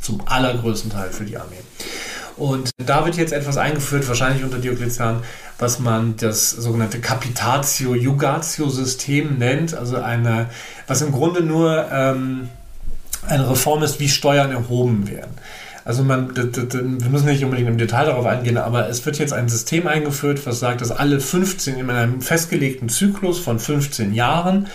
[0.00, 1.56] Zum allergrößten Teil für die Armee.
[2.36, 5.22] Und da wird jetzt etwas eingeführt, wahrscheinlich unter Diokletian,
[5.58, 10.50] was man das sogenannte Capitatio-Jugatio-System nennt, also eine,
[10.86, 12.50] was im Grunde nur ähm,
[13.26, 15.32] eine Reform ist, wie Steuern erhoben werden.
[15.86, 19.48] Also man, wir müssen nicht unbedingt im Detail darauf eingehen, aber es wird jetzt ein
[19.48, 24.66] System eingeführt, was sagt, dass alle 15 in einem festgelegten Zyklus von 15 Jahren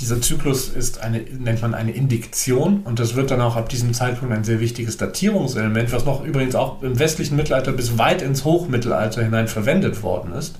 [0.00, 3.92] dieser Zyklus ist eine, nennt man eine Indiktion und das wird dann auch ab diesem
[3.92, 8.44] Zeitpunkt ein sehr wichtiges Datierungselement, was noch übrigens auch im westlichen Mittelalter bis weit ins
[8.44, 10.56] Hochmittelalter hinein verwendet worden ist,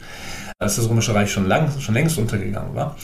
[0.64, 2.96] als das Römische Reich schon, lang, schon längst untergegangen war.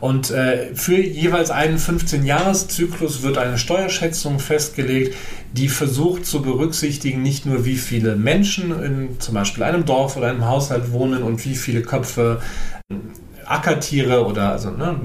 [0.00, 5.14] Und äh, für jeweils einen 15-Jahres-Zyklus wird eine Steuerschätzung festgelegt,
[5.52, 10.28] die versucht zu berücksichtigen, nicht nur wie viele Menschen in zum Beispiel einem Dorf oder
[10.28, 12.40] einem Haushalt wohnen und wie viele Köpfe
[13.46, 14.96] Ackertiere oder also ne,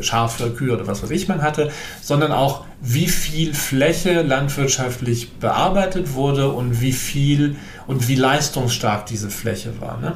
[0.00, 1.70] Schafe, Kühe oder was weiß ich man hatte,
[2.02, 7.56] sondern auch wie viel Fläche landwirtschaftlich bearbeitet wurde und wie viel
[7.86, 9.98] und wie leistungsstark diese Fläche war.
[10.00, 10.12] Ne?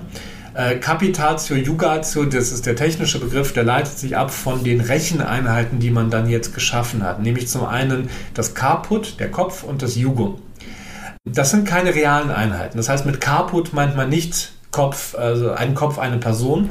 [0.59, 5.79] Äh, Capitatio Jugatio, das ist der technische Begriff, der leitet sich ab von den Recheneinheiten,
[5.79, 7.23] die man dann jetzt geschaffen hat.
[7.23, 10.43] Nämlich zum einen das Caput, der Kopf, und das Jugum.
[11.25, 12.77] Das sind keine realen Einheiten.
[12.77, 16.71] Das heißt, mit Caput meint man nicht Kopf, also ein Kopf, eine Person.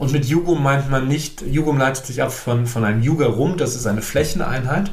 [0.00, 3.76] Und mit Jugum meint man nicht, Jugum leitet sich ab von, von einem Jugerum, das
[3.76, 4.90] ist eine Flächeneinheit.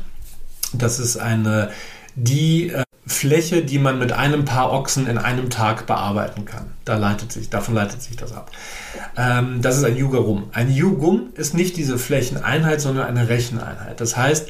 [0.72, 1.72] Das ist eine,
[2.13, 6.72] die äh, Fläche, die man mit einem Paar Ochsen in einem Tag bearbeiten kann.
[6.86, 8.52] Da leitet sich, davon leitet sich das ab.
[9.15, 10.49] Ähm, das ist ein Jugerum.
[10.53, 14.02] Ein Jugum ist nicht diese Flächeneinheit, sondern eine Recheneinheit.
[14.02, 14.49] Das heißt,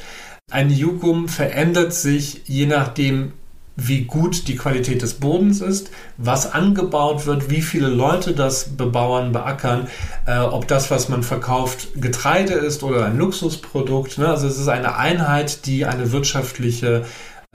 [0.50, 3.32] ein Jugum verändert sich je nachdem,
[3.76, 9.32] wie gut die Qualität des Bodens ist, was angebaut wird, wie viele Leute das bebauern,
[9.32, 9.88] beackern,
[10.24, 14.16] äh, ob das, was man verkauft, Getreide ist oder ein Luxusprodukt.
[14.16, 14.28] Ne?
[14.28, 17.04] Also es ist eine Einheit, die eine wirtschaftliche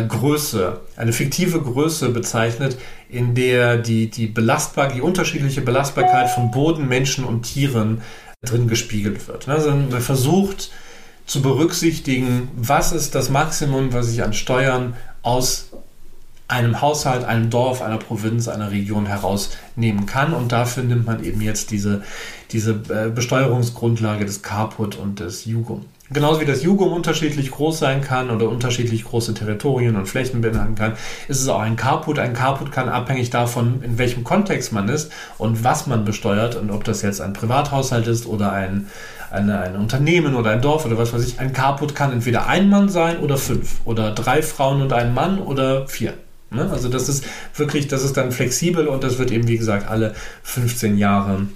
[0.07, 2.78] Größe, eine fiktive Größe bezeichnet,
[3.10, 8.02] in der die, die belastbar, die unterschiedliche Belastbarkeit von Boden, Menschen und Tieren
[8.41, 9.48] drin gespiegelt wird.
[9.48, 9.53] Ne?
[9.53, 10.72] Also man versucht
[11.26, 15.69] zu berücksichtigen, was ist das Maximum, was ich an Steuern aus
[16.52, 20.34] einem Haushalt, einem Dorf, einer Provinz, einer Region herausnehmen kann.
[20.34, 22.03] Und dafür nimmt man eben jetzt diese,
[22.52, 25.86] diese äh, Besteuerungsgrundlage des Caput und des Jugum.
[26.14, 30.76] Genauso wie das Jugum unterschiedlich groß sein kann oder unterschiedlich große Territorien und Flächen beinhalten
[30.76, 30.94] kann,
[31.30, 32.20] ist es auch ein Caput.
[32.20, 36.70] Ein Caput kann abhängig davon, in welchem Kontext man ist und was man besteuert und
[36.70, 38.88] ob das jetzt ein Privathaushalt ist oder ein,
[39.32, 41.40] eine, ein Unternehmen oder ein Dorf oder was weiß ich.
[41.40, 45.40] Ein Caput kann entweder ein Mann sein oder fünf oder drei Frauen und ein Mann
[45.40, 46.16] oder vier.
[46.50, 46.70] Ne?
[46.70, 47.24] Also das ist
[47.56, 50.14] wirklich, das ist dann flexibel und das wird eben, wie gesagt, alle
[50.44, 51.48] 15 Jahre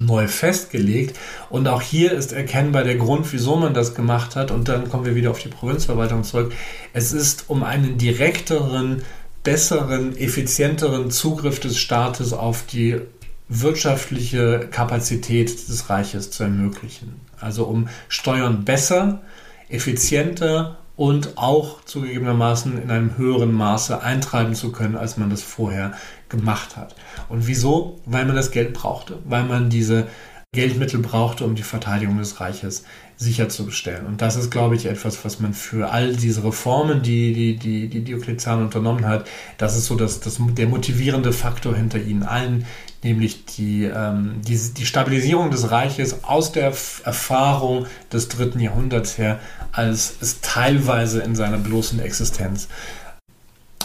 [0.00, 1.16] neu festgelegt.
[1.50, 4.50] Und auch hier ist erkennbar der Grund, wieso man das gemacht hat.
[4.50, 6.52] Und dann kommen wir wieder auf die Provinzverwaltung zurück.
[6.92, 9.02] Es ist um einen direkteren,
[9.44, 13.00] besseren, effizienteren Zugriff des Staates auf die
[13.48, 17.20] wirtschaftliche Kapazität des Reiches zu ermöglichen.
[17.38, 19.20] Also um Steuern besser,
[19.68, 25.92] effizienter und auch zugegebenermaßen in einem höheren Maße eintreiben zu können, als man das vorher
[26.30, 26.94] gemacht hat.
[27.28, 28.00] Und wieso?
[28.06, 30.06] Weil man das Geld brauchte, weil man diese
[30.52, 32.82] Geldmittel brauchte, um die Verteidigung des Reiches
[33.16, 34.04] sicherzustellen.
[34.04, 37.86] Und das ist, glaube ich, etwas, was man für all diese Reformen, die, die, die,
[37.88, 39.28] die Diokletian unternommen hat,
[39.58, 42.66] das ist so das, das, der motivierende Faktor hinter ihnen allen,
[43.04, 46.64] nämlich die, ähm, die, die Stabilisierung des Reiches aus der
[47.04, 49.38] Erfahrung des dritten Jahrhunderts her,
[49.70, 52.66] als es teilweise in seiner bloßen Existenz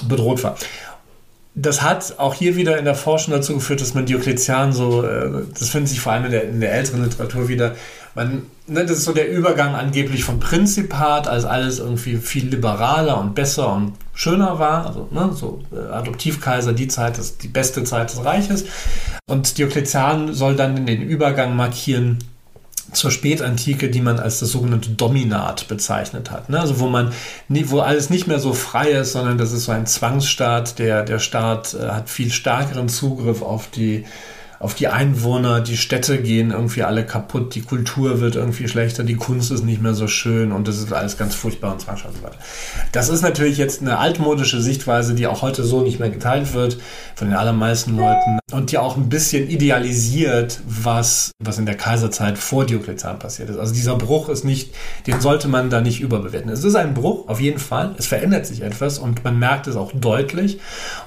[0.07, 0.57] bedroht war
[1.55, 5.43] das hat auch hier wieder in der Forschung dazu geführt, dass man Diokletian so, äh,
[5.57, 7.75] das findet sich vor allem in der, in der älteren Literatur wieder,
[8.13, 13.19] man, ne, das ist so der Übergang angeblich vom Prinzipat, als alles irgendwie viel liberaler
[13.19, 17.85] und besser und schöner war, also ne, so äh, Adoptivkaiser, die Zeit ist die beste
[17.85, 18.65] Zeit des Reiches.
[19.27, 22.19] Und Diokletian soll dann den Übergang markieren
[22.91, 26.49] zur Spätantike, die man als das sogenannte Dominat bezeichnet hat.
[26.49, 26.59] Ne?
[26.59, 27.11] Also wo man,
[27.49, 30.79] wo alles nicht mehr so frei ist, sondern das ist so ein Zwangsstaat.
[30.79, 34.05] Der, der Staat äh, hat viel stärkeren Zugriff auf die
[34.59, 39.15] auf die Einwohner, die Städte gehen irgendwie alle kaputt, die Kultur wird irgendwie schlechter, die
[39.15, 42.37] Kunst ist nicht mehr so schön und das ist alles ganz furchtbar und so weiter.
[42.91, 46.77] Das ist natürlich jetzt eine altmodische Sichtweise, die auch heute so nicht mehr geteilt wird
[47.15, 52.37] von den allermeisten Leuten und die auch ein bisschen idealisiert, was, was in der Kaiserzeit
[52.37, 53.57] vor Diokletian passiert ist.
[53.57, 54.73] Also dieser Bruch ist nicht,
[55.07, 56.51] den sollte man da nicht überbewerten.
[56.51, 57.95] Es ist ein Bruch, auf jeden Fall.
[57.97, 60.59] Es verändert sich etwas und man merkt es auch deutlich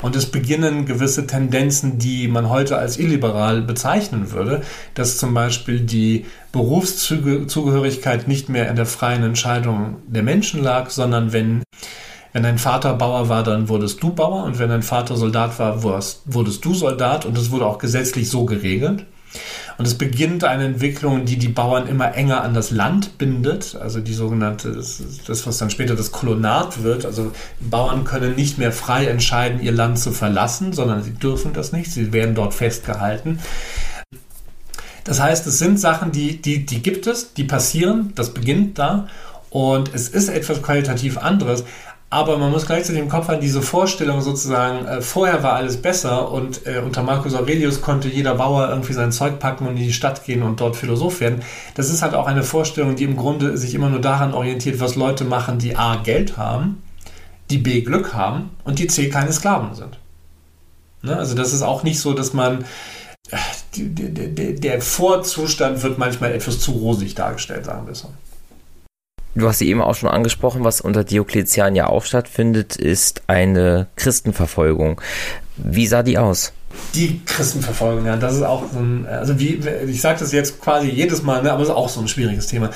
[0.02, 4.62] und es beginnen gewisse Tendenzen, die man heute als illiberal liberal bezeichnen würde,
[4.94, 11.32] dass zum Beispiel die Berufszugehörigkeit nicht mehr in der freien Entscheidung der Menschen lag, sondern
[11.32, 11.62] wenn
[12.32, 14.44] wenn dein Vater Bauer war, dann wurdest du Bauer.
[14.44, 17.24] Und wenn dein Vater Soldat war, wurdest du Soldat.
[17.24, 19.06] Und das wurde auch gesetzlich so geregelt.
[19.76, 24.00] Und es beginnt eine Entwicklung, die die Bauern immer enger an das Land bindet, also
[24.00, 27.06] die sogenannte, das was dann später das Kolonat wird.
[27.06, 31.72] Also Bauern können nicht mehr frei entscheiden, ihr Land zu verlassen, sondern sie dürfen das
[31.72, 33.38] nicht, sie werden dort festgehalten.
[35.04, 39.06] Das heißt, es sind Sachen, die, die, die gibt es, die passieren, das beginnt da.
[39.50, 41.64] Und es ist etwas qualitativ anderes,
[42.10, 46.32] aber man muss gleichzeitig im Kopf haben, diese Vorstellung sozusagen, äh, vorher war alles besser
[46.32, 49.92] und äh, unter Marcus Aurelius konnte jeder Bauer irgendwie sein Zeug packen und in die
[49.92, 51.42] Stadt gehen und dort Philosoph werden.
[51.74, 54.94] Das ist halt auch eine Vorstellung, die im Grunde sich immer nur daran orientiert, was
[54.94, 56.82] Leute machen, die A, Geld haben,
[57.50, 59.98] die B, Glück haben und die C, keine Sklaven sind.
[61.02, 61.14] Ne?
[61.14, 62.64] Also das ist auch nicht so, dass man,
[63.30, 68.10] äh, der Vorzustand wird manchmal etwas zu rosig dargestellt, sagen wir so.
[69.34, 73.86] Du hast sie eben auch schon angesprochen, was unter Diokletian ja auch stattfindet, ist eine
[73.96, 75.00] Christenverfolgung.
[75.56, 76.52] Wie sah die aus?
[76.94, 80.88] Die Christenverfolgung, ja, das ist auch so ein, also wie, ich sage das jetzt quasi
[80.88, 82.70] jedes Mal, ne, aber es ist auch so ein schwieriges Thema.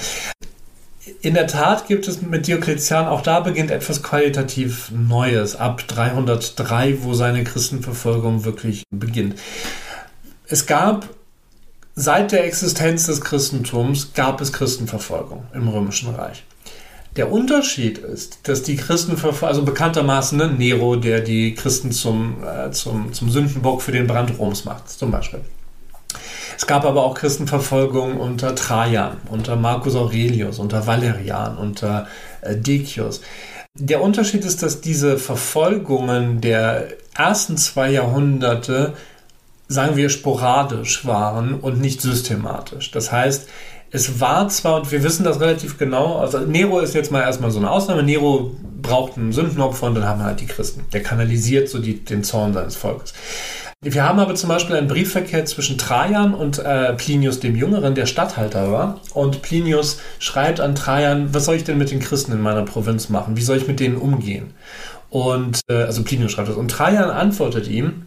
[1.20, 7.02] In der Tat gibt es mit Diokletian, auch da beginnt etwas qualitativ Neues ab 303,
[7.02, 9.38] wo seine Christenverfolgung wirklich beginnt.
[10.46, 11.08] Es gab
[11.94, 16.44] seit der Existenz des Christentums gab es Christenverfolgung im Römischen Reich.
[17.16, 22.70] Der Unterschied ist, dass die Christen, also bekanntermaßen ne, Nero, der die Christen zum, äh,
[22.70, 25.40] zum, zum Sündenbock für den Brand Roms macht, zum Beispiel.
[26.56, 32.06] Es gab aber auch Christenverfolgung unter Trajan, unter Marcus Aurelius, unter Valerian, unter
[32.40, 33.20] äh, Decius.
[33.78, 38.94] Der Unterschied ist, dass diese Verfolgungen der ersten zwei Jahrhunderte,
[39.72, 42.90] sagen wir, sporadisch waren und nicht systematisch.
[42.90, 43.48] Das heißt,
[43.90, 47.50] es war zwar, und wir wissen das relativ genau, also Nero ist jetzt mal erstmal
[47.50, 48.02] so eine Ausnahme.
[48.02, 50.84] Nero braucht einen Sündenopfer und dann haben wir halt die Christen.
[50.92, 53.12] Der kanalisiert so die, den Zorn seines Volkes.
[53.84, 58.06] Wir haben aber zum Beispiel einen Briefverkehr zwischen Trajan und äh, Plinius dem Jüngeren, der
[58.06, 59.00] Statthalter war.
[59.12, 63.08] Und Plinius schreibt an Trajan, was soll ich denn mit den Christen in meiner Provinz
[63.08, 63.36] machen?
[63.36, 64.54] Wie soll ich mit denen umgehen?
[65.10, 66.56] Und äh, also Plinius schreibt das.
[66.56, 68.06] Und Trajan antwortet ihm,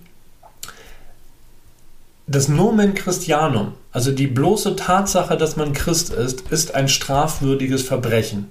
[2.27, 8.49] das Nomen Christianum, also die bloße Tatsache, dass man Christ ist, ist ein strafwürdiges Verbrechen,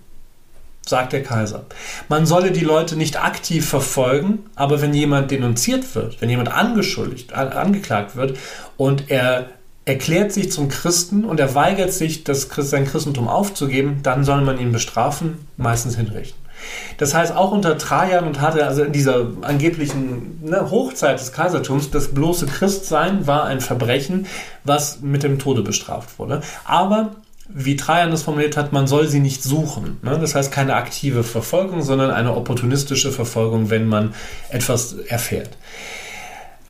[0.87, 1.67] sagt der Kaiser.
[2.09, 7.33] Man solle die Leute nicht aktiv verfolgen, aber wenn jemand denunziert wird, wenn jemand angeschuldigt,
[7.33, 8.39] angeklagt wird
[8.77, 9.49] und er
[9.87, 14.59] erklärt sich zum Christen und er weigert sich, das, sein Christentum aufzugeben, dann soll man
[14.59, 16.44] ihn bestrafen, meistens hinrichten.
[16.99, 21.91] Das heißt, auch unter Trajan und hatte also in dieser angeblichen ne, Hochzeit des Kaisertums,
[21.91, 24.27] das bloße Christsein war ein Verbrechen,
[24.65, 26.43] was mit dem Tode bestraft wurde.
[26.65, 27.17] Aber
[27.49, 29.99] wie Trajan das formuliert hat, man soll sie nicht suchen.
[30.03, 30.19] Ne?
[30.19, 34.15] Das heißt keine aktive Verfolgung, sondern eine opportunistische Verfolgung, wenn man
[34.49, 35.51] etwas erfährt.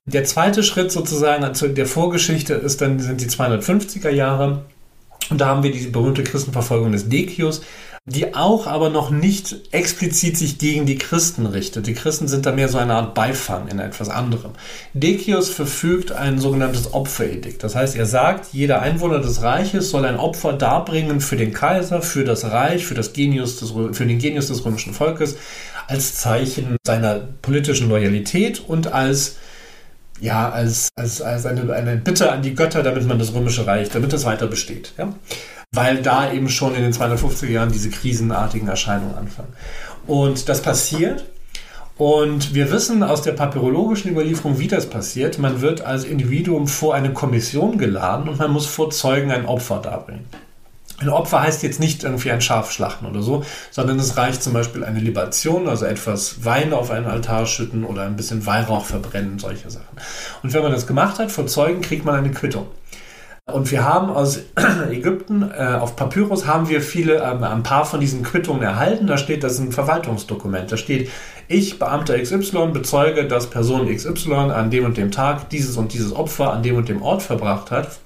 [0.07, 4.65] Der zweite Schritt sozusagen zu der Vorgeschichte ist dann, sind die 250er Jahre.
[5.31, 7.63] Und da haben wir die berühmte Christenverfolgung des Decius.
[8.07, 11.87] Die auch aber noch nicht explizit sich gegen die Christen richtet.
[11.87, 14.53] Die Christen sind da mehr so eine Art Beifang in etwas anderem.
[14.93, 17.63] Decius verfügt ein sogenanntes Opferedikt.
[17.63, 22.03] Das heißt, er sagt, jeder Einwohner des Reiches soll ein Opfer darbringen für den Kaiser,
[22.03, 25.37] für das Reich, für, das Genius des, für den Genius des römischen Volkes,
[25.87, 29.37] als Zeichen seiner politischen Loyalität und als
[30.21, 33.89] ja, als, als, als eine, eine Bitte an die Götter, damit man das römische Reich,
[33.89, 34.93] damit es weiter besteht.
[34.97, 35.13] Ja?
[35.75, 39.53] Weil da eben schon in den 250er Jahren diese krisenartigen Erscheinungen anfangen.
[40.07, 41.25] Und das passiert.
[41.97, 45.39] Und wir wissen aus der papyrologischen Überlieferung, wie das passiert.
[45.39, 49.79] Man wird als Individuum vor eine Kommission geladen und man muss vor Zeugen ein Opfer
[49.79, 50.25] darbringen.
[50.99, 54.53] Ein Opfer heißt jetzt nicht irgendwie ein Schaf schlachten oder so, sondern es reicht zum
[54.53, 59.41] Beispiel eine Libation, also etwas Wein auf einen Altar schütten oder ein bisschen Weihrauch verbrennen,
[59.41, 59.99] solche Sachen.
[60.43, 62.67] Und wenn man das gemacht hat, vor Zeugen kriegt man eine Quittung.
[63.53, 64.41] Und wir haben aus
[64.91, 69.07] Ägypten, äh, auf Papyrus haben wir viele, äh, ein paar von diesen Quittungen erhalten.
[69.07, 70.73] Da steht, das ist ein Verwaltungsdokument.
[70.73, 71.11] Da steht,
[71.47, 76.15] ich, Beamter XY, bezeuge, dass Person XY an dem und dem Tag dieses und dieses
[76.15, 77.99] Opfer an dem und dem Ort verbracht hat.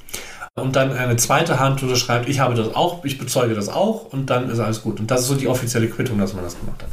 [0.56, 4.31] Und dann eine zweite Hand unterschreibt, ich habe das auch, ich bezeuge das auch und
[4.31, 4.98] dann ist alles gut.
[4.98, 6.90] Und das ist so die offizielle Quittung, dass man das gemacht hat.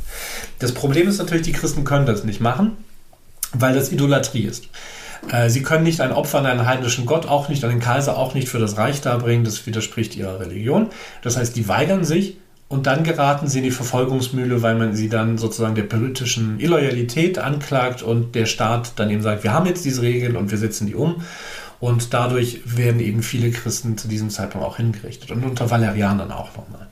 [0.60, 2.78] Das Problem ist natürlich, die Christen können das nicht machen,
[3.54, 4.66] weil das Idolatrie ist.
[5.32, 8.18] Äh, sie können nicht ein Opfer an einen heidnischen Gott, auch nicht an den Kaiser,
[8.18, 9.44] auch nicht für das Reich darbringen.
[9.44, 10.88] Das widerspricht ihrer Religion.
[11.22, 12.38] Das heißt, die weigern sich
[12.68, 17.38] und dann geraten sie in die Verfolgungsmühle, weil man sie dann sozusagen der politischen Illoyalität
[17.38, 20.88] anklagt und der Staat dann eben sagt, wir haben jetzt diese Regeln und wir setzen
[20.88, 21.22] die um.
[21.80, 25.30] Und dadurch werden eben viele Christen zu diesem Zeitpunkt auch hingerichtet.
[25.32, 26.88] Und unter Valerianern auch nochmal.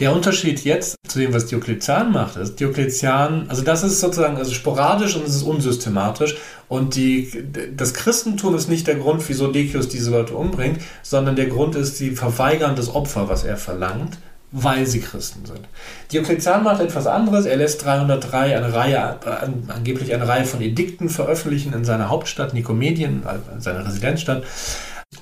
[0.00, 4.52] Der Unterschied jetzt zu dem, was Diokletian macht, ist, Diokletian, also das ist sozusagen also
[4.52, 6.36] sporadisch und es ist unsystematisch
[6.68, 7.30] und die,
[7.76, 11.96] das Christentum ist nicht der Grund, wieso Decius diese Leute umbringt, sondern der Grund ist,
[11.96, 14.18] sie verweigern das Opfer, was er verlangt,
[14.56, 15.66] weil sie Christen sind.
[16.12, 17.44] Diokletian macht etwas anderes.
[17.44, 19.18] Er lässt 303 eine Reihe,
[19.66, 24.44] angeblich eine Reihe von Edikten veröffentlichen in seiner Hauptstadt Nikomedien, in seiner Residenzstadt.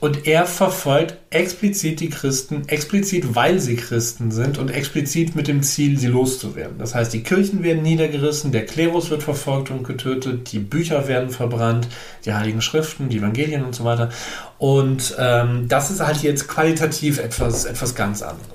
[0.03, 5.63] Und er verfolgt explizit die Christen, explizit weil sie Christen sind und explizit mit dem
[5.63, 6.77] Ziel, sie loszuwerden.
[6.77, 11.31] Das heißt, die Kirchen werden niedergerissen, der Klerus wird verfolgt und getötet, die Bücher werden
[11.31, 11.87] verbrannt,
[12.25, 14.11] die Heiligen Schriften, die Evangelien und so weiter.
[14.59, 18.49] Und ähm, das ist halt jetzt qualitativ etwas, etwas ganz anderes.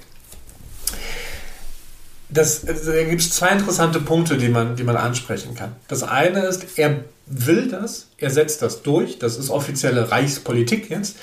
[2.27, 5.77] Das, also, da gibt es zwei interessante Punkte, die man, die man ansprechen kann.
[5.87, 11.17] Das eine ist, er will das, er setzt das durch, das ist offizielle Reichspolitik jetzt.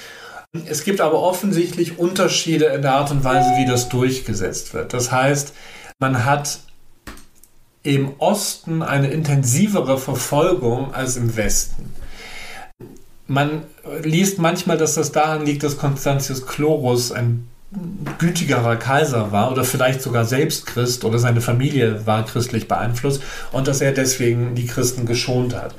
[0.66, 4.92] Es gibt aber offensichtlich Unterschiede in der Art und Weise, wie das durchgesetzt wird.
[4.92, 5.52] Das heißt,
[5.98, 6.60] man hat
[7.82, 11.92] im Osten eine intensivere Verfolgung als im Westen.
[13.26, 13.64] Man
[14.02, 17.48] liest manchmal, dass das daran liegt, dass Constantius Chlorus ein
[18.18, 23.22] gütigerer Kaiser war oder vielleicht sogar selbst Christ oder seine Familie war christlich beeinflusst
[23.52, 25.74] und dass er deswegen die Christen geschont hat.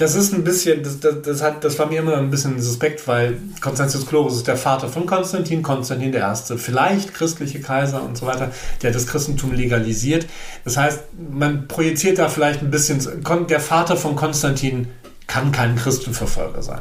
[0.00, 3.06] Das ist ein bisschen, das, das, das, hat, das war mir immer ein bisschen suspekt,
[3.06, 8.16] weil Konstantius Chlorus ist der Vater von Konstantin, Konstantin der Erste, vielleicht christliche Kaiser und
[8.16, 8.50] so weiter,
[8.80, 10.26] der das Christentum legalisiert.
[10.64, 11.00] Das heißt,
[11.30, 12.98] man projiziert da vielleicht ein bisschen,
[13.50, 14.88] der Vater von Konstantin
[15.26, 16.80] kann kein Christenverfolger sein.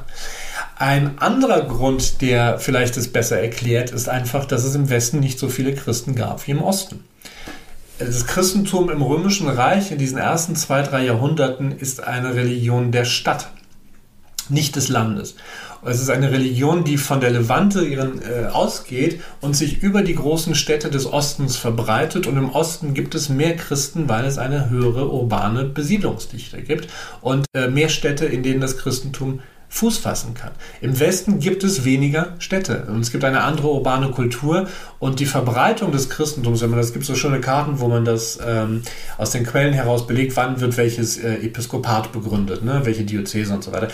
[0.79, 5.37] Ein anderer Grund, der vielleicht es besser erklärt, ist einfach, dass es im Westen nicht
[5.37, 7.03] so viele Christen gab wie im Osten.
[7.99, 13.03] Das Christentum im Römischen Reich in diesen ersten zwei, drei Jahrhunderten ist eine Religion der
[13.03, 13.51] Stadt,
[14.47, 15.35] nicht des Landes.
[15.83, 20.15] Es ist eine Religion, die von der Levante ihren, äh, ausgeht und sich über die
[20.15, 22.25] großen Städte des Ostens verbreitet.
[22.25, 26.87] Und im Osten gibt es mehr Christen, weil es eine höhere urbane Besiedlungsdichte gibt
[27.19, 30.51] und äh, mehr Städte, in denen das Christentum Fuß fassen kann.
[30.81, 34.67] Im Westen gibt es weniger Städte und es gibt eine andere urbane Kultur
[34.97, 38.39] und die Verbreitung des Christentums, wenn man das gibt so schöne Karten, wo man das
[38.45, 38.81] ähm,
[39.19, 43.63] aus den Quellen heraus belegt, wann wird welches äh, Episkopat begründet, ne, welche Diözese und
[43.63, 43.89] so weiter.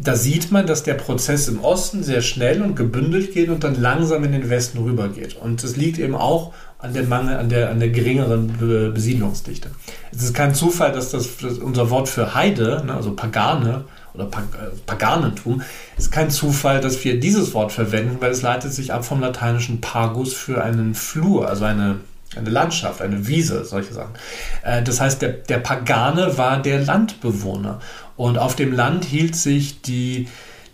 [0.00, 3.80] Da sieht man, dass der Prozess im Osten sehr schnell und gebündelt geht und dann
[3.80, 5.36] langsam in den Westen rübergeht.
[5.36, 9.70] Und es liegt eben auch an der Mangel, an der, an der geringeren Besiedlungsdichte.
[10.12, 13.84] Es ist kein Zufall, dass das, dass unser Wort für Heide, ne, also Pagane,
[14.18, 15.62] oder äh, Paganentum,
[15.96, 19.80] ist kein Zufall, dass wir dieses Wort verwenden, weil es leitet sich ab vom lateinischen
[19.80, 22.00] Pagus für einen Flur, also eine,
[22.36, 24.14] eine Landschaft, eine Wiese, solche Sachen.
[24.62, 27.80] Äh, das heißt, der, der Pagane war der Landbewohner.
[28.16, 30.26] Und auf dem Land hielt sich die,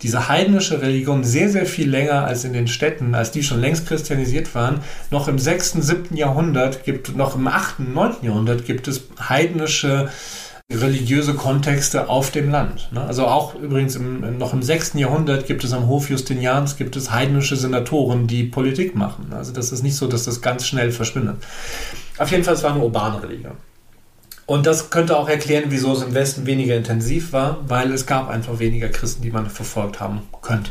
[0.03, 3.87] diese heidnische Religion sehr, sehr viel länger als in den Städten, als die schon längst
[3.87, 4.81] christianisiert waren.
[5.11, 6.17] Noch im 6., 7.
[6.17, 8.17] Jahrhundert gibt, noch im 8., 9.
[8.23, 10.09] Jahrhundert gibt es heidnische
[10.73, 12.89] religiöse Kontexte auf dem Land.
[12.93, 13.03] Ne?
[13.03, 14.95] Also auch übrigens im, noch im 6.
[14.95, 19.33] Jahrhundert gibt es am Hof Justinians gibt es heidnische Senatoren, die Politik machen.
[19.33, 21.37] Also das ist nicht so, dass das ganz schnell verschwindet.
[22.17, 23.57] Auf jeden Fall, es war eine urbane Religion.
[24.47, 28.29] Und das könnte auch erklären, wieso es im Westen weniger intensiv war, weil es gab
[28.29, 30.71] einfach weniger Christen, die man verfolgt haben könnte.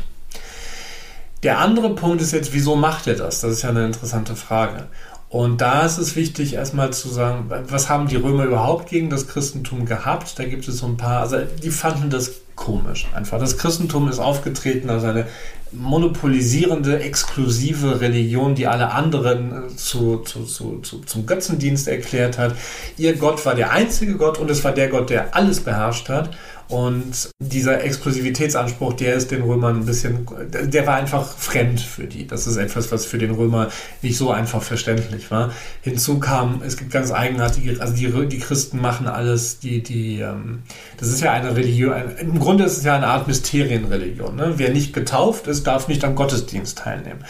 [1.42, 3.40] Der andere Punkt ist jetzt, wieso macht er das?
[3.40, 4.88] Das ist ja eine interessante Frage.
[5.34, 9.26] Und da ist es wichtig, erstmal zu sagen, was haben die Römer überhaupt gegen das
[9.26, 10.38] Christentum gehabt?
[10.38, 13.40] Da gibt es so ein paar, also die fanden das komisch einfach.
[13.40, 15.26] Das Christentum ist aufgetreten als eine
[15.72, 22.54] monopolisierende, exklusive Religion, die alle anderen äh, zu, zu, zu, zu, zum Götzendienst erklärt hat.
[22.96, 26.30] Ihr Gott war der einzige Gott und es war der Gott, der alles beherrscht hat.
[26.68, 32.26] Und dieser Exklusivitätsanspruch, der ist den Römern ein bisschen, der war einfach fremd für die.
[32.26, 33.68] Das ist etwas, was für den Römer
[34.00, 35.52] nicht so einfach verständlich war.
[35.82, 40.62] Hinzu kam, es gibt ganz eigenartige, also die, die Christen machen alles, die, die, ähm,
[40.98, 44.36] das ist ja eine Religion, im Grunde ist es ja eine Art Mysterienreligion.
[44.36, 44.54] Ne?
[44.56, 47.24] Wer nicht getauft ist, darf nicht am Gottesdienst teilnehmen.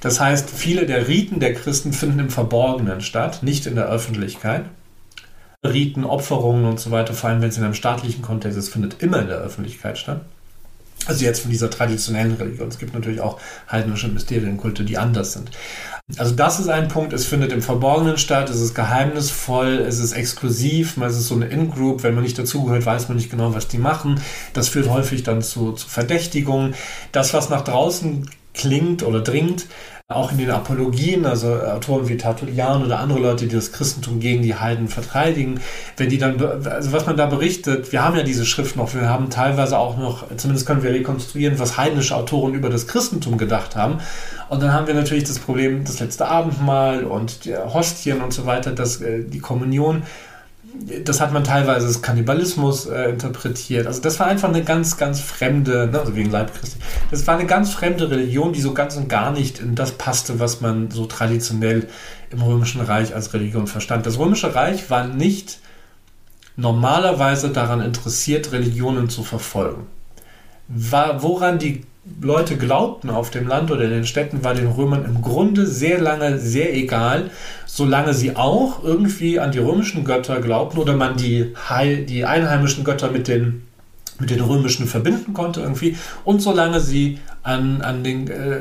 [0.00, 4.64] Das heißt, viele der Riten der Christen finden im Verborgenen statt, nicht in der Öffentlichkeit.
[5.66, 9.02] Riten, Opferungen und so weiter, vor allem wenn es in einem staatlichen Kontext ist, findet
[9.02, 10.20] immer in der Öffentlichkeit statt.
[11.06, 12.68] Also jetzt von dieser traditionellen Religion.
[12.68, 13.40] Es gibt natürlich auch
[13.70, 15.50] heidnische Mysterienkulte, die anders sind.
[16.16, 20.12] Also das ist ein Punkt, es findet im Verborgenen statt, es ist geheimnisvoll, es ist
[20.12, 23.68] exklusiv, es ist so eine In-Group, wenn man nicht dazugehört, weiß man nicht genau, was
[23.68, 24.20] die machen.
[24.54, 26.74] Das führt häufig dann zu, zu Verdächtigungen.
[27.12, 29.66] Das, was nach draußen klingt oder dringt,
[30.10, 34.40] auch in den Apologien, also Autoren wie Tertullian oder andere Leute, die das Christentum gegen
[34.40, 35.60] die Heiden verteidigen,
[35.98, 39.06] wenn die dann, also was man da berichtet, wir haben ja diese Schrift noch, wir
[39.06, 43.76] haben teilweise auch noch, zumindest können wir rekonstruieren, was heidnische Autoren über das Christentum gedacht
[43.76, 43.98] haben.
[44.48, 48.46] Und dann haben wir natürlich das Problem, das letzte Abendmahl und die Hostien und so
[48.46, 50.04] weiter, dass äh, die Kommunion
[51.04, 53.86] das hat man teilweise als Kannibalismus äh, interpretiert.
[53.86, 56.78] Also das war einfach eine ganz, ganz fremde, ne, also wegen Leib Christi,
[57.10, 60.40] das war eine ganz fremde Religion, die so ganz und gar nicht in das passte,
[60.40, 61.88] was man so traditionell
[62.30, 64.06] im Römischen Reich als Religion verstand.
[64.06, 65.58] Das Römische Reich war nicht
[66.56, 69.86] normalerweise daran interessiert, Religionen zu verfolgen.
[70.68, 71.84] War, woran die
[72.20, 76.00] Leute glaubten auf dem Land oder in den Städten, war den Römern im Grunde sehr
[76.00, 77.30] lange sehr egal,
[77.66, 82.84] solange sie auch irgendwie an die römischen Götter glaubten oder man die, Heil, die einheimischen
[82.84, 83.62] Götter mit den,
[84.18, 85.96] mit den römischen verbinden konnte irgendwie.
[86.24, 88.58] Und solange sie an, an den äh,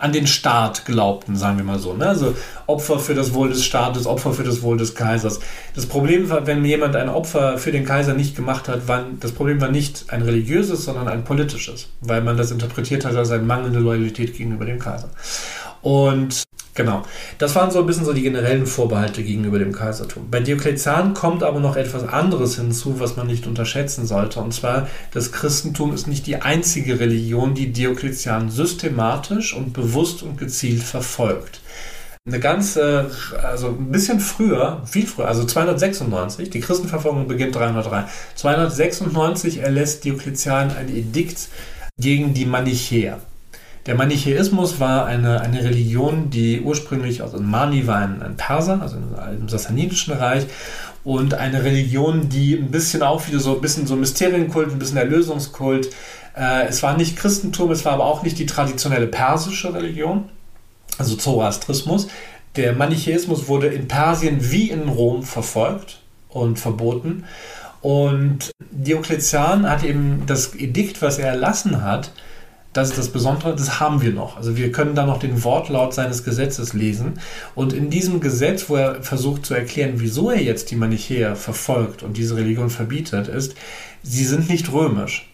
[0.00, 1.92] an den Staat glaubten, sagen wir mal so.
[1.92, 2.06] Ne?
[2.06, 2.34] Also
[2.66, 5.40] Opfer für das Wohl des Staates, Opfer für das Wohl des Kaisers.
[5.74, 9.32] Das Problem war, wenn jemand ein Opfer für den Kaiser nicht gemacht hat, war, das
[9.32, 13.42] Problem war nicht ein religiöses, sondern ein politisches, weil man das interpretiert hat als eine
[13.42, 15.10] mangelnde Loyalität gegenüber dem Kaiser.
[15.82, 16.44] Und
[16.80, 17.02] Genau.
[17.36, 20.30] Das waren so ein bisschen so die generellen Vorbehalte gegenüber dem Kaisertum.
[20.30, 24.40] Bei Diokletian kommt aber noch etwas anderes hinzu, was man nicht unterschätzen sollte.
[24.40, 30.38] Und zwar, das Christentum ist nicht die einzige Religion, die Diokletian systematisch und bewusst und
[30.38, 31.60] gezielt verfolgt.
[32.26, 33.10] Eine ganze,
[33.42, 38.06] also ein bisschen früher, viel früher, also 296, die Christenverfolgung beginnt 303.
[38.36, 41.48] 296 erlässt Diokletian ein Edikt
[41.98, 43.20] gegen die Manichäer.
[43.86, 48.96] Der Manichäismus war eine, eine Religion, die ursprünglich, also Mani war ein, ein Perser, also
[48.96, 50.44] im Sassanidischen Reich,
[51.02, 54.98] und eine Religion, die ein bisschen auch wieder so ein bisschen so Mysterienkult, ein bisschen
[54.98, 55.88] Erlösungskult.
[56.36, 60.28] Äh, es war nicht Christentum, es war aber auch nicht die traditionelle persische Religion,
[60.98, 62.08] also Zoroastrismus.
[62.56, 67.24] Der Manichäismus wurde in Persien wie in Rom verfolgt und verboten.
[67.80, 72.12] Und Diokletian hat eben das Edikt, was er erlassen hat,
[72.72, 74.36] das ist das Besondere, das haben wir noch.
[74.36, 77.14] Also wir können da noch den Wortlaut seines Gesetzes lesen.
[77.54, 82.02] Und in diesem Gesetz, wo er versucht zu erklären, wieso er jetzt die Manichäer verfolgt
[82.02, 83.56] und diese Religion verbietet, ist,
[84.02, 85.26] sie sind nicht römisch.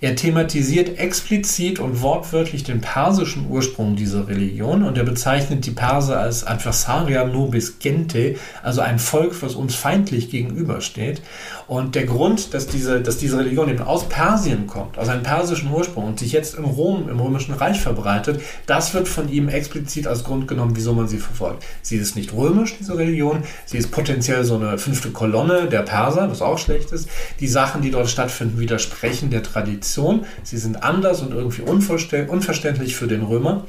[0.00, 6.20] Er thematisiert explizit und wortwörtlich den persischen Ursprung dieser Religion und er bezeichnet die Perser
[6.20, 11.20] als Adversaria nobis gente, also ein Volk, was uns feindlich gegenübersteht.
[11.68, 15.70] Und der Grund, dass diese, dass diese Religion eben aus Persien kommt, aus einem persischen
[15.70, 20.06] Ursprung und sich jetzt im Rom, im Römischen Reich verbreitet, das wird von ihm explizit
[20.06, 21.62] als Grund genommen, wieso man sie verfolgt.
[21.82, 23.42] Sie ist nicht römisch, diese Religion.
[23.66, 27.06] Sie ist potenziell so eine fünfte Kolonne der Perser, was auch schlecht ist.
[27.38, 30.24] Die Sachen, die dort stattfinden, widersprechen der Tradition.
[30.42, 33.66] Sie sind anders und irgendwie unverständlich für den Römer.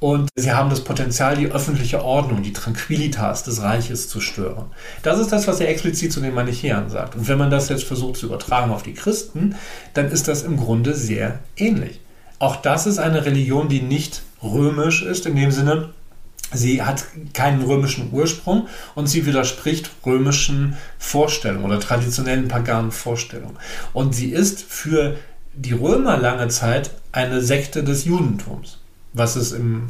[0.00, 4.66] Und sie haben das Potenzial, die öffentliche Ordnung, die Tranquilitas des Reiches zu stören.
[5.02, 7.16] Das ist das, was er explizit zu den Manichäern sagt.
[7.16, 9.56] Und wenn man das jetzt versucht zu übertragen auf die Christen,
[9.94, 12.00] dann ist das im Grunde sehr ähnlich.
[12.38, 15.90] Auch das ist eine Religion, die nicht römisch ist, in dem Sinne,
[16.52, 17.04] Sie hat
[17.34, 23.58] keinen römischen Ursprung und sie widerspricht römischen Vorstellungen oder traditionellen paganen Vorstellungen.
[23.92, 25.16] Und sie ist für
[25.54, 28.77] die Römer lange Zeit eine Sekte des Judentums,
[29.12, 29.88] was es im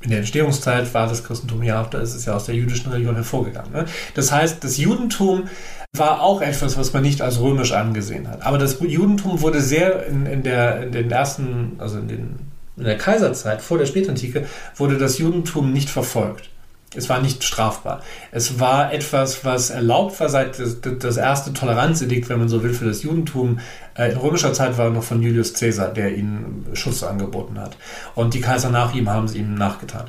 [0.00, 2.92] in der Entstehungszeit war das Christentum ja auch, da ist es ja aus der jüdischen
[2.92, 3.72] Religion hervorgegangen.
[3.72, 3.84] Ne?
[4.14, 5.48] Das heißt, das Judentum
[5.96, 8.46] war auch etwas, was man nicht als römisch angesehen hat.
[8.46, 12.38] Aber das Judentum wurde sehr in, in, der, in den ersten, also in, den,
[12.76, 16.48] in der Kaiserzeit, vor der Spätantike, wurde das Judentum nicht verfolgt.
[16.94, 18.02] Es war nicht strafbar.
[18.32, 22.86] Es war etwas, was erlaubt war seit das erste Toleranzedikt, wenn man so will, für
[22.86, 23.60] das Judentum.
[23.98, 27.76] Äh, in römischer Zeit war noch von Julius Caesar, der ihnen Schutz angeboten hat.
[28.14, 30.06] Und die Kaiser nach ihm haben es ihm nachgetan.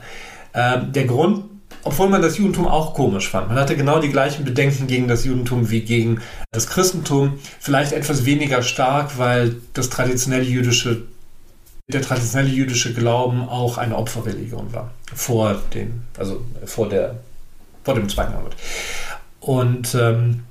[0.53, 1.45] Ähm, der Grund,
[1.84, 3.49] obwohl man das Judentum auch komisch fand.
[3.49, 6.22] Man hatte genau die gleichen Bedenken gegen das Judentum wie gegen
[6.52, 7.40] das Christentum.
[7.60, 11.03] Vielleicht etwas weniger stark, weil das traditionelle jüdische
[11.91, 14.91] der traditionelle jüdische Glauben auch eine Opferreligion war.
[15.11, 17.16] Vor, den, also vor, der,
[17.84, 18.56] vor dem Zweiten Jahrhundert.
[19.40, 20.44] Und ähm,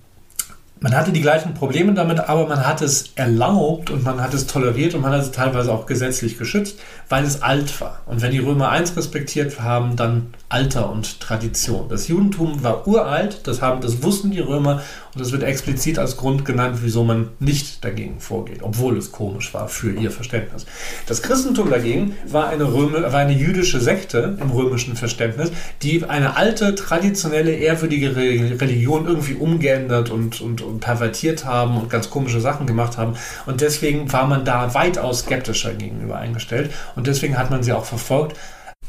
[0.80, 4.46] man hatte die gleichen Probleme damit, aber man hat es erlaubt und man hat es
[4.46, 6.78] toleriert und man hat es teilweise auch gesetzlich geschützt,
[7.09, 8.02] weil es alt war.
[8.06, 11.89] Und wenn die Römer eins respektiert haben, dann Alter und Tradition.
[11.89, 14.83] Das Judentum war uralt, das, haben, das wussten die Römer
[15.15, 19.53] und das wird explizit als Grund genannt, wieso man nicht dagegen vorgeht, obwohl es komisch
[19.53, 20.65] war für ihr Verständnis.
[21.07, 25.53] Das Christentum dagegen war eine, Röme, war eine jüdische Sekte im römischen Verständnis,
[25.83, 32.09] die eine alte, traditionelle, ehrwürdige Religion irgendwie umgeändert und, und, und pervertiert haben und ganz
[32.09, 33.15] komische Sachen gemacht haben.
[33.45, 37.85] Und deswegen war man da weitaus skeptischer gegenüber eingestellt und deswegen hat man sie auch
[37.85, 38.37] verfolgt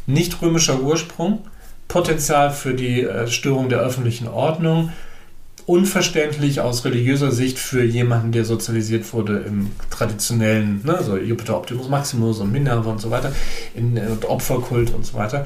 [0.10, 1.40] nicht römischer Ursprung,
[1.88, 4.91] Potenzial für die äh, Störung der öffentlichen Ordnung,
[5.65, 11.90] unverständlich aus religiöser Sicht für jemanden, der sozialisiert wurde im traditionellen, ne, so Jupiter Optimus
[11.90, 13.31] Maximus und Minerva und so weiter,
[13.76, 15.45] in, äh, Opferkult und so weiter.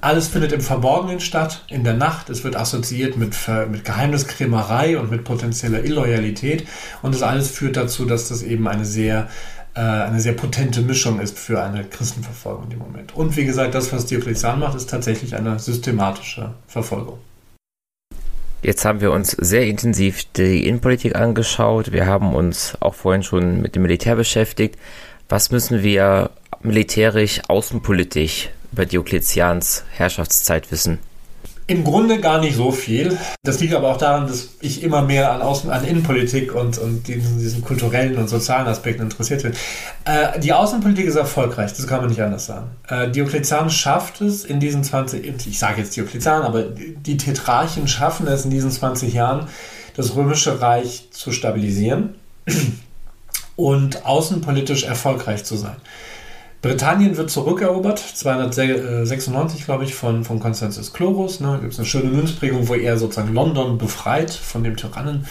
[0.00, 2.28] Alles findet im Verborgenen statt, in der Nacht.
[2.28, 3.34] Es wird assoziiert mit,
[3.70, 6.66] mit Geheimniskrämerei und mit potenzieller Illoyalität.
[7.00, 9.30] Und das alles führt dazu, dass das eben eine sehr
[9.74, 13.14] äh, eine sehr potente Mischung ist für eine Christenverfolgung im Moment.
[13.14, 17.18] Und wie gesagt, das, was Diokletian macht, ist tatsächlich eine systematische Verfolgung.
[18.62, 21.92] Jetzt haben wir uns sehr intensiv die Innenpolitik angeschaut.
[21.92, 24.78] Wir haben uns auch vorhin schon mit dem Militär beschäftigt.
[25.28, 26.30] Was müssen wir
[26.62, 30.98] militärisch, außenpolitisch über Diokletians Herrschaftszeit wissen?
[31.66, 33.16] Im Grunde gar nicht so viel.
[33.42, 37.08] Das liegt aber auch daran, dass ich immer mehr an, Außen-, an Innenpolitik und, und
[37.08, 39.52] diesen, diesen kulturellen und sozialen Aspekten interessiert bin.
[40.04, 42.66] Äh, die Außenpolitik ist erfolgreich, das kann man nicht anders sagen.
[42.88, 48.26] Äh, Diokletian schafft es in diesen 20, ich sage jetzt Diokletian, aber die Tetrarchen schaffen
[48.26, 49.48] es in diesen 20 Jahren,
[49.96, 52.14] das Römische Reich zu stabilisieren
[53.56, 55.76] und außenpolitisch erfolgreich zu sein.
[56.64, 61.40] Britannien wird zurückerobert, 296, glaube ich, von, von Constantius Chlorus.
[61.40, 61.48] Ne?
[61.48, 65.26] Da gibt es eine schöne Münzprägung, wo er sozusagen London befreit von dem Tyrannen.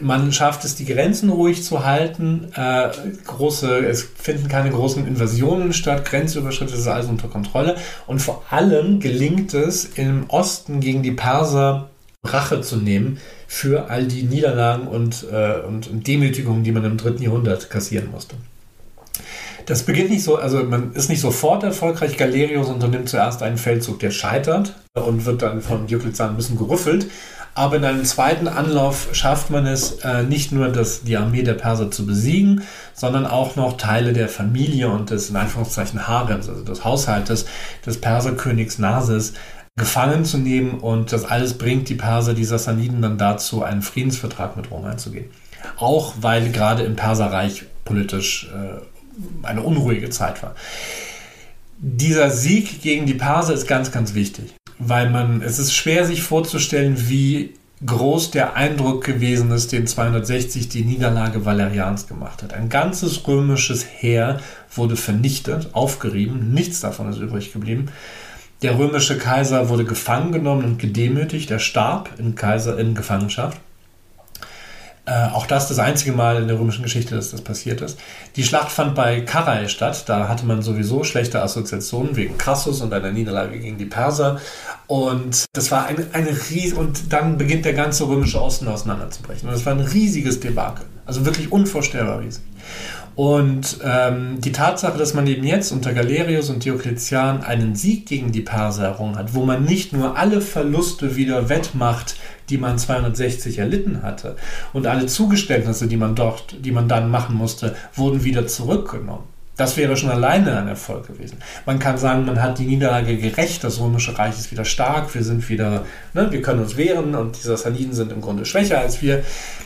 [0.00, 2.48] Man schafft es, die Grenzen ruhig zu halten.
[2.56, 2.88] Äh,
[3.24, 6.04] große, es finden keine großen Invasionen statt.
[6.04, 7.76] Grenzüberschritte ist alles unter Kontrolle.
[8.08, 11.90] Und vor allem gelingt es, im Osten gegen die Perser
[12.24, 17.22] Rache zu nehmen für all die Niederlagen und, äh, und Demütigungen, die man im dritten
[17.22, 18.34] Jahrhundert kassieren musste.
[19.66, 22.16] Das beginnt nicht so, also man ist nicht sofort erfolgreich.
[22.16, 27.08] Galerius unternimmt zuerst einen Feldzug, der scheitert und wird dann von Diokletian ein bisschen gerüffelt.
[27.56, 31.54] Aber in einem zweiten Anlauf schafft man es äh, nicht nur, das, die Armee der
[31.54, 32.62] Perser zu besiegen,
[32.92, 37.46] sondern auch noch Teile der Familie und des in Anführungszeichen Harems, also des Haushaltes
[37.84, 39.32] des Perserkönigs Nases,
[39.74, 40.78] gefangen zu nehmen.
[40.78, 45.30] Und das alles bringt die Perser, die Sassaniden, dann dazu, einen Friedensvertrag mit Rom einzugehen.
[45.78, 48.80] Auch weil gerade im Perserreich politisch äh,
[49.42, 50.54] eine unruhige Zeit war.
[51.78, 56.22] Dieser Sieg gegen die Perser ist ganz, ganz wichtig, weil man, es ist schwer sich
[56.22, 62.54] vorzustellen, wie groß der Eindruck gewesen ist, den 260 die Niederlage Valerians gemacht hat.
[62.54, 64.40] Ein ganzes römisches Heer
[64.74, 67.90] wurde vernichtet, aufgerieben, nichts davon ist übrig geblieben.
[68.62, 73.60] Der römische Kaiser wurde gefangen genommen und gedemütigt, er starb in, Kaiser, in Gefangenschaft.
[75.06, 77.96] Äh, auch das das einzige Mal in der römischen Geschichte, dass das passiert ist.
[78.34, 80.08] Die Schlacht fand bei Karrhä statt.
[80.08, 84.40] Da hatte man sowieso schlechte Assoziationen wegen Crassus und einer Niederlage gegen die Perser.
[84.88, 89.48] Und das war eine, eine riesige, und dann beginnt der ganze römische Osten auseinanderzubrechen.
[89.48, 90.86] Und das war ein riesiges Debakel.
[91.06, 92.42] Also wirklich unvorstellbar riesig.
[93.16, 98.30] Und ähm, die Tatsache, dass man eben jetzt unter Galerius und Diokletian einen Sieg gegen
[98.30, 102.16] die Perser errungen hat, wo man nicht nur alle Verluste wieder wettmacht,
[102.50, 104.36] die man 260 erlitten hatte,
[104.74, 109.24] und alle Zugeständnisse, die man dort, die man dann machen musste, wurden wieder zurückgenommen.
[109.56, 111.38] Das wäre schon alleine ein Erfolg gewesen.
[111.64, 115.24] Man kann sagen, man hat die Niederlage gerecht, das Römische Reich ist wieder stark, wir
[115.24, 119.00] sind wieder, ne, wir können uns wehren und die Sassaniden sind im Grunde schwächer als
[119.00, 119.24] wir.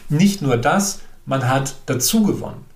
[0.08, 2.69] Nicht nur das, man hat dazu gewonnen.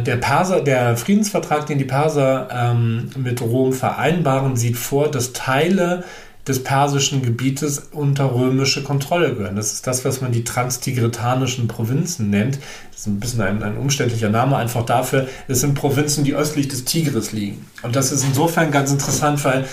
[0.00, 6.04] Der Perser, der Friedensvertrag, den die Perser ähm, mit Rom vereinbaren, sieht vor, dass Teile
[6.46, 9.56] des persischen Gebietes unter römische Kontrolle gehören.
[9.56, 12.60] Das ist das, was man die transtigritanischen Provinzen nennt.
[12.92, 15.26] Das ist ein bisschen ein, ein umständlicher Name einfach dafür.
[15.48, 17.66] Es sind Provinzen, die östlich des Tigris liegen.
[17.82, 19.66] Und das ist insofern ganz interessant, weil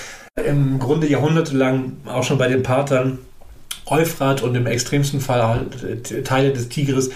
[0.44, 3.20] im Grunde jahrhundertelang auch schon bei den Partern
[3.86, 7.12] Euphrat und im extremsten Fall halt Teile des Tigris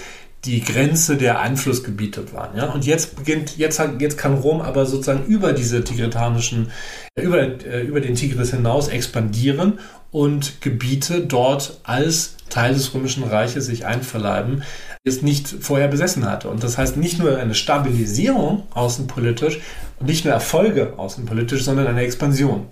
[0.45, 2.56] die Grenze der Einflussgebiete waren.
[2.57, 2.72] Ja?
[2.72, 6.72] Und jetzt beginnt, jetzt, jetzt kann Rom aber sozusagen über diese tigritanischen,
[7.16, 9.80] äh, über, äh, über den Tigris hinaus expandieren
[10.11, 14.64] und Gebiete dort als Teil des Römischen Reiches sich einverleiben,
[15.06, 16.49] die es nicht vorher besessen hatte.
[16.49, 19.60] Und das heißt nicht nur eine Stabilisierung außenpolitisch
[19.99, 22.68] und nicht nur Erfolge außenpolitisch, sondern eine Expansion.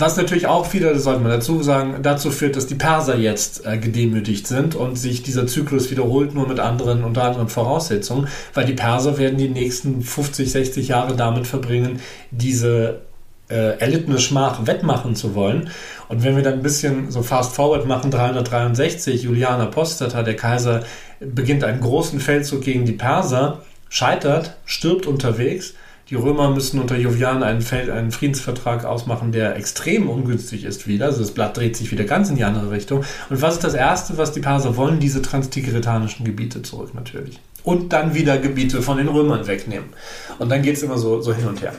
[0.00, 3.66] Was natürlich auch wieder, das sollte man dazu sagen, dazu führt, dass die Perser jetzt
[3.66, 8.64] äh, gedemütigt sind und sich dieser Zyklus wiederholt, nur mit anderen, unter anderen Voraussetzungen, weil
[8.64, 12.00] die Perser werden die nächsten 50, 60 Jahre damit verbringen,
[12.30, 13.00] diese
[13.48, 15.70] äh, erlittene Schmach wettmachen zu wollen.
[16.08, 20.84] Und wenn wir dann ein bisschen so fast forward machen, 363, Julian Apostata, der Kaiser,
[21.18, 25.74] beginnt einen großen Feldzug gegen die Perser, scheitert, stirbt unterwegs
[26.10, 31.06] die Römer müssen unter Jovian einen, einen, Friedensvertrag ausmachen, der extrem ungünstig ist wieder.
[31.06, 33.04] Also das Blatt dreht sich wieder ganz in die andere Richtung.
[33.28, 35.00] Und was ist das Erste, was die Perser wollen?
[35.00, 37.40] Diese transtigritanischen Gebiete zurück natürlich.
[37.62, 39.90] Und dann wieder Gebiete von den Römern wegnehmen.
[40.38, 41.74] Und dann geht es immer so, so hin und her.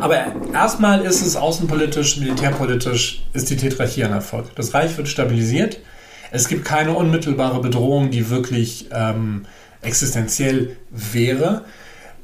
[0.00, 0.16] Aber
[0.52, 4.46] erstmal ist es außenpolitisch, militärpolitisch, ist die Tetrarchie ein Erfolg.
[4.56, 5.80] Das Reich wird stabilisiert.
[6.30, 9.44] Es gibt keine unmittelbare Bedrohung, die wirklich ähm,
[9.82, 11.64] existenziell wäre.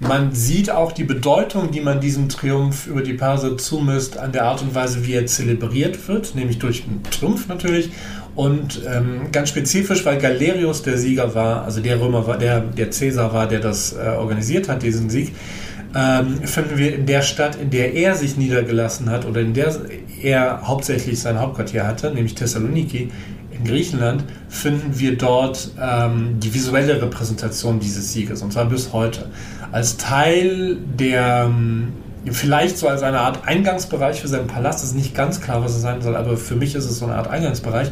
[0.01, 4.45] Man sieht auch die Bedeutung, die man diesem Triumph über die Perser zumisst, an der
[4.45, 7.91] Art und Weise, wie er zelebriert wird, nämlich durch einen Triumph natürlich.
[8.35, 12.91] Und ähm, ganz spezifisch, weil Galerius der Sieger war, also der Römer war, der, der
[12.91, 15.33] Cäsar war, der das äh, organisiert hat, diesen Sieg,
[15.95, 19.77] ähm, finden wir in der Stadt, in der er sich niedergelassen hat oder in der
[20.21, 23.11] er hauptsächlich sein Hauptquartier hatte, nämlich Thessaloniki,
[23.53, 29.27] in Griechenland, finden wir dort ähm, die visuelle Repräsentation dieses Sieges, und zwar bis heute
[29.75, 31.95] als Teil der, ähm,
[32.31, 35.75] vielleicht so als eine Art Eingangsbereich für seinen Palast, das ist nicht ganz klar, was
[35.75, 37.89] es sein soll, aber für mich ist es so eine Art Eingangsbereich,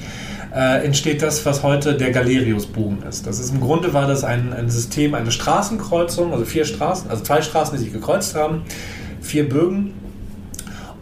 [0.54, 3.26] äh, entsteht das, was heute der Galeriusbogen ist.
[3.26, 7.24] Das ist im Grunde war das ein, ein System, eine Straßenkreuzung, also vier Straßen, also
[7.24, 8.62] zwei Straßen, die sich gekreuzt haben,
[9.20, 9.92] vier Bögen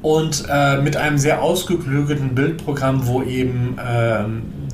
[0.01, 4.25] und äh, mit einem sehr ausgeklügelten Bildprogramm, wo eben äh,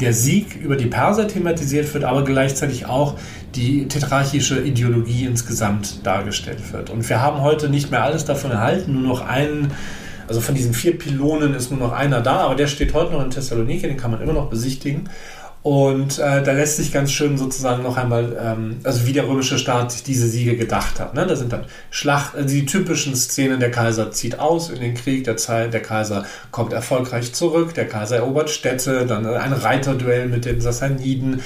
[0.00, 3.16] der Sieg über die Perser thematisiert wird, aber gleichzeitig auch
[3.54, 6.90] die tetrarchische Ideologie insgesamt dargestellt wird.
[6.90, 9.72] Und wir haben heute nicht mehr alles davon erhalten, nur noch einen,
[10.28, 13.24] also von diesen vier Pylonen ist nur noch einer da, aber der steht heute noch
[13.24, 15.08] in Thessaloniki, den kann man immer noch besichtigen.
[15.66, 19.58] Und äh, da lässt sich ganz schön sozusagen noch einmal, ähm, also wie der römische
[19.58, 21.14] Staat sich diese Siege gedacht hat.
[21.14, 21.26] Ne?
[21.26, 25.24] Da sind dann Schlacht, also die typischen Szenen, der Kaiser zieht aus in den Krieg,
[25.24, 25.34] der,
[25.66, 31.40] der Kaiser kommt erfolgreich zurück, der Kaiser erobert Städte, dann ein Reiterduell mit den Sassaniden,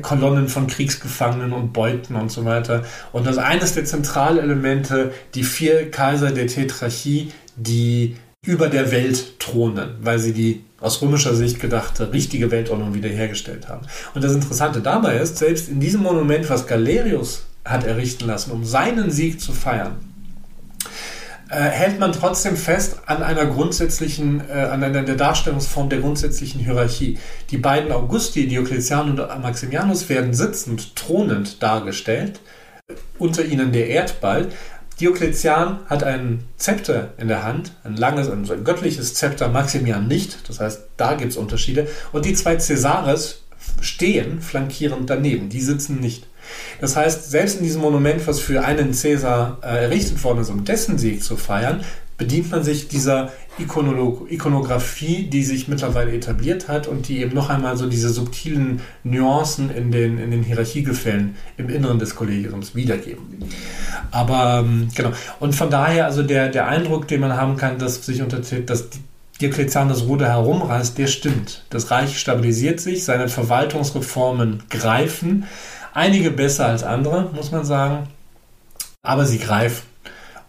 [0.00, 2.84] Kolonnen von Kriegsgefangenen und Beuten und so weiter.
[3.12, 9.96] Und das eines der Zentralelemente, die vier Kaiser der Tetrarchie, die über der Welt thronen,
[10.00, 13.86] weil sie die aus römischer Sicht gedachte richtige Weltordnung wiederhergestellt haben.
[14.14, 18.64] Und das Interessante dabei ist, selbst in diesem Monument, was Galerius hat errichten lassen, um
[18.64, 20.11] seinen Sieg zu feiern,
[21.58, 27.18] hält man trotzdem fest an einer grundsätzlichen, äh, an einer der Darstellungsform der grundsätzlichen Hierarchie.
[27.50, 32.40] Die beiden Augusti, Diokletian und Maximianus, werden sitzend, thronend dargestellt,
[33.18, 34.48] unter ihnen der Erdball,
[35.00, 40.48] Diokletian hat ein Zepter in der Hand, ein langes, also ein göttliches Zepter, Maximian nicht.
[40.48, 41.88] Das heißt, da gibt es Unterschiede.
[42.12, 43.42] Und die zwei Cäsares
[43.80, 45.48] stehen flankierend daneben.
[45.48, 46.26] Die sitzen nicht.
[46.80, 50.64] Das heißt, selbst in diesem Monument, was für einen Cäsar äh, errichtet worden ist, um
[50.64, 51.84] dessen Sieg zu feiern,
[52.18, 57.50] bedient man sich dieser Ikonolog Ikonografie, die sich mittlerweile etabliert hat und die eben noch
[57.50, 63.26] einmal so diese subtilen Nuancen in den, in den Hierarchiegefällen im Inneren des Kollegiums wiedergeben.
[64.10, 65.10] Aber ähm, genau.
[65.40, 68.88] Und von daher, also der, der Eindruck, den man haben kann, dass sich unter dass
[69.40, 71.64] Diokletian das Ruder herumreißt, der stimmt.
[71.68, 75.46] Das Reich stabilisiert sich, seine Verwaltungsreformen greifen.
[75.94, 78.08] Einige besser als andere, muss man sagen.
[79.02, 79.86] Aber sie greifen.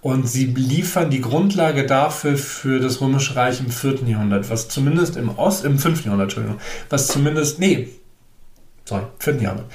[0.01, 4.03] Und sie liefern die Grundlage dafür für das Römische Reich im 4.
[4.05, 6.03] Jahrhundert, was zumindest im Ost, im 5.
[6.03, 6.59] Jahrhundert, Entschuldigung,
[6.89, 7.87] was zumindest, nee,
[8.83, 9.35] sorry, 4.
[9.35, 9.71] Jahrhundert,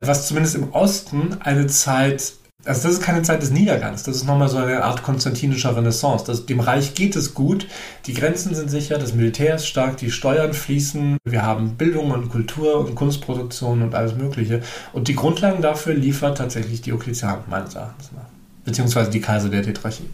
[0.00, 2.34] was zumindest im Osten eine Zeit
[2.66, 6.26] Also das ist keine Zeit des Niedergangs, das ist nochmal so eine Art konstantinischer Renaissance.
[6.26, 7.66] Das, dem Reich geht es gut,
[8.04, 12.28] die Grenzen sind sicher, das Militär ist stark, die Steuern fließen, wir haben Bildung und
[12.28, 14.62] Kultur und Kunstproduktion und alles Mögliche.
[14.92, 18.28] Und die Grundlagen dafür liefert tatsächlich Diokletian, meines Erachtens nach.
[18.66, 20.10] Beziehungsweise die Kaiser der Tetrarchie.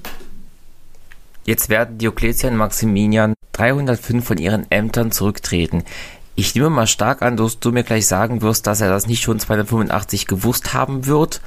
[1.45, 5.83] Jetzt werden Diokletian und Maximilian 305 von ihren Ämtern zurücktreten.
[6.39, 9.23] Ich nehme mal stark an, dass du mir gleich sagen wirst, dass er das nicht
[9.23, 11.41] schon 285 gewusst haben wird.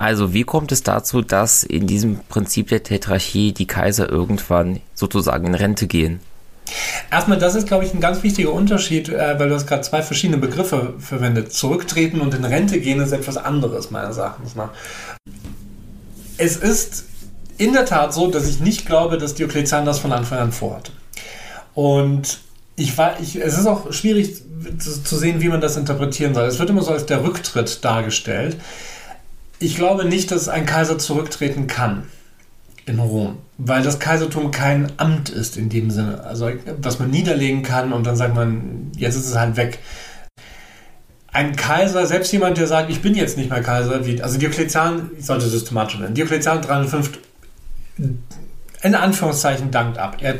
[0.00, 5.48] Also wie kommt es dazu, dass in diesem Prinzip der Tetrarchie die Kaiser irgendwann sozusagen
[5.48, 6.20] in Rente gehen?
[7.10, 10.02] Erstmal, das ist, glaube ich, ein ganz wichtiger Unterschied, äh, weil du hast gerade zwei
[10.02, 11.52] verschiedene Begriffe verwendet.
[11.52, 14.70] Zurücktreten und in Rente gehen ist etwas anderes, meines Erachtens nach.
[16.38, 17.04] Es ist
[17.58, 20.92] in der Tat so, dass ich nicht glaube, dass Diokletian das von Anfang an vorhatte.
[21.74, 22.40] Und
[22.76, 24.36] ich war, ich, es ist auch schwierig
[24.78, 26.44] zu, zu sehen, wie man das interpretieren soll.
[26.44, 28.56] Es wird immer so als der Rücktritt dargestellt.
[29.60, 32.04] Ich glaube nicht, dass ein Kaiser zurücktreten kann
[32.86, 36.24] in Rom, weil das Kaisertum kein Amt ist in dem Sinne.
[36.24, 39.78] Also, was man niederlegen kann und dann sagt man, jetzt ist es halt weg.
[41.30, 45.10] Ein Kaiser, selbst jemand, der sagt, ich bin jetzt nicht mehr Kaiser, wie, also Diokletian,
[45.18, 47.10] ich sollte systematisch nennen, Diokletian 305
[48.82, 50.16] in Anführungszeichen dankt ab.
[50.20, 50.38] Er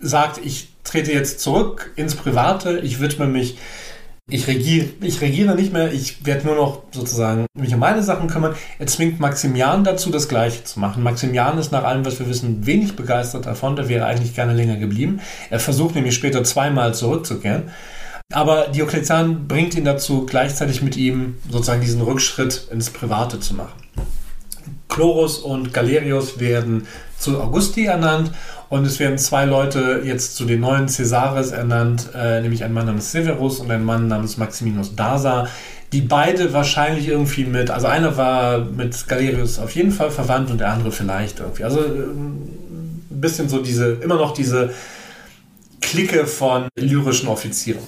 [0.00, 3.56] sagt, ich trete jetzt zurück ins Private, ich widme mich
[4.28, 8.26] ich regiere, ich regiere nicht mehr, ich werde nur noch sozusagen mich um meine Sachen
[8.26, 8.56] kümmern.
[8.78, 11.04] Er zwingt Maximian dazu, das Gleiche zu machen.
[11.04, 13.76] Maximian ist nach allem, was wir wissen, wenig begeistert davon.
[13.76, 15.20] Der wäre eigentlich gerne länger geblieben.
[15.48, 17.70] Er versucht nämlich später zweimal zurückzukehren.
[18.32, 23.80] Aber Diokletian bringt ihn dazu, gleichzeitig mit ihm sozusagen diesen Rückschritt ins Private zu machen.
[24.88, 28.32] Chlorus und Galerius werden zu Augusti ernannt
[28.68, 32.86] und es werden zwei Leute jetzt zu den neuen Caesares ernannt, äh, nämlich ein Mann
[32.86, 35.48] namens Severus und ein Mann namens Maximinus Dasa,
[35.92, 40.58] die beide wahrscheinlich irgendwie mit, also einer war mit Galerius auf jeden Fall verwandt und
[40.58, 41.64] der andere vielleicht irgendwie.
[41.64, 44.72] Also äh, ein bisschen so diese, immer noch diese
[45.80, 47.82] Clique von lyrischen Offizieren.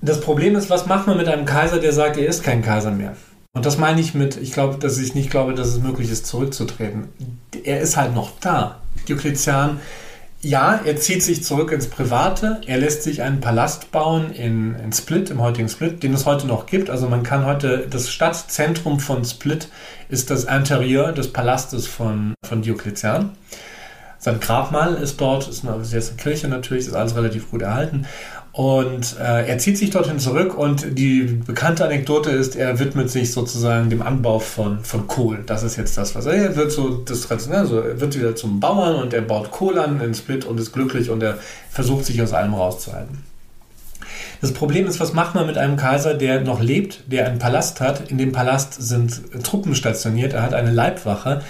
[0.00, 2.90] Das Problem ist, was macht man mit einem Kaiser, der sagt, er ist kein Kaiser
[2.90, 3.14] mehr?
[3.54, 6.26] Und das meine ich mit, ich glaube, dass ich nicht glaube, dass es möglich ist,
[6.26, 7.08] zurückzutreten.
[7.64, 8.80] Er ist halt noch da.
[9.06, 9.78] Diokletian,
[10.40, 14.92] ja, er zieht sich zurück ins Private, er lässt sich einen Palast bauen in, in
[14.92, 16.88] Split, im heutigen Split, den es heute noch gibt.
[16.88, 19.68] Also man kann heute, das Stadtzentrum von Split
[20.08, 23.32] ist das Interieur des Palastes von, von Diokletian.
[24.18, 28.06] Sein Grabmal ist dort, ist eine, ist eine Kirche natürlich, ist alles relativ gut erhalten.
[28.52, 33.32] Und äh, er zieht sich dorthin zurück und die bekannte Anekdote ist, er widmet sich
[33.32, 35.42] sozusagen dem Anbau von, von Kohl.
[35.46, 38.36] Das ist jetzt das, was er, er wird so das traditionell, also er wird wieder
[38.36, 41.38] zum Bauern und er baut Kohl an in Split und ist glücklich und er
[41.70, 43.24] versucht sich aus allem rauszuhalten.
[44.42, 47.80] Das Problem ist, was macht man mit einem Kaiser, der noch lebt, der einen Palast
[47.80, 48.10] hat?
[48.10, 51.40] In dem Palast sind Truppen stationiert, er hat eine Leibwache.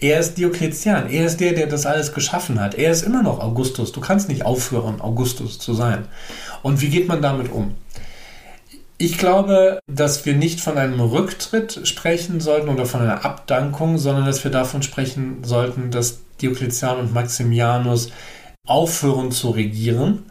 [0.00, 1.10] Er ist Diokletian.
[1.10, 2.74] Er ist der, der das alles geschaffen hat.
[2.74, 3.92] Er ist immer noch Augustus.
[3.92, 6.06] Du kannst nicht aufhören, Augustus zu sein.
[6.62, 7.74] Und wie geht man damit um?
[8.96, 14.26] Ich glaube, dass wir nicht von einem Rücktritt sprechen sollten oder von einer Abdankung, sondern
[14.26, 18.10] dass wir davon sprechen sollten, dass Diokletian und Maximianus
[18.66, 20.24] aufhören zu regieren.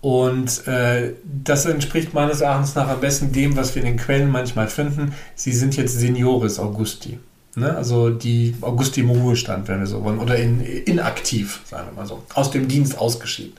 [0.00, 4.30] Und äh, das entspricht meines Erachtens nach am besten dem, was wir in den Quellen
[4.30, 5.14] manchmal finden.
[5.36, 7.18] Sie sind jetzt Senioris Augusti.
[7.54, 7.76] Ne?
[7.76, 12.06] Also die Augusti im Ruhestand, wenn wir so wollen, oder in, inaktiv, sagen wir mal
[12.06, 13.54] so, aus dem Dienst ausgeschieden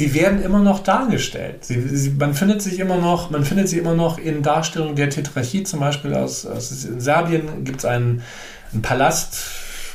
[0.00, 1.64] sie werden immer noch dargestellt.
[1.64, 5.10] Sie, sie, man findet sich immer noch, man findet sie immer noch in Darstellungen der
[5.10, 8.22] Tetrarchie, zum Beispiel aus, aus in Serbien gibt es einen,
[8.72, 9.42] einen Palast,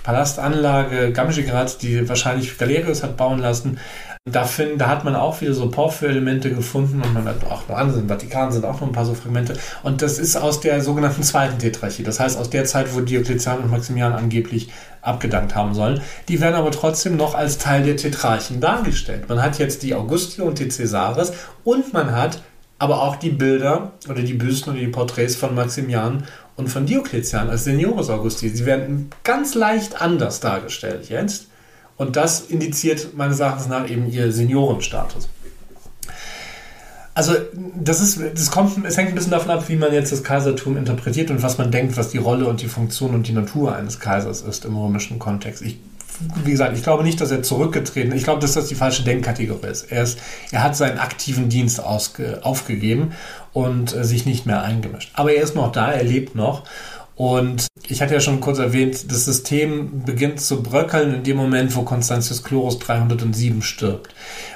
[0.04, 3.80] Palastanlage Gamjigrad, die wahrscheinlich Galerius hat bauen lassen.
[4.28, 7.78] Da, find, da hat man auch wieder so Porphyr-Elemente gefunden und man hat auch noch
[7.78, 9.54] andere, im Vatikan sind auch noch ein paar so Fragmente.
[9.84, 12.02] Und das ist aus der sogenannten zweiten Tetrarchie.
[12.02, 14.70] Das heißt aus der Zeit, wo Diokletian und Maximian angeblich
[15.04, 16.02] abgedankt haben sollen.
[16.28, 19.30] Die werden aber trotzdem noch als Teil der Tetrarchen dargestellt.
[19.30, 21.34] Man hat jetzt die Augusti und die Caesares
[21.64, 22.42] und man hat
[22.80, 26.24] aber auch die Bilder oder die Büsten oder die Porträts von Maximian
[26.56, 28.50] und von Diokletian als Senioris Augusti.
[28.50, 31.50] Sie werden ganz leicht anders dargestellt jetzt.
[31.98, 35.30] Und das indiziert meines Erachtens nach eben ihr Seniorenstatus.
[37.16, 37.34] Also
[37.76, 40.76] das ist, das kommt, es hängt ein bisschen davon ab, wie man jetzt das Kaisertum
[40.76, 44.02] interpretiert und was man denkt, was die Rolle und die Funktion und die Natur eines
[44.02, 45.62] Kaisers ist im römischen Kontext.
[45.62, 45.80] Ich,
[46.44, 48.18] wie gesagt, ich glaube nicht, dass er zurückgetreten ist.
[48.18, 49.90] Ich glaube, dass das die falsche Denkkategorie ist.
[49.90, 50.20] Er, ist,
[50.52, 53.14] er hat seinen aktiven Dienst ausge, aufgegeben
[53.54, 55.12] und äh, sich nicht mehr eingemischt.
[55.14, 56.64] Aber er ist noch da, er lebt noch
[57.16, 61.76] und ich hatte ja schon kurz erwähnt, das System beginnt zu bröckeln in dem Moment,
[61.76, 64.14] wo Constantius Chlorus 307 stirbt.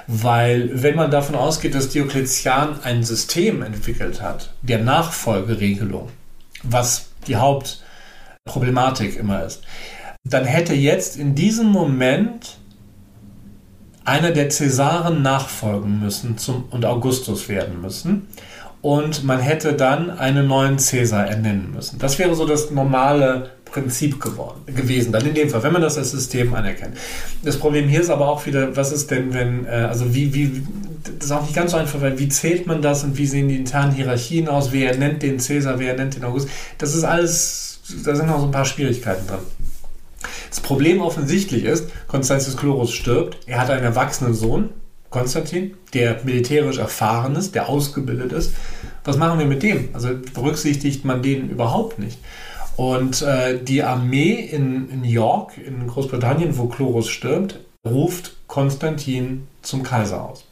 [0.07, 6.09] Weil, wenn man davon ausgeht, dass Diokletian ein System entwickelt hat, der Nachfolgeregelung,
[6.63, 9.63] was die Hauptproblematik immer ist,
[10.25, 12.57] dann hätte jetzt in diesem Moment
[14.03, 18.27] einer der Cäsaren nachfolgen müssen zum, und Augustus werden müssen.
[18.81, 21.99] Und man hätte dann einen neuen Cäsar ernennen müssen.
[21.99, 25.97] Das wäre so das normale Prinzip geworden, gewesen, dann in dem Fall, wenn man das
[25.97, 26.97] als System anerkennt.
[27.43, 30.63] Das Problem hier ist aber auch wieder, was ist denn, wenn, äh, also wie, wie,
[31.17, 33.47] das ist auch nicht ganz so einfach, weil wie zählt man das und wie sehen
[33.47, 37.81] die internen Hierarchien aus, wer nennt den Cäsar, wer nennt den August, das ist alles,
[38.03, 39.39] da sind noch so ein paar Schwierigkeiten drin.
[40.49, 44.69] Das Problem offensichtlich ist, Konstantius Chlorus stirbt, er hat einen erwachsenen Sohn,
[45.09, 48.53] Konstantin, der militärisch erfahren ist, der ausgebildet ist.
[49.03, 49.89] Was machen wir mit dem?
[49.93, 52.19] Also berücksichtigt man den überhaupt nicht.
[52.75, 59.83] Und äh, die Armee in, in York, in Großbritannien, wo Chlorus stirbt, ruft Konstantin zum
[59.83, 60.45] Kaiser aus.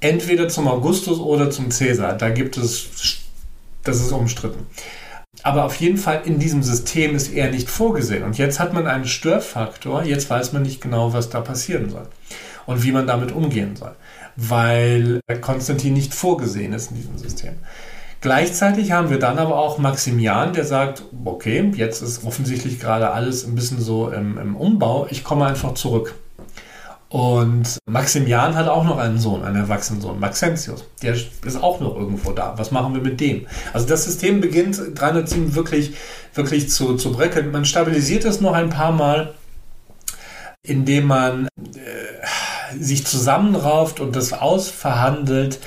[0.00, 2.14] Entweder zum Augustus oder zum Cäsar.
[2.14, 3.20] Da gibt es,
[3.84, 4.66] das ist umstritten.
[5.42, 8.22] Aber auf jeden Fall in diesem System ist er nicht vorgesehen.
[8.22, 10.04] Und jetzt hat man einen Störfaktor.
[10.04, 12.06] Jetzt weiß man nicht genau, was da passieren soll
[12.66, 13.94] und wie man damit umgehen soll,
[14.36, 17.54] weil Konstantin nicht vorgesehen ist in diesem System.
[18.20, 23.44] Gleichzeitig haben wir dann aber auch Maximian, der sagt, okay, jetzt ist offensichtlich gerade alles
[23.44, 26.14] ein bisschen so im, im Umbau, ich komme einfach zurück.
[27.14, 30.84] Und Maximian hat auch noch einen Sohn, einen erwachsenen Sohn, Maxentius.
[31.00, 32.54] Der ist auch noch irgendwo da.
[32.56, 33.46] Was machen wir mit dem?
[33.72, 35.94] Also das System beginnt 307 wirklich,
[36.34, 37.52] wirklich zu, zu bröckeln.
[37.52, 39.34] Man stabilisiert es noch ein paar Mal,
[40.62, 41.46] indem man
[42.80, 45.58] sich zusammenrauft und das ausverhandelt,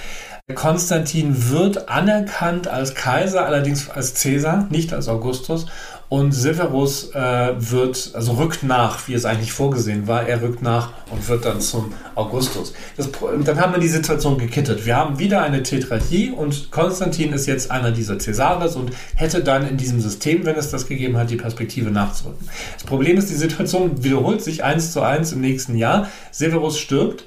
[0.56, 5.66] Konstantin wird anerkannt als Kaiser, allerdings als Cäsar, nicht als Augustus.
[6.10, 10.26] Und Severus äh, wird, also rückt nach, wie es eigentlich vorgesehen war.
[10.26, 12.74] Er rückt nach und wird dann zum Augustus.
[12.96, 13.10] Das,
[13.44, 14.86] dann haben wir die Situation gekittet.
[14.86, 19.68] Wir haben wieder eine Tetrarchie und Konstantin ist jetzt einer dieser Cäsares und hätte dann
[19.68, 22.48] in diesem System, wenn es das gegeben hat, die Perspektive nachzurücken.
[22.76, 26.08] Das Problem ist, die Situation wiederholt sich eins zu eins im nächsten Jahr.
[26.32, 27.26] Severus stirbt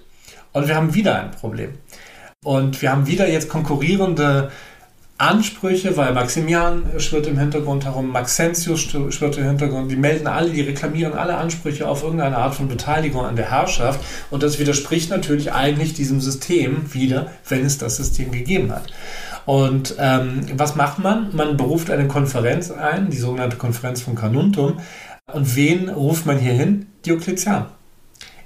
[0.53, 1.73] und wir haben wieder ein Problem.
[2.43, 4.51] Und wir haben wieder jetzt konkurrierende
[5.21, 10.63] Ansprüche, weil Maximian schwirrt im Hintergrund herum, Maxentius schwirrt im Hintergrund, die melden alle, die
[10.63, 15.53] reklamieren alle Ansprüche auf irgendeine Art von Beteiligung an der Herrschaft und das widerspricht natürlich
[15.53, 18.87] eigentlich diesem System wieder, wenn es das System gegeben hat.
[19.45, 21.35] Und ähm, was macht man?
[21.37, 24.81] Man beruft eine Konferenz ein, die sogenannte Konferenz von Carnuntum.
[25.33, 26.87] Und wen ruft man hier hin?
[27.05, 27.67] Diokletian.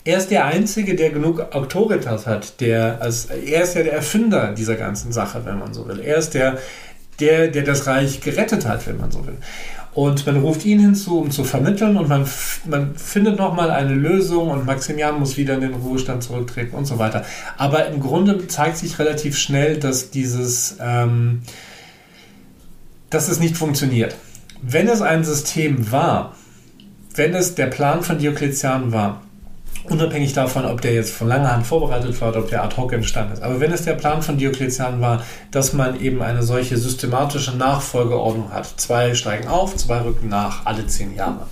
[0.06, 2.60] Er ist der Einzige, der genug Autoritas hat.
[2.60, 5.98] Der, als, er ist ja der Erfinder dieser ganzen Sache, wenn man so will.
[6.00, 6.58] Er ist der,
[7.20, 9.38] der, der das Reich gerettet hat, wenn man so will.
[9.94, 12.26] Und man ruft ihn hinzu, um zu vermitteln und man,
[12.66, 16.98] man findet nochmal eine Lösung und Maximian muss wieder in den Ruhestand zurücktreten und so
[16.98, 17.24] weiter.
[17.56, 21.42] Aber im Grunde zeigt sich relativ schnell, dass dieses, ähm,
[23.08, 24.16] dass es nicht funktioniert.
[24.60, 26.34] Wenn es ein System war,
[27.14, 29.23] wenn es der Plan von Diokletian war,
[29.90, 32.92] Unabhängig davon, ob der jetzt von langer Hand vorbereitet war oder ob der ad hoc
[32.94, 33.42] entstanden ist.
[33.42, 38.50] Aber wenn es der Plan von Diokletian war, dass man eben eine solche systematische Nachfolgeordnung
[38.50, 41.46] hat, zwei steigen auf, zwei rücken nach, alle zehn Jahre.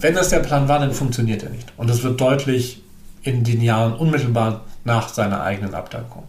[0.00, 1.72] Wenn das der Plan war, dann funktioniert er nicht.
[1.76, 2.82] Und das wird deutlich
[3.22, 6.24] in den Jahren unmittelbar nach seiner eigenen Abdankung.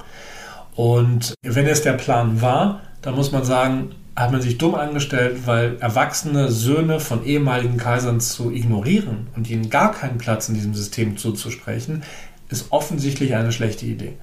[0.76, 5.46] Und wenn es der Plan war, dann muss man sagen, hat man sich dumm angestellt,
[5.46, 10.74] weil erwachsene Söhne von ehemaligen Kaisern zu ignorieren und ihnen gar keinen Platz in diesem
[10.74, 12.02] System zuzusprechen,
[12.50, 14.14] ist offensichtlich eine schlechte Idee.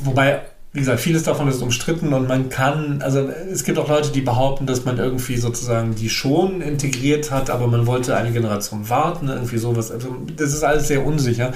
[0.00, 0.42] Wobei
[0.74, 4.22] wie gesagt, vieles davon ist umstritten und man kann, also es gibt auch Leute, die
[4.22, 9.28] behaupten, dass man irgendwie sozusagen die schon integriert hat, aber man wollte eine Generation warten,
[9.28, 9.90] irgendwie sowas.
[9.90, 11.52] Also das ist alles sehr unsicher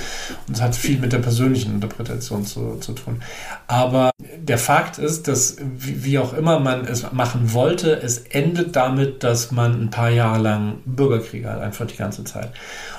[0.47, 3.23] und es hat viel mit der persönlichen Interpretation zu, zu tun.
[3.67, 9.25] Aber der Fakt ist, dass wie auch immer man es machen wollte, es endet damit,
[9.25, 12.51] dass man ein paar Jahre lang Bürgerkriege hat, einfach die ganze Zeit.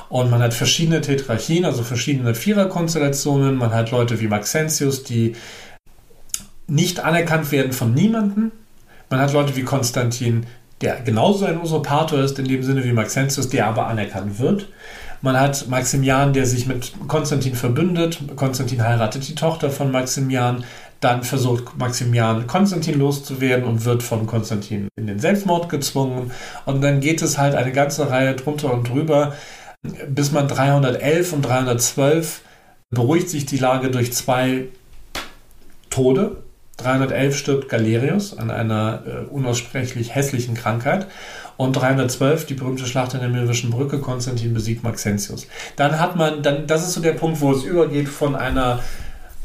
[0.10, 3.56] Und man hat verschiedene Tetrarchien, also verschiedene Viererkonstellationen.
[3.56, 5.36] Man hat Leute wie Maxentius, die
[6.68, 8.52] nicht anerkannt werden von niemandem.
[9.10, 10.46] Man hat Leute wie Konstantin,
[10.82, 14.68] der genauso ein Usurpator ist, in dem Sinne wie Maxentius, der aber anerkannt wird.
[15.22, 18.20] Man hat Maximian, der sich mit Konstantin verbündet.
[18.36, 20.64] Konstantin heiratet die Tochter von Maximian.
[21.00, 26.32] Dann versucht Maximian Konstantin loszuwerden und wird von Konstantin in den Selbstmord gezwungen.
[26.66, 29.34] Und dann geht es halt eine ganze Reihe drunter und drüber,
[30.08, 32.42] bis man 311 und 312
[32.90, 34.66] beruhigt sich die Lage durch zwei
[35.90, 36.44] Tode
[36.78, 41.08] 311 stirbt Galerius an einer äh, unaussprechlich hässlichen Krankheit.
[41.58, 45.48] Und 312, die berühmte Schlacht an der Milwischen Brücke, Konstantin besiegt Maxentius.
[45.76, 48.80] Dann hat man, dann, das ist so der Punkt, wo es übergeht von einer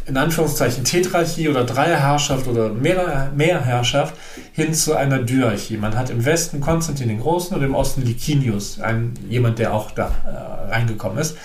[0.06, 4.14] in Anführungszeichen Tetrarchie oder Dreierherrschaft oder Mehr, Mehrherrschaft
[4.52, 5.76] hin zu einer Dyarchie.
[5.76, 9.92] Man hat im Westen Konstantin den Großen und im Osten Licinius, ein, jemand, der auch
[9.92, 11.36] da äh, reingekommen ist.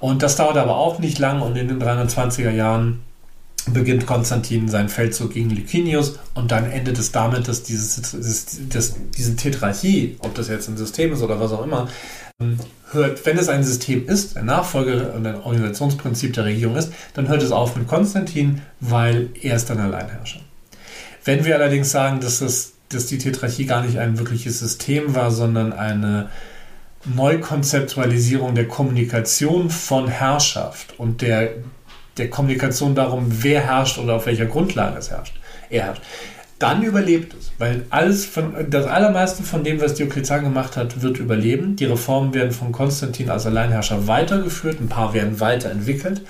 [0.00, 3.02] Und das dauert aber auch nicht lang und in den 320er Jahren
[3.72, 8.94] beginnt Konstantin seinen Feldzug gegen Licinius und dann endet es damit, dass dieses, dieses, das,
[9.16, 11.88] diese Tetrarchie, ob das jetzt ein System ist oder was auch immer,
[12.92, 17.28] hört, wenn es ein System ist, ein Nachfolger und ein Organisationsprinzip der Regierung ist, dann
[17.28, 20.40] hört es auf mit Konstantin, weil er ist dann Alleinherrscher.
[21.24, 25.30] Wenn wir allerdings sagen, dass, das, dass die Tetrarchie gar nicht ein wirkliches System war,
[25.30, 26.30] sondern eine
[27.04, 31.54] Neukonzeptualisierung der Kommunikation von Herrschaft und der,
[32.16, 35.34] der Kommunikation darum, wer herrscht oder auf welcher Grundlage es herrscht,
[35.70, 36.02] er herrscht,
[36.58, 37.52] dann überlebt es.
[37.58, 41.76] Weil alles von, das allermeiste von dem, was Diokletian gemacht hat, wird überleben.
[41.76, 46.22] Die Reformen werden von Konstantin als Alleinherrscher weitergeführt, ein paar werden weiterentwickelt.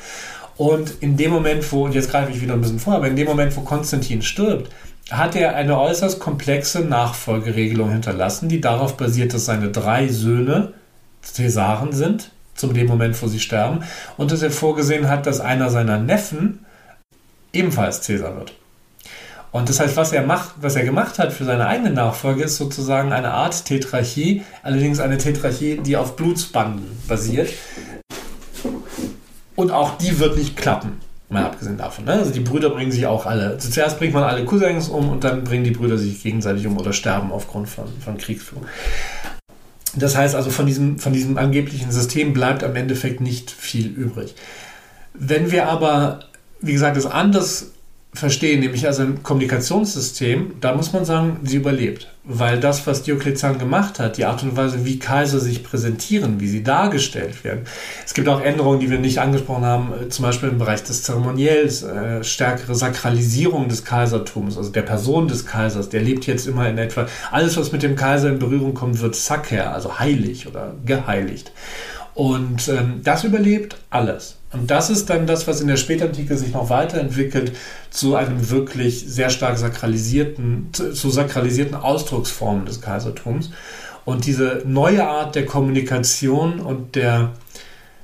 [0.57, 3.17] Und in dem Moment, wo, und jetzt greife ich wieder ein bisschen vor, aber in
[3.17, 4.71] dem Moment, wo Konstantin stirbt,
[5.11, 10.73] hat er eine äußerst komplexe Nachfolgeregelung hinterlassen, die darauf basiert, dass seine drei Söhne
[11.23, 13.85] Cäsaren sind, zu dem Moment, wo sie sterben,
[14.17, 16.65] und dass er vorgesehen hat, dass einer seiner Neffen
[17.53, 18.55] ebenfalls Cäsar wird.
[19.53, 22.57] Und das heißt, was er macht, was er gemacht hat für seine eigene Nachfolge, ist
[22.57, 27.55] sozusagen eine Art Tetrarchie, allerdings eine Tetrarchie, die auf Blutsbanden basiert.
[29.55, 31.01] Und auch die wird nicht klappen,
[31.31, 32.05] mal abgesehen davon.
[32.05, 32.13] Ne?
[32.13, 33.57] Also die Brüder bringen sich auch alle.
[33.57, 36.93] Zuerst bringt man alle Cousins um und dann bringen die Brüder sich gegenseitig um oder
[36.93, 38.67] sterben aufgrund von, von Kriegsführung.
[39.97, 44.35] Das heißt also, von diesem, von diesem angeblichen System bleibt am Endeffekt nicht viel übrig.
[45.15, 46.21] Wenn wir aber,
[46.61, 47.73] wie gesagt, es anders
[48.17, 52.09] verstehen, nämlich also ein Kommunikationssystem, da muss man sagen, sie überlebt.
[52.25, 56.49] Weil das, was Diokletian gemacht hat, die Art und Weise, wie Kaiser sich präsentieren, wie
[56.49, 57.67] sie dargestellt werden.
[58.05, 61.03] Es gibt auch Änderungen, die wir nicht angesprochen haben, äh, zum Beispiel im Bereich des
[61.05, 66.69] Zeremoniells, äh, stärkere Sakralisierung des Kaisertums, also der Person des Kaisers, der lebt jetzt immer
[66.69, 70.75] in etwa, alles, was mit dem Kaiser in Berührung kommt, wird Saker, also heilig oder
[70.85, 71.53] geheiligt.
[72.15, 74.37] Und ähm, das überlebt alles.
[74.59, 77.53] Und das ist dann das, was in der Spätantike sich noch weiterentwickelt
[77.91, 83.51] zu einem wirklich sehr stark sakralisierten, zu, zu sakralisierten Ausdrucksformen des Kaisertums.
[84.05, 87.33] Und diese neue Art der Kommunikation und der,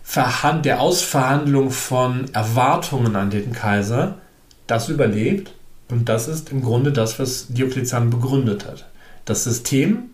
[0.02, 4.18] Verhand der Ausverhandlung von Erwartungen an den Kaiser,
[4.66, 5.54] das überlebt.
[5.88, 8.88] Und das ist im Grunde das, was Diokletian begründet hat.
[9.24, 10.10] Das System,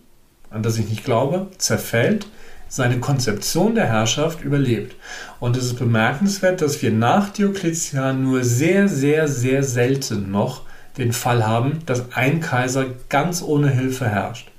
[0.51, 2.27] an das ich nicht glaube, zerfällt
[2.69, 4.95] seine Konzeption der Herrschaft überlebt.
[5.41, 10.63] Und es ist bemerkenswert, dass wir nach Diokletian nur sehr, sehr, sehr selten noch
[10.99, 14.51] den Fall haben, dass ein Kaiser ganz ohne Hilfe herrscht.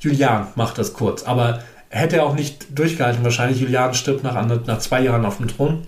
[0.00, 3.24] Julian macht das kurz, aber hätte er auch nicht durchgehalten.
[3.24, 5.86] Wahrscheinlich Julian stirbt nach, nach zwei Jahren auf dem Thron.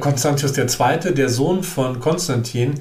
[0.00, 2.80] Konstantius II., der Sohn von Konstantin,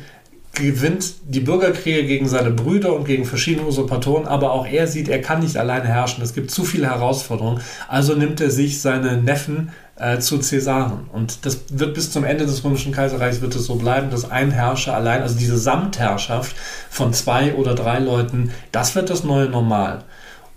[0.53, 5.21] gewinnt die Bürgerkriege gegen seine Brüder und gegen verschiedene Usurpatoren, aber auch er sieht, er
[5.21, 6.23] kann nicht alleine herrschen.
[6.23, 7.61] Es gibt zu viele Herausforderungen.
[7.87, 11.05] Also nimmt er sich seine Neffen äh, zu Cäsaren.
[11.13, 14.51] Und das wird bis zum Ende des Römischen Kaiserreichs wird es so bleiben, dass ein
[14.51, 16.55] Herrscher allein, also diese Samtherrschaft
[16.89, 20.03] von zwei oder drei Leuten, das wird das neue Normal.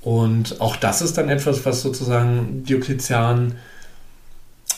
[0.03, 3.55] Und auch das ist dann etwas, was sozusagen Diokletian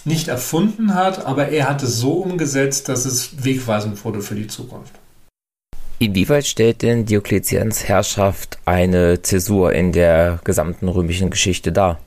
[0.05, 4.47] nicht erfunden hat, aber er hat es so umgesetzt, dass es wegweisend wurde für die
[4.47, 4.93] Zukunft.
[5.99, 11.99] Inwieweit stellt denn Diokletians Herrschaft eine Zäsur in der gesamten römischen Geschichte dar?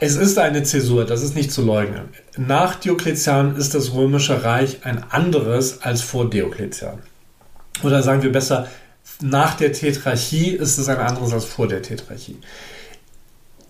[0.00, 2.08] Es ist eine Zäsur, das ist nicht zu leugnen.
[2.36, 6.98] Nach Diokletian ist das römische Reich ein anderes als vor Diokletian.
[7.84, 8.68] Oder sagen wir besser,
[9.20, 12.38] nach der Tetrarchie ist es ein anderes als vor der Tetrarchie.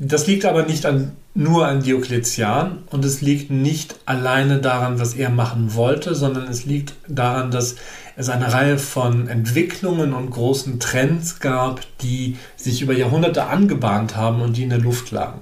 [0.00, 5.14] Das liegt aber nicht an, nur an Diokletian und es liegt nicht alleine daran, was
[5.14, 7.76] er machen wollte, sondern es liegt daran, dass
[8.14, 14.40] es eine Reihe von Entwicklungen und großen Trends gab, die sich über Jahrhunderte angebahnt haben
[14.40, 15.40] und die in der Luft lagen.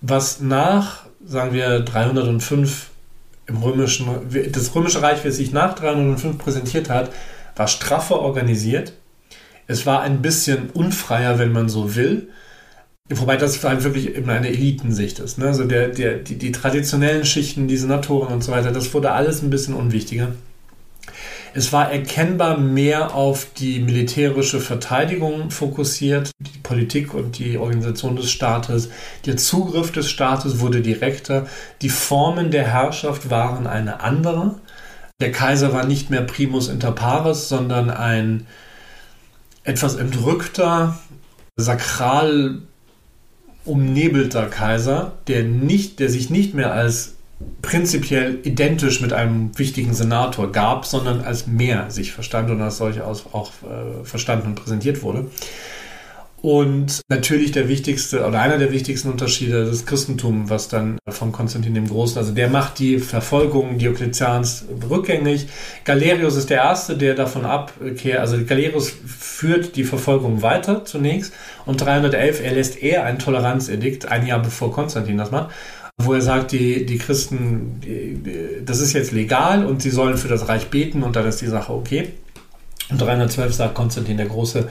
[0.00, 2.90] Was nach, sagen wir, 305
[3.46, 4.06] im römischen,
[4.52, 7.10] das römische Reich, wie es sich nach 305 präsentiert hat,
[7.56, 8.92] war straffer organisiert.
[9.68, 12.28] Es war ein bisschen unfreier, wenn man so will.
[13.10, 15.38] Wobei das halt wirklich immer eine Elitensicht ist.
[15.38, 15.46] Ne?
[15.46, 19.42] Also der, der, die, die traditionellen Schichten, die Senatoren und so weiter, das wurde alles
[19.42, 20.32] ein bisschen unwichtiger.
[21.54, 28.30] Es war erkennbar mehr auf die militärische Verteidigung fokussiert, die Politik und die Organisation des
[28.30, 28.90] Staates.
[29.24, 31.46] Der Zugriff des Staates wurde direkter.
[31.80, 34.56] Die Formen der Herrschaft waren eine andere.
[35.20, 38.46] Der Kaiser war nicht mehr primus inter pares, sondern ein
[39.68, 40.98] etwas entrückter,
[41.56, 42.62] sakral
[43.66, 47.16] umnebelter Kaiser, der, nicht, der sich nicht mehr als
[47.60, 53.04] prinzipiell identisch mit einem wichtigen Senator gab, sondern als mehr sich verstand und als solche
[53.06, 55.26] auch äh, verstanden und präsentiert wurde.
[56.40, 61.74] Und natürlich der wichtigste oder einer der wichtigsten Unterschiede des Christentums, was dann von Konstantin
[61.74, 65.48] dem Großen, also der macht die Verfolgung Diokletians rückgängig.
[65.84, 71.32] Galerius ist der Erste, der davon abkehrt, also Galerius führt die Verfolgung weiter zunächst
[71.66, 75.50] und 311 erlässt er ein Toleranzedikt, ein Jahr bevor Konstantin das macht
[76.00, 77.80] wo er sagt, die, die Christen,
[78.64, 81.48] das ist jetzt legal und sie sollen für das Reich beten und dann ist die
[81.48, 82.10] Sache okay.
[82.90, 84.68] Und 312 sagt Konstantin der Große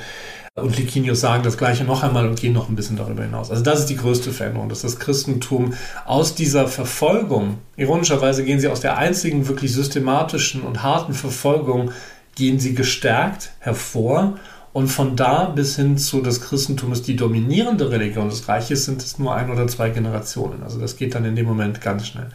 [0.57, 3.51] und Licinius sagen das gleiche noch einmal und gehen noch ein bisschen darüber hinaus.
[3.51, 5.73] Also das ist die größte Veränderung, dass das Christentum
[6.05, 11.91] aus dieser Verfolgung, ironischerweise gehen sie aus der einzigen wirklich systematischen und harten Verfolgung,
[12.35, 14.39] gehen sie gestärkt hervor
[14.73, 19.03] und von da bis hin zu das Christentum ist die dominierende Religion des Reiches, sind
[19.03, 20.63] es nur ein oder zwei Generationen.
[20.63, 22.29] Also das geht dann in dem Moment ganz schnell.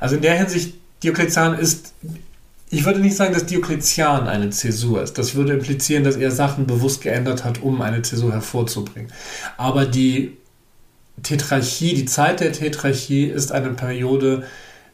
[0.00, 0.74] Also in der Hinsicht,
[1.04, 1.94] Diokletian ist,
[2.70, 5.18] ich würde nicht sagen, dass Diokletian eine Zäsur ist.
[5.18, 9.12] Das würde implizieren, dass er Sachen bewusst geändert hat, um eine Zäsur hervorzubringen.
[9.56, 10.36] Aber die
[11.22, 14.44] Tetrarchie, die Zeit der Tetrarchie ist eine Periode,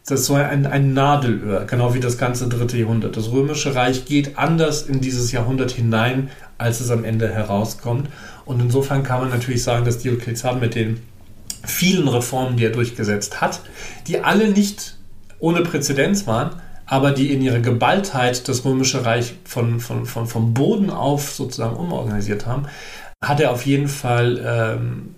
[0.07, 3.17] das ist so ein, ein Nadelöhr, genau wie das ganze dritte Jahrhundert.
[3.17, 8.09] Das Römische Reich geht anders in dieses Jahrhundert hinein, als es am Ende herauskommt.
[8.45, 11.01] Und insofern kann man natürlich sagen, dass Diokletian mit den
[11.65, 13.61] vielen Reformen, die er durchgesetzt hat,
[14.07, 14.97] die alle nicht
[15.39, 16.51] ohne Präzedenz waren,
[16.91, 21.77] aber die in ihrer Geballtheit das Römische Reich von, von, von, vom Boden auf sozusagen
[21.77, 22.67] umorganisiert haben,
[23.25, 25.15] hat er auf jeden Fall, ähm,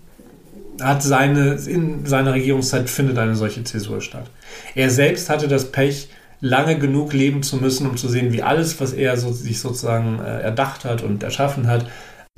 [0.82, 4.26] hat seine, in seiner Regierungszeit findet eine solche Zäsur statt.
[4.74, 6.10] Er selbst hatte das Pech,
[6.42, 10.20] lange genug leben zu müssen, um zu sehen, wie alles, was er so, sich sozusagen
[10.20, 11.86] äh, erdacht hat und erschaffen hat,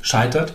[0.00, 0.54] scheitert.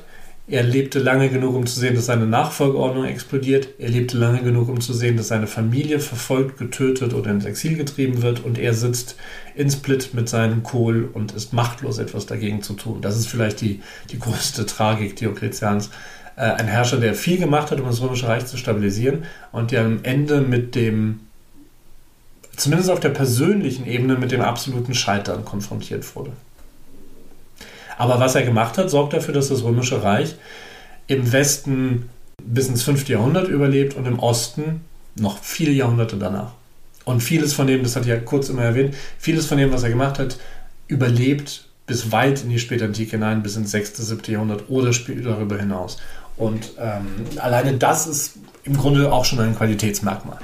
[0.51, 3.67] Er lebte lange genug, um zu sehen, dass seine Nachfolgeordnung explodiert.
[3.77, 7.77] Er lebte lange genug, um zu sehen, dass seine Familie verfolgt, getötet oder ins Exil
[7.77, 8.43] getrieben wird.
[8.43, 9.15] Und er sitzt
[9.53, 13.01] in Split mit seinem Kohl und ist machtlos, etwas dagegen zu tun.
[13.01, 15.91] Das ist vielleicht die, die größte Tragik Diokletians.
[16.35, 19.85] Äh, ein Herrscher, der viel gemacht hat, um das Römische Reich zu stabilisieren und der
[19.85, 21.19] am Ende mit dem
[22.55, 26.31] zumindest auf der persönlichen Ebene mit dem absoluten Scheitern konfrontiert wurde.
[27.99, 30.35] Aber was er gemacht hat, sorgt dafür, dass das Römische Reich
[31.07, 32.09] im Westen
[32.41, 33.09] bis ins 5.
[33.09, 34.81] Jahrhundert überlebt und im Osten
[35.15, 36.53] noch viele Jahrhunderte danach.
[37.03, 39.83] Und vieles von dem, das hat er ja kurz immer erwähnt, vieles von dem, was
[39.83, 40.39] er gemacht hat,
[40.87, 44.31] überlebt bis weit in die Spätantike hinein, bis ins 6., 7.
[44.31, 45.97] Jahrhundert oder darüber hinaus.
[46.37, 47.07] Und ähm,
[47.37, 50.37] alleine das ist im Grunde auch schon ein Qualitätsmerkmal.